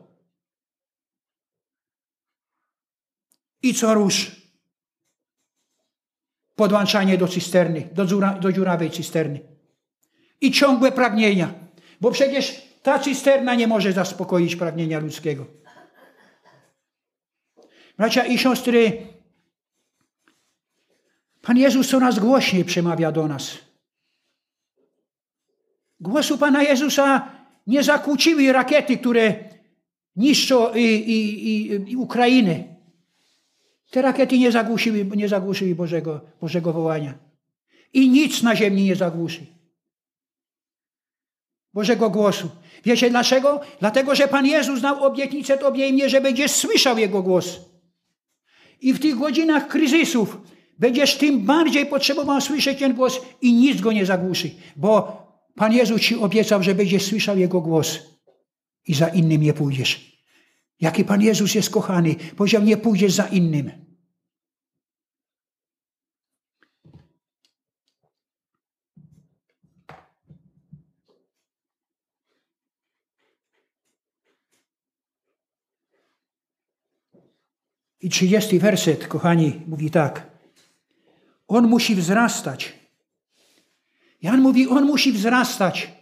I 3.62 3.74
co 3.74 3.94
rusz? 3.94 4.36
Podłączanie 6.56 7.18
do 7.18 7.28
cysterny, 7.28 7.88
do, 7.92 8.06
dziura, 8.06 8.34
do 8.34 8.52
dziurawej 8.52 8.90
cysterny. 8.90 9.40
I 10.40 10.52
ciągłe 10.52 10.92
pragnienia. 10.92 11.54
Bo 12.00 12.10
przecież 12.10 12.62
ta 12.82 12.98
cysterna 12.98 13.54
nie 13.54 13.66
może 13.66 13.92
zaspokoić 13.92 14.56
pragnienia 14.56 14.98
ludzkiego. 14.98 15.46
Bracia 17.98 18.24
i 18.24 18.38
siostry, 18.38 19.06
Pan 21.42 21.56
Jezus 21.56 21.88
coraz 21.88 22.18
głośniej 22.18 22.64
przemawia 22.64 23.12
do 23.12 23.28
nas. 23.28 23.58
Głosu 26.00 26.38
Pana 26.38 26.62
Jezusa 26.62 27.30
nie 27.66 27.82
zakłóciły 27.82 28.52
rakiety, 28.52 28.96
które 28.98 29.34
niszczą 30.16 30.74
i, 30.74 30.84
i, 30.84 31.48
i, 31.48 31.90
i 31.92 31.96
Ukrainę. 31.96 32.64
Te 33.90 34.02
rakiety 34.02 34.38
nie 34.38 34.52
zagłuszyły, 34.52 35.04
nie 35.16 35.28
zagłuszyły 35.28 35.74
Bożego, 35.74 36.20
Bożego 36.40 36.72
wołania. 36.72 37.14
I 37.92 38.10
nic 38.10 38.42
na 38.42 38.56
ziemi 38.56 38.84
nie 38.84 38.96
zagłuszy. 38.96 39.46
Bożego 41.74 42.10
głosu. 42.10 42.50
Wiecie 42.84 43.10
dlaczego? 43.10 43.60
Dlatego, 43.80 44.14
że 44.14 44.28
Pan 44.28 44.46
Jezus 44.46 44.80
dał 44.80 45.04
obietnicę 45.04 45.58
Tobie 45.58 45.88
i 45.88 45.92
mnie, 45.92 46.08
że 46.08 46.20
będziesz 46.20 46.50
słyszał 46.50 46.98
Jego 46.98 47.22
głos. 47.22 47.67
I 48.80 48.92
w 48.92 49.00
tych 49.00 49.18
godzinach 49.18 49.68
kryzysów 49.68 50.38
będziesz 50.78 51.16
tym 51.16 51.40
bardziej 51.40 51.86
potrzebował 51.86 52.40
słyszeć 52.40 52.78
ten 52.78 52.94
głos 52.94 53.20
i 53.40 53.52
nic 53.52 53.80
go 53.80 53.92
nie 53.92 54.06
zagłuszy. 54.06 54.50
Bo 54.76 55.22
Pan 55.54 55.72
Jezus 55.72 56.00
Ci 56.00 56.16
obiecał, 56.16 56.62
że 56.62 56.74
będziesz 56.74 57.02
słyszał 57.02 57.38
Jego 57.38 57.60
głos 57.60 57.98
i 58.86 58.94
za 58.94 59.08
innym 59.08 59.42
nie 59.42 59.52
pójdziesz. 59.52 60.18
Jaki 60.80 61.04
Pan 61.04 61.22
Jezus 61.22 61.54
jest 61.54 61.70
kochany. 61.70 62.14
Powiedział, 62.36 62.62
nie 62.62 62.76
pójdziesz 62.76 63.12
za 63.12 63.26
innym. 63.26 63.87
I 78.00 78.08
trzydziesty 78.08 78.58
werset, 78.58 79.06
kochani, 79.06 79.60
mówi 79.66 79.90
tak. 79.90 80.30
On 81.48 81.68
musi 81.68 81.94
wzrastać. 81.94 82.72
Jan 84.22 84.40
mówi, 84.40 84.68
on 84.68 84.84
musi 84.84 85.12
wzrastać. 85.12 85.92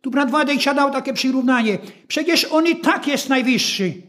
Tu 0.00 0.10
brat 0.10 0.30
Wadejcia 0.30 0.74
dał 0.74 0.92
takie 0.92 1.12
przyrównanie. 1.12 1.78
Przecież 2.08 2.44
on 2.44 2.66
i 2.66 2.76
tak 2.76 3.06
jest 3.06 3.28
najwyższy. 3.28 4.02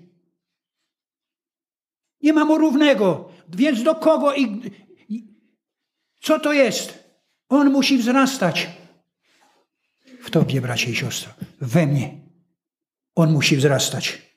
Nie 2.21 2.33
ma 2.33 2.45
mu 2.45 2.57
równego. 2.57 3.31
Więc 3.49 3.83
do 3.83 3.95
kogo 3.95 4.33
i, 4.33 4.71
i 5.09 5.27
co 6.21 6.39
to 6.39 6.53
jest? 6.53 7.03
On 7.49 7.71
musi 7.71 7.97
wzrastać. 7.97 8.69
W 10.21 10.29
tobie, 10.29 10.61
bracie 10.61 10.91
i 10.91 10.95
siostro. 10.95 11.33
We 11.61 11.87
mnie. 11.87 12.21
On 13.15 13.31
musi 13.31 13.57
wzrastać. 13.57 14.32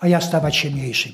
A 0.00 0.08
ja 0.08 0.20
stawać 0.20 0.56
się 0.56 0.70
mniejszym. 0.70 1.12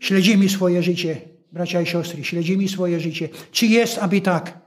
Śledzimy 0.00 0.48
swoje 0.48 0.82
życie, 0.82 1.20
bracia 1.52 1.80
i 1.80 1.86
siostry, 1.86 2.24
śledzimy 2.24 2.68
swoje 2.68 3.00
życie. 3.00 3.28
Czy 3.52 3.66
jest, 3.66 3.98
aby 3.98 4.20
tak, 4.20 4.58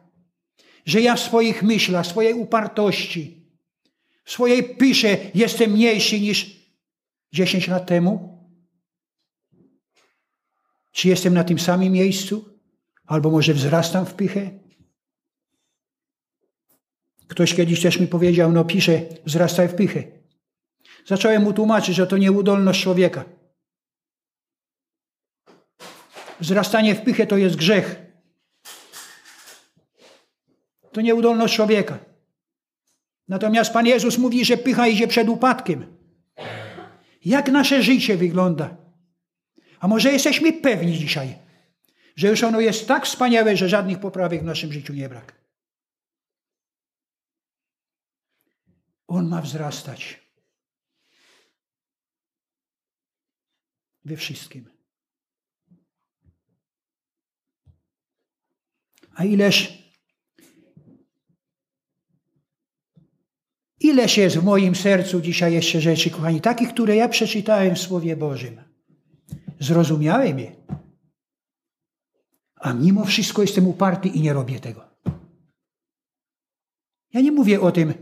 że 0.86 1.02
ja 1.02 1.16
w 1.16 1.20
swoich 1.20 1.64
myślach, 1.64 2.08
swojej 2.08 2.34
upartości, 2.34 3.48
swojej 4.26 4.64
pysze 4.64 5.18
jestem 5.36 5.72
mniejszy 5.72 6.20
niż 6.20 6.58
10 7.34 7.68
lat 7.68 7.88
temu? 7.88 8.38
Czy 10.92 11.08
jestem 11.08 11.34
na 11.34 11.44
tym 11.44 11.60
samym 11.60 11.94
miejscu? 11.94 12.60
Albo 13.06 13.32
może 13.32 13.54
wzrastam 13.54 14.06
w 14.06 14.14
pychę? 14.14 14.60
Ktoś 17.28 17.56
kiedyś 17.56 17.82
też 17.82 18.00
mi 18.00 18.08
powiedział, 18.08 18.52
no 18.52 18.66
pisze, 18.66 19.02
wzrastaj 19.26 19.68
w 19.68 19.74
pychę. 19.74 20.17
Zacząłem 21.08 21.44
mu 21.44 21.54
tłumaczyć, 21.54 21.96
że 21.96 22.08
to 22.08 22.18
nieudolność 22.18 22.84
człowieka. 22.84 23.26
Wzrastanie 26.40 26.96
w 26.96 27.02
pychę 27.02 27.28
to 27.28 27.38
jest 27.38 27.56
grzech. 27.56 27.96
To 30.92 31.02
nieudolność 31.02 31.56
człowieka. 31.56 32.00
Natomiast 33.28 33.74
Pan 33.74 33.86
Jezus 33.86 34.18
mówi, 34.18 34.46
że 34.46 34.58
pycha 34.58 34.88
idzie 34.88 35.08
przed 35.08 35.30
upadkiem. 35.30 35.98
Jak 37.26 37.52
nasze 37.52 37.84
życie 37.84 38.18
wygląda? 38.18 38.78
A 39.80 39.88
może 39.88 40.12
jesteśmy 40.12 40.54
pewni 40.54 40.98
dzisiaj, 40.98 41.36
że 42.16 42.28
już 42.28 42.44
ono 42.44 42.60
jest 42.60 42.88
tak 42.88 43.06
wspaniałe, 43.06 43.58
że 43.58 43.70
żadnych 43.70 44.00
poprawek 44.00 44.42
w 44.42 44.46
naszym 44.46 44.74
życiu 44.74 44.94
nie 44.94 45.10
brak. 45.10 45.36
On 49.08 49.28
ma 49.28 49.42
wzrastać. 49.42 50.27
We 54.08 54.16
wszystkim. 54.18 54.70
A 59.16 59.24
ileż, 59.24 59.84
ileż 63.80 64.18
jest 64.18 64.38
w 64.38 64.44
moim 64.44 64.76
sercu 64.76 65.22
dzisiaj 65.22 65.54
jeszcze 65.54 65.82
rzeczy, 65.82 66.10
kochani, 66.10 66.42
takich, 66.42 66.70
które 66.70 66.96
ja 66.96 67.10
przeczytałem 67.10 67.76
w 67.76 67.80
Słowie 67.80 68.16
Bożym. 68.16 68.62
Zrozumiałem 69.60 70.40
je. 70.40 70.56
A 72.56 72.74
mimo 72.74 73.06
wszystko 73.06 73.42
jestem 73.42 73.68
uparty 73.68 74.08
i 74.10 74.22
nie 74.22 74.34
robię 74.34 74.60
tego. 74.60 74.82
Ja 77.14 77.22
nie 77.22 77.32
mówię 77.32 77.62
o 77.62 77.72
tym, 77.72 77.94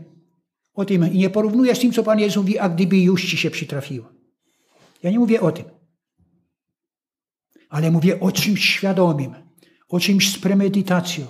o 0.74 0.84
tym 0.84 1.12
i 1.12 1.18
nie 1.18 1.30
porównuję 1.30 1.74
z 1.74 1.78
tym, 1.78 1.92
co 1.92 2.02
Pan 2.02 2.20
Jezus 2.20 2.36
mówi, 2.36 2.58
a 2.58 2.68
gdyby 2.68 2.98
już 2.98 3.30
ci 3.30 3.36
się 3.36 3.50
przytrafiło. 3.50 4.12
Ja 5.02 5.10
nie 5.10 5.18
mówię 5.18 5.40
o 5.40 5.52
tym. 5.52 5.75
Ale 7.68 7.90
mówię 7.90 8.20
o 8.20 8.32
czymś 8.32 8.64
świadomym 8.64 9.46
o 9.88 10.00
czymś 10.00 10.32
z 10.32 10.38
premedytacją 10.38 11.26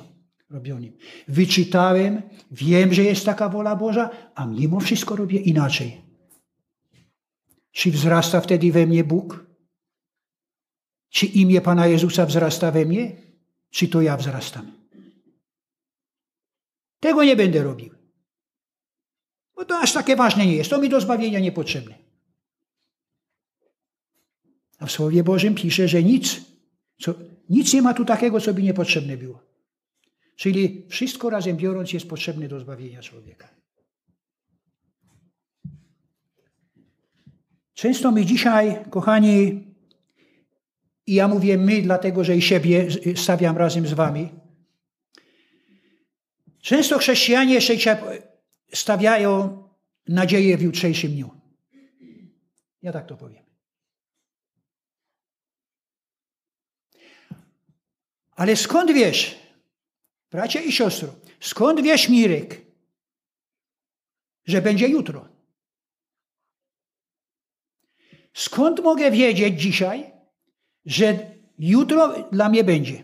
robionym. 0.51 0.97
Wyczytałem, 1.29 2.23
wiem, 2.51 2.95
że 2.95 3.03
jest 3.03 3.25
taka 3.25 3.49
wola 3.49 3.77
Boża, 3.77 4.11
a 4.35 4.47
mimo 4.47 4.81
wszystko 4.81 5.17
robię 5.17 5.39
inaczej. 5.39 6.01
Czy 7.73 7.91
wzrasta 7.91 8.41
wtedy 8.41 8.73
we 8.73 8.87
mnie 8.87 9.05
Bóg? 9.05 9.47
Czy 11.09 11.27
imię 11.27 11.61
Pana 11.61 11.87
Jezusa 11.87 12.27
wzrasta 12.27 12.71
we 12.71 12.85
mnie? 12.85 13.17
Czy 13.71 13.89
to 13.89 14.03
ja 14.03 14.17
wzrastam? 14.17 14.73
Tego 17.01 17.25
nie 17.25 17.37
będę 17.37 17.63
robił. 17.63 17.95
Bo 19.55 19.65
to 19.65 19.79
aż 19.79 19.93
takie 19.93 20.17
ważne 20.17 20.47
nie 20.47 20.57
jest. 20.57 20.71
To 20.71 20.79
mi 20.79 20.89
do 20.89 21.01
zbawienia 21.01 21.41
niepotrzebne. 21.41 22.06
A 24.79 24.87
w 24.87 24.93
Słowie 24.93 25.25
Bożym 25.25 25.55
pisze, 25.55 25.89
że 25.89 26.03
nic, 26.03 26.41
co, 27.01 27.15
nic 27.51 27.75
nie 27.75 27.83
ma 27.83 27.95
tu 27.95 28.05
takiego, 28.05 28.41
co 28.41 28.55
by 28.55 28.63
niepotrzebne 28.63 29.17
było. 29.17 29.43
Czyli 30.37 30.87
wszystko 30.89 31.31
razem 31.31 31.57
biorąc 31.57 31.93
jest 31.93 32.09
potrzebne 32.09 32.49
do 32.49 32.61
zbawienia 32.61 33.03
człowieka. 33.03 33.49
Często 37.75 38.13
my 38.13 38.25
dzisiaj, 38.25 38.85
kochani, 38.91 39.65
i 41.07 41.15
ja 41.15 41.29
mówię 41.29 41.59
my, 41.59 41.83
dlatego 41.83 42.25
że 42.25 42.37
i 42.37 42.43
siebie 42.43 42.89
stawiam 43.17 43.57
razem 43.57 43.87
z 43.87 43.93
wami, 43.93 44.29
często 46.61 46.99
chrześcijanie 46.99 47.55
jeszcze 47.55 47.99
stawiają 48.73 49.63
nadzieję 50.09 50.57
w 50.57 50.63
jutrzejszym 50.63 51.11
dniu. 51.11 51.31
Ja 52.83 52.93
tak 52.93 53.07
to 53.07 53.17
powiem. 53.17 53.46
Ale 58.37 58.57
skąd 58.57 58.93
wiesz, 58.93 59.39
bracie 60.31 60.63
i 60.63 60.73
siostro, 60.73 61.09
skąd 61.41 61.81
wiesz, 61.81 62.09
Mirek, 62.09 62.61
że 64.45 64.63
będzie 64.63 64.89
jutro? 64.89 65.29
Skąd 68.35 68.81
mogę 68.81 69.11
wiedzieć 69.11 69.61
dzisiaj, 69.61 70.11
że 70.87 71.19
jutro 71.59 72.31
dla 72.33 72.49
mnie 72.49 72.65
będzie? 72.65 73.03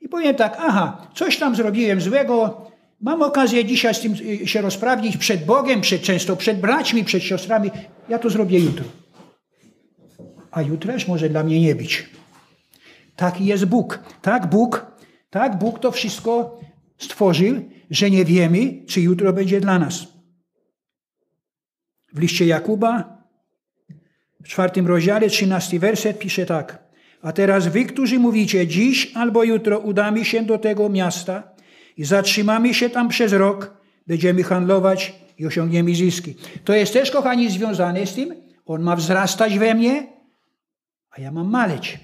I 0.00 0.08
powiem 0.08 0.34
tak, 0.34 0.56
aha, 0.58 1.10
coś 1.14 1.38
tam 1.38 1.56
zrobiłem 1.56 2.00
złego, 2.00 2.66
mam 3.00 3.22
okazję 3.22 3.64
dzisiaj 3.64 3.94
z 3.94 4.00
tym 4.00 4.14
y, 4.14 4.46
się 4.46 4.62
rozprawić 4.62 5.16
przed 5.16 5.44
Bogiem, 5.44 5.80
przed, 5.80 6.02
często 6.02 6.36
przed 6.36 6.60
braćmi, 6.60 7.04
przed 7.04 7.22
siostrami, 7.22 7.70
ja 8.08 8.18
to 8.18 8.30
zrobię 8.30 8.58
jutro. 8.58 8.84
A 10.50 10.62
jutraż 10.62 11.08
może 11.08 11.28
dla 11.28 11.42
mnie 11.42 11.60
nie 11.60 11.74
być. 11.74 12.10
Taki 13.16 13.46
jest 13.46 13.64
Bóg. 13.64 13.98
Tak 14.22 14.46
Bóg, 14.46 14.86
tak 15.30 15.58
Bóg 15.58 15.78
to 15.78 15.92
wszystko 15.92 16.60
stworzył, 16.98 17.54
że 17.90 18.10
nie 18.10 18.24
wiemy, 18.24 18.86
czy 18.86 19.00
jutro 19.00 19.32
będzie 19.32 19.60
dla 19.60 19.78
nas. 19.78 20.06
W 22.12 22.18
liście 22.18 22.46
Jakuba, 22.46 23.22
w 24.42 24.48
czwartym 24.48 24.86
rozdziale, 24.86 25.28
trzynasty 25.28 25.78
werset 25.78 26.18
pisze 26.18 26.46
tak. 26.46 26.86
A 27.22 27.32
teraz 27.32 27.66
wy, 27.66 27.84
którzy 27.84 28.18
mówicie, 28.18 28.66
dziś 28.66 29.12
albo 29.14 29.44
jutro 29.44 29.78
udamy 29.78 30.24
się 30.24 30.42
do 30.42 30.58
tego 30.58 30.88
miasta 30.88 31.42
i 31.96 32.04
zatrzymamy 32.04 32.74
się 32.74 32.90
tam 32.90 33.08
przez 33.08 33.32
rok, 33.32 33.80
będziemy 34.06 34.42
handlować 34.42 35.14
i 35.38 35.46
osiągniemy 35.46 35.94
zyski. 35.94 36.34
To 36.64 36.74
jest 36.74 36.92
też, 36.92 37.10
kochani, 37.10 37.50
związane 37.50 38.06
z 38.06 38.14
tym, 38.14 38.34
on 38.66 38.82
ma 38.82 38.96
wzrastać 38.96 39.58
we 39.58 39.74
mnie, 39.74 40.06
a 41.10 41.20
ja 41.20 41.32
mam 41.32 41.50
maleć. 41.50 41.98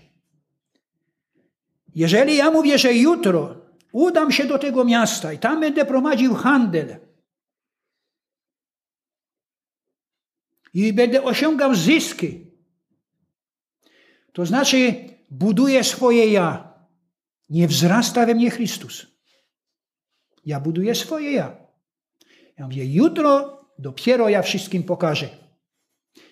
Jeżeli 1.95 2.37
ja 2.37 2.51
mówię, 2.51 2.79
że 2.79 2.95
jutro 2.95 3.57
udam 3.93 4.33
się 4.33 4.45
do 4.45 4.59
tego 4.59 4.85
miasta 4.85 5.33
i 5.33 5.39
tam 5.39 5.61
będę 5.61 5.85
prowadził 5.85 6.35
handel 6.35 6.97
i 10.75 10.93
będę 10.93 11.23
osiągał 11.23 11.75
zyski, 11.75 12.47
to 14.33 14.47
znaczy 14.47 14.95
buduję 15.31 15.85
swoje 15.85 16.27
ja. 16.27 16.73
Nie 17.51 17.69
wzrasta 17.69 18.27
we 18.27 18.35
mnie 18.35 18.51
Chrystus. 18.51 19.07
Ja 20.45 20.61
buduję 20.61 20.95
swoje 20.95 21.33
ja. 21.33 21.57
Ja 22.59 22.65
mówię, 22.67 22.87
jutro 22.87 23.61
dopiero 23.79 24.29
ja 24.29 24.43
wszystkim 24.43 24.83
pokażę. 24.83 25.29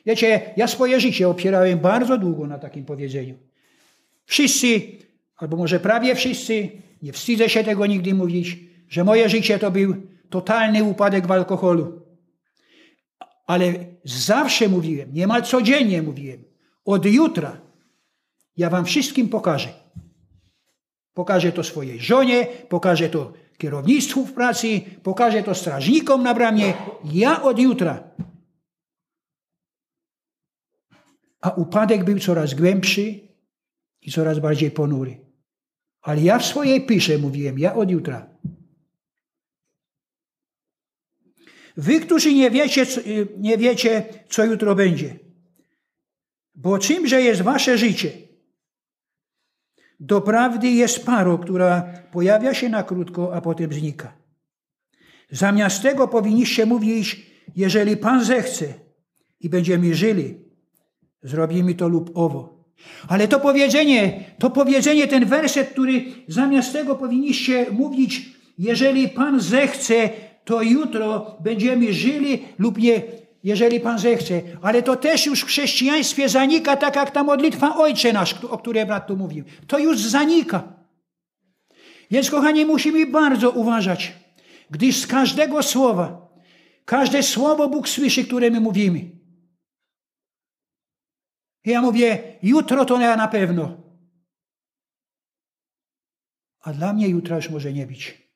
Wiecie, 0.07 0.55
ja 0.57 0.67
swoje 0.67 1.01
życie 1.01 1.29
opierałem 1.29 1.79
bardzo 1.79 2.19
długo 2.19 2.47
na 2.47 2.59
takim 2.59 2.85
powiedzeniu. 2.85 3.39
Wszyscy, 4.25 4.83
albo 5.41 5.57
może 5.57 5.81
prawie 5.81 6.15
wszyscy, 6.15 6.69
nie 7.03 7.13
wstydzę 7.13 7.49
się 7.49 7.65
tego 7.65 7.87
nigdy 7.87 8.15
mówić, 8.15 8.59
że 8.89 9.05
moje 9.05 9.29
życie 9.29 9.59
to 9.59 9.71
był 9.71 9.95
totalny 10.31 10.85
upadek 10.85 11.27
w 11.27 11.33
alkoholu. 11.33 12.03
Ale 13.47 13.75
zawsze 14.05 14.69
mówiłem, 14.69 15.15
niemal 15.15 15.43
codziennie 15.43 16.03
mówiłem, 16.03 16.45
od 16.85 17.07
jutra 17.07 17.61
ja 18.57 18.71
wam 18.71 18.85
wszystkim 18.85 19.29
pokażę. 19.29 19.69
Pokażę 21.15 21.53
to 21.53 21.65
swojej 21.65 22.01
żonie, 22.01 22.47
pokażę 22.69 23.09
to 23.09 23.33
kierownictwu 23.59 24.27
w 24.27 24.33
pracy, 24.33 24.81
pokażę 25.03 25.43
to 25.43 25.55
strażnikom 25.55 26.23
na 26.23 26.35
bramie. 26.35 26.75
Ja 27.05 27.43
od 27.43 27.59
jutra. 27.59 28.11
A 31.41 31.51
upadek 31.51 32.05
był 32.05 32.19
coraz 32.19 32.55
głębszy 32.55 33.21
i 34.03 34.13
coraz 34.13 34.39
bardziej 34.39 34.71
ponury. 34.71 35.30
Ale 36.03 36.21
ja 36.21 36.39
w 36.39 36.47
swojej 36.47 36.87
pisze 36.87 37.19
mówiłem, 37.19 37.59
ja 37.59 37.75
od 37.75 37.91
jutra. 37.91 38.31
Wy, 41.77 42.01
którzy 42.01 42.35
nie 42.35 42.51
wiecie, 42.51 42.87
nie 43.39 43.59
wiecie, 43.59 44.05
co 44.29 44.45
jutro 44.45 44.75
będzie. 44.75 45.19
Bo 46.55 46.79
czymże 46.79 47.23
jest 47.23 47.43
wasze 47.43 47.79
życie? 47.79 48.13
Doprawdy 50.01 50.69
jest 50.69 51.07
parą, 51.07 51.39
która 51.39 51.93
pojawia 52.13 52.55
się 52.55 52.69
na 52.69 52.83
krótko, 52.83 53.35
a 53.35 53.41
potem 53.41 53.73
znika. 53.73 54.17
Zamiast 55.31 55.83
tego 55.83 56.09
powinniście 56.09 56.67
mówić, 56.67 57.27
jeżeli 57.57 57.97
Pan 57.97 58.25
zechce 58.25 58.75
i 59.41 59.49
będziemy 59.49 59.95
żyli, 59.95 60.45
zrobimy 61.23 61.75
to 61.75 61.89
lub 61.89 62.11
owo. 62.15 62.60
Ale 63.09 63.29
to 63.29 63.41
powiedzenie, 63.41 64.25
to 64.39 64.51
powiedzenie, 64.51 65.09
ten 65.09 65.25
werset, 65.25 65.69
który 65.69 66.05
zamiast 66.29 66.73
tego 66.73 66.95
powinniście 66.95 67.67
mówić, 67.73 68.23
jeżeli 68.59 69.09
Pan 69.09 69.41
zechce, 69.41 70.11
to 70.45 70.63
jutro 70.63 71.37
będziemy 71.41 71.93
żyli 71.93 72.43
lub 72.59 72.79
nie, 72.79 73.03
jeżeli 73.45 73.81
Pan 73.81 73.99
zechce. 73.99 74.41
Ale 74.63 74.83
to 74.83 74.97
też 74.97 75.27
już 75.27 75.41
w 75.41 75.47
chrześcijaństwie 75.47 76.29
zanika, 76.29 76.77
tak 76.77 76.97
jak 76.97 77.11
ta 77.11 77.25
modlitwa 77.25 77.77
Ojcze 77.77 78.13
Nasz, 78.13 78.35
o 78.45 78.59
której 78.59 78.87
brat 78.87 79.07
tu 79.07 79.17
mówił. 79.17 79.45
To 79.67 79.79
już 79.79 79.99
zanika. 79.99 80.63
Więc, 82.11 82.31
kochani, 82.31 82.67
musimy 82.67 83.07
bardzo 83.07 83.51
uważać, 83.51 84.13
gdyż 84.71 84.97
z 84.97 85.07
każdego 85.07 85.63
słowa, 85.63 86.29
każde 86.85 87.23
słowo 87.23 87.69
Bóg 87.69 87.89
słyszy, 87.89 88.25
które 88.25 88.51
my 88.51 88.61
mówimy. 88.61 89.20
I 91.65 91.71
ja 91.71 91.83
mówię, 91.83 92.39
jutro 92.43 92.85
to 92.85 93.01
ja 93.01 93.17
na 93.17 93.29
pewno. 93.29 93.77
A 96.61 96.73
dla 96.73 96.93
mnie 96.93 97.09
jutra 97.09 97.37
już 97.37 97.51
może 97.51 97.73
nie 97.73 97.87
być. 97.87 98.31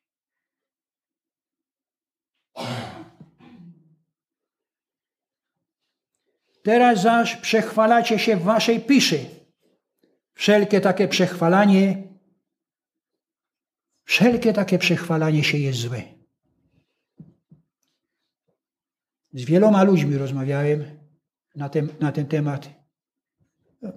Teraz 6.62 7.03
zaś 7.03 7.37
przechwalacie 7.37 8.18
się 8.18 8.37
w 8.37 8.43
waszej 8.43 8.81
piszy. 8.81 9.27
Wszelkie 10.35 10.81
takie 10.81 11.09
przechwalanie, 11.09 12.03
wszelkie 14.05 14.53
takie 14.53 14.79
przechwalanie 14.79 15.45
się 15.45 15.59
jest 15.59 15.79
złe. 15.79 16.03
Z 19.33 19.45
wieloma 19.45 19.83
ludźmi 19.83 20.16
rozmawiałem 20.18 20.85
na 21.55 21.68
ten, 21.68 21.89
na 22.01 22.12
ten 22.12 22.27
temat. 22.27 22.84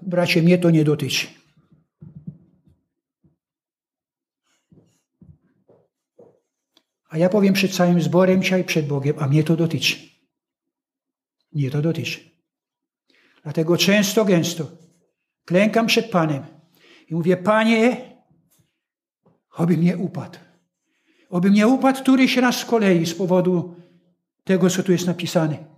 Bracie, 0.01 0.41
mnie 0.41 0.57
to 0.57 0.69
nie 0.69 0.83
dotyczy. 0.83 1.27
A 7.09 7.17
ja 7.17 7.29
powiem 7.29 7.53
przed 7.53 7.71
całym 7.71 8.01
zborem 8.01 8.41
dzisiaj, 8.41 8.63
przed 8.63 8.87
Bogiem, 8.87 9.15
a 9.19 9.27
mnie 9.27 9.43
to 9.43 9.55
dotyczy. 9.55 9.97
Mnie 11.53 11.71
to 11.71 11.81
dotyczy. 11.81 12.19
Dlatego 13.43 13.77
często, 13.77 14.25
gęsto 14.25 14.71
klękam 15.45 15.87
przed 15.87 16.09
Panem 16.09 16.45
i 17.09 17.15
mówię, 17.15 17.37
Panie, 17.37 18.11
oby 19.57 19.77
mnie 19.77 19.97
upadł. 19.97 20.39
Oby 21.29 21.51
mnie 21.51 21.67
upadł 21.67 22.01
któryś 22.01 22.37
raz 22.37 22.57
z 22.57 22.65
kolei 22.65 23.05
z 23.05 23.15
powodu 23.15 23.75
tego, 24.43 24.69
co 24.69 24.83
tu 24.83 24.91
jest 24.91 25.07
napisane. 25.07 25.76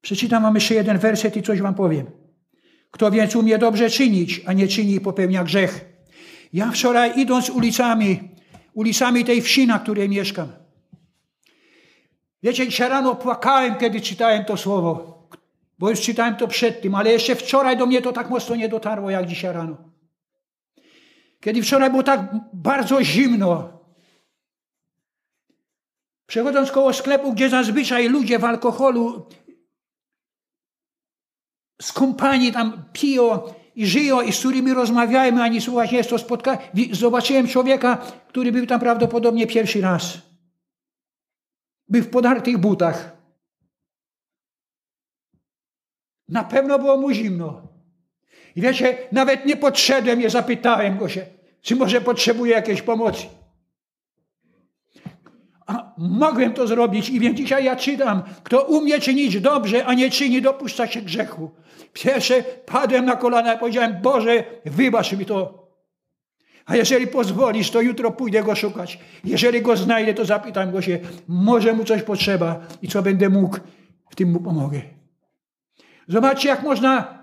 Przeczytam 0.00 0.42
wam 0.42 0.54
jeszcze 0.54 0.74
jeden 0.74 0.98
werset 0.98 1.36
i 1.36 1.42
coś 1.42 1.60
wam 1.60 1.74
powiem. 1.74 2.06
Kto 2.90 3.10
więc 3.10 3.36
umie 3.36 3.58
dobrze 3.58 3.90
czynić, 3.90 4.40
a 4.46 4.52
nie 4.52 4.68
czyni 4.68 5.00
popełnia 5.00 5.44
grzech. 5.44 5.84
Ja 6.52 6.70
wczoraj 6.70 7.20
idąc 7.20 7.50
ulicami, 7.50 8.20
ulicami 8.74 9.24
tej 9.24 9.42
wsi, 9.42 9.66
na 9.66 9.78
której 9.78 10.08
mieszkam, 10.08 10.52
wiecie, 12.42 12.66
dzisiaj 12.66 12.88
rano 12.88 13.14
płakałem, 13.14 13.76
kiedy 13.76 14.00
czytałem 14.00 14.44
to 14.44 14.56
słowo 14.56 15.20
bo 15.80 15.90
już 15.90 16.00
czytałem 16.00 16.36
to 16.36 16.48
przed 16.48 16.82
tym, 16.82 16.94
ale 16.94 17.12
jeszcze 17.12 17.34
wczoraj 17.34 17.76
do 17.76 17.86
mnie 17.86 18.02
to 18.02 18.12
tak 18.12 18.30
mocno 18.30 18.56
nie 18.56 18.68
dotarło 18.68 19.10
jak 19.10 19.26
dzisiaj 19.26 19.54
rano. 19.54 19.76
Kiedy 21.40 21.62
wczoraj 21.62 21.90
było 21.90 22.02
tak 22.02 22.20
bardzo 22.52 23.04
zimno, 23.04 23.68
przechodząc 26.26 26.70
koło 26.70 26.92
sklepu, 26.92 27.32
gdzie 27.32 27.48
zazwyczaj 27.48 28.08
ludzie 28.08 28.38
w 28.38 28.44
alkoholu 28.44 29.26
z 31.80 31.92
kompanii 31.92 32.52
tam 32.52 32.84
piją 32.92 33.42
i 33.76 33.86
żyją 33.86 34.20
i 34.20 34.32
z 34.32 34.38
którymi 34.38 34.74
rozmawiajmy, 34.74 35.42
ani 35.42 35.60
słuchać 35.60 35.92
jest 35.92 36.10
to 36.10 36.18
spotkanie. 36.18 36.58
Zobaczyłem 36.92 37.48
człowieka, 37.48 37.96
który 38.28 38.52
był 38.52 38.66
tam 38.66 38.80
prawdopodobnie 38.80 39.46
pierwszy 39.46 39.80
raz. 39.80 40.18
Był 41.88 42.02
w 42.02 42.10
podartych 42.10 42.58
butach. 42.58 43.16
Na 46.28 46.44
pewno 46.44 46.78
było 46.78 46.96
mu 46.96 47.12
zimno. 47.12 47.62
I 48.56 48.60
wiecie, 48.60 48.98
nawet 49.12 49.46
nie 49.46 49.56
podszedłem, 49.56 50.18
nie 50.18 50.30
zapytałem 50.30 50.98
go 50.98 51.08
się, 51.08 51.26
czy 51.62 51.76
może 51.76 52.00
potrzebuje 52.00 52.52
jakiejś 52.52 52.82
pomocy. 52.82 53.26
A 55.70 55.94
mogłem 55.98 56.52
to 56.52 56.66
zrobić 56.66 57.08
i 57.08 57.20
wiem, 57.20 57.36
dzisiaj 57.36 57.64
ja 57.64 57.76
czytam, 57.76 58.22
kto 58.42 58.62
umie 58.62 59.00
czynić 59.00 59.40
dobrze, 59.40 59.86
a 59.86 59.94
nie 59.94 60.10
czyni, 60.10 60.42
dopuszcza 60.42 60.86
się 60.86 61.02
grzechu. 61.02 61.50
Pierwsze 61.92 62.42
padłem 62.66 63.04
na 63.04 63.16
kolana 63.16 63.54
i 63.54 63.58
powiedziałem, 63.58 64.02
Boże, 64.02 64.44
wybacz 64.64 65.12
mi 65.12 65.26
to. 65.26 65.70
A 66.66 66.76
jeżeli 66.76 67.06
pozwolisz, 67.06 67.70
to 67.70 67.80
jutro 67.80 68.10
pójdę 68.10 68.42
go 68.42 68.54
szukać. 68.54 68.98
Jeżeli 69.24 69.62
go 69.62 69.76
znajdę, 69.76 70.14
to 70.14 70.24
zapytam 70.24 70.72
go 70.72 70.82
się, 70.82 70.98
może 71.28 71.72
mu 71.72 71.84
coś 71.84 72.02
potrzeba 72.02 72.60
i 72.82 72.88
co 72.88 73.02
będę 73.02 73.28
mógł, 73.28 73.56
w 74.10 74.16
tym 74.16 74.30
mu 74.30 74.40
pomogę. 74.40 74.80
Zobaczcie, 76.08 76.48
jak 76.48 76.62
można 76.62 77.20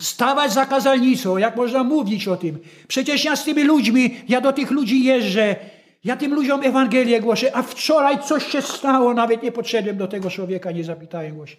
stawać 0.00 0.52
za 0.52 0.66
kazalnicą, 0.66 1.36
jak 1.36 1.56
można 1.56 1.84
mówić 1.84 2.28
o 2.28 2.36
tym. 2.36 2.58
Przecież 2.88 3.24
ja 3.24 3.36
z 3.36 3.44
tymi 3.44 3.62
ludźmi, 3.62 4.16
ja 4.28 4.40
do 4.40 4.52
tych 4.52 4.70
ludzi 4.70 5.04
jeżdżę, 5.04 5.56
ja 6.04 6.16
tym 6.16 6.34
ludziom 6.34 6.62
Ewangelię 6.62 7.20
głoszę, 7.20 7.56
a 7.56 7.62
wczoraj 7.62 8.22
coś 8.22 8.46
się 8.46 8.62
stało, 8.62 9.14
nawet 9.14 9.42
nie 9.42 9.52
podszedłem 9.52 9.96
do 9.96 10.08
tego 10.08 10.30
człowieka, 10.30 10.72
nie 10.72 10.84
zapytałem 10.84 11.38
go 11.38 11.46
się. 11.46 11.56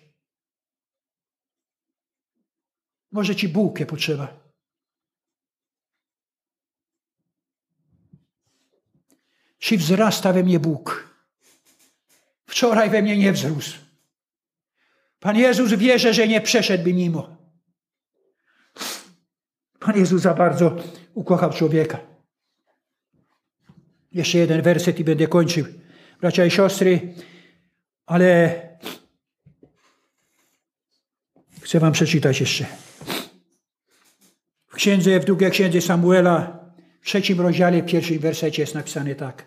Może 3.12 3.36
ci 3.36 3.50
bułkę 3.50 3.86
potrzeba. 3.86 4.44
Czy 9.60 9.78
wzrasta 9.78 10.34
we 10.34 10.44
mnie 10.44 10.60
Bóg? 10.60 11.14
Wczoraj 12.46 12.90
we 12.90 13.02
mnie 13.02 13.18
nie 13.18 13.32
wzrósł. 13.32 13.78
Pan 15.20 15.38
Jezus 15.38 15.74
wierzy, 15.74 16.14
że 16.14 16.28
nie 16.28 16.42
przeszedłby 16.42 16.94
mimo. 16.94 17.38
Pan 19.80 19.98
Jezus 19.98 20.22
za 20.22 20.34
bardzo 20.34 20.76
ukochał 21.14 21.54
człowieka. 21.54 22.13
Jeszcze 24.14 24.38
jeden 24.38 24.62
werset 24.62 25.00
i 25.00 25.04
będę 25.04 25.28
kończył. 25.28 25.66
Bracia 26.22 26.46
i 26.46 26.52
siostry, 26.52 27.14
ale 28.06 28.62
chcę 31.62 31.80
wam 31.80 31.92
przeczytać 31.92 32.40
jeszcze. 32.40 32.66
W 34.68 34.76
księdze, 34.76 35.20
w 35.20 35.26
drugiej 35.26 35.52
księdze 35.52 35.82
Samuela, 35.82 36.60
w 37.02 37.06
trzecim 37.06 37.42
rozdziale, 37.42 37.82
w 37.82 37.86
pierwszym 37.86 38.20
wersecie 38.20 38.62
jest 38.62 38.76
napisane 38.76 39.16
tak. 39.16 39.46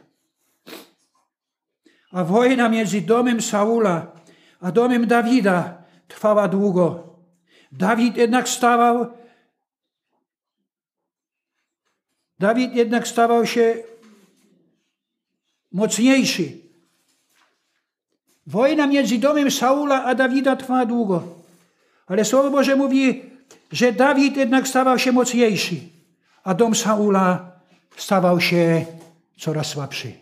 A 2.11 2.25
wojna 2.25 2.69
między 2.69 3.01
domem 3.01 3.43
Saula 3.43 4.17
a 4.61 4.73
domem 4.73 5.07
Dawida 5.07 5.83
trwała 6.09 6.49
długo. 6.49 7.17
Dawid 7.73 8.17
jednak 8.17 8.49
stawał 8.49 9.07
Dawid 12.39 12.75
jednak 12.75 13.09
stawał 13.09 13.47
się 13.47 13.75
mocniejszy. 15.73 16.53
Wojna 18.47 18.87
między 18.87 19.19
domem 19.19 19.51
Saula 19.51 20.05
a 20.05 20.15
Dawida 20.15 20.57
trwa 20.57 20.87
długo. 20.87 21.23
Ale 22.07 22.25
Słowo 22.25 22.51
Boże 22.51 22.77
mówi, 22.77 23.23
że 23.73 23.93
Dawid 23.93 24.37
jednak 24.37 24.69
stawał 24.69 24.99
się 24.99 25.13
mocniejszy, 25.13 25.77
a 26.45 26.55
dom 26.55 26.75
Saula 26.75 27.53
stawał 27.97 28.41
się 28.41 28.85
coraz 29.39 29.67
słabszy. 29.67 30.13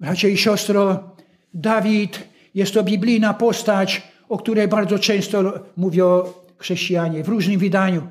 Bracia 0.00 0.28
i 0.28 0.36
siostro, 0.36 1.16
Dawid 1.54 2.28
jest 2.54 2.74
to 2.74 2.82
biblijna 2.82 3.34
postać, 3.34 4.02
o 4.28 4.38
której 4.38 4.68
bardzo 4.68 4.98
często 4.98 5.52
mówią 5.76 6.22
chrześcijanie 6.56 7.24
w 7.24 7.28
różnym 7.28 7.58
wydaniu. 7.58 8.08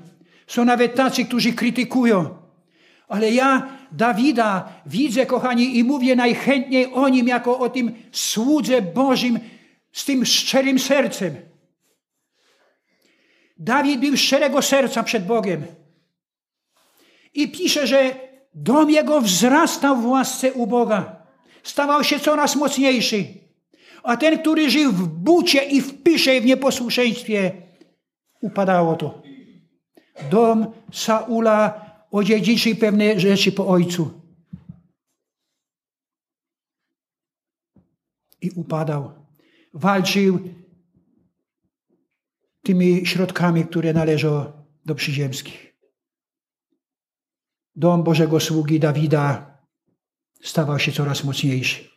Są 0.48 0.66
nawet 0.66 0.96
tacy, 0.96 1.26
którzy 1.26 1.54
krytykują. 1.54 2.47
Ale 3.08 3.32
ja 3.32 3.78
Dawida 3.92 4.70
widzę, 4.86 5.26
kochani, 5.26 5.78
i 5.78 5.84
mówię 5.84 6.16
najchętniej 6.16 6.94
o 6.94 7.10
nim 7.10 7.28
jako 7.28 7.60
o 7.60 7.70
tym 7.70 7.96
słudze 8.12 8.82
Bożym 8.82 9.40
z 9.92 10.06
tym 10.06 10.26
szczerym 10.26 10.80
sercem. 10.80 11.36
Dawid 13.58 14.00
był 14.00 14.18
szczerego 14.18 14.62
serca 14.62 15.04
przed 15.04 15.26
Bogiem. 15.26 15.66
I 17.34 17.48
pisze, 17.48 17.88
że 17.88 18.16
dom 18.54 18.90
jego 18.90 19.22
wzrastał 19.22 19.96
w 19.96 20.06
łasce 20.06 20.54
u 20.54 20.68
Boga. 20.68 21.16
Stawał 21.64 22.04
się 22.04 22.20
coraz 22.20 22.56
mocniejszy. 22.56 23.26
A 24.04 24.18
ten, 24.18 24.40
który 24.40 24.70
żył 24.70 24.92
w 24.92 25.08
bucie 25.08 25.64
i 25.64 25.82
w 25.82 26.04
pysze 26.04 26.38
i 26.38 26.42
w 26.42 26.46
nieposłuszeństwie, 26.46 27.52
upadało 28.42 28.96
to. 28.96 29.22
Dom 30.32 30.74
Saula 30.94 31.87
odziedziczył 32.12 32.76
pewne 32.76 33.20
rzeczy 33.20 33.52
po 33.52 33.68
ojcu. 33.68 34.22
I 38.42 38.50
upadał. 38.50 39.12
Walczył 39.74 40.40
tymi 42.64 43.06
środkami, 43.06 43.66
które 43.66 43.94
należą 43.94 44.52
do 44.86 44.96
przyziemskich. 44.96 45.74
Dom 47.76 48.04
Bożego 48.04 48.40
sługi 48.40 48.80
Dawida 48.80 49.58
stawał 50.42 50.80
się 50.80 50.92
coraz 50.92 51.24
mocniejszy. 51.24 51.90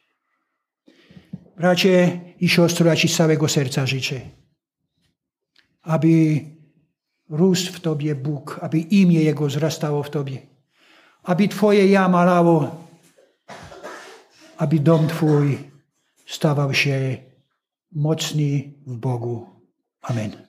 Bracie 1.56 2.20
i 2.40 2.48
siostry, 2.48 2.86
ja 2.86 2.96
Ci 2.96 3.08
z 3.08 3.16
całego 3.16 3.48
serca 3.48 3.86
życzę, 3.86 4.20
aby 5.82 6.40
rósł 7.30 7.72
w 7.72 7.80
Tobie 7.80 8.14
Bóg, 8.14 8.58
aby 8.62 8.78
imię 8.78 9.22
Jego 9.22 9.46
wzrastało 9.46 10.02
w 10.02 10.10
Tobie, 10.10 10.38
aby 11.22 11.48
Twoje 11.48 11.86
ja 11.86 12.08
malało, 12.08 12.76
aby 14.56 14.78
dom 14.78 15.08
Twój 15.08 15.58
stawał 16.26 16.74
się 16.74 17.16
mocny 17.92 18.72
w 18.86 18.96
Bogu. 18.96 19.46
Amen. 20.02 20.30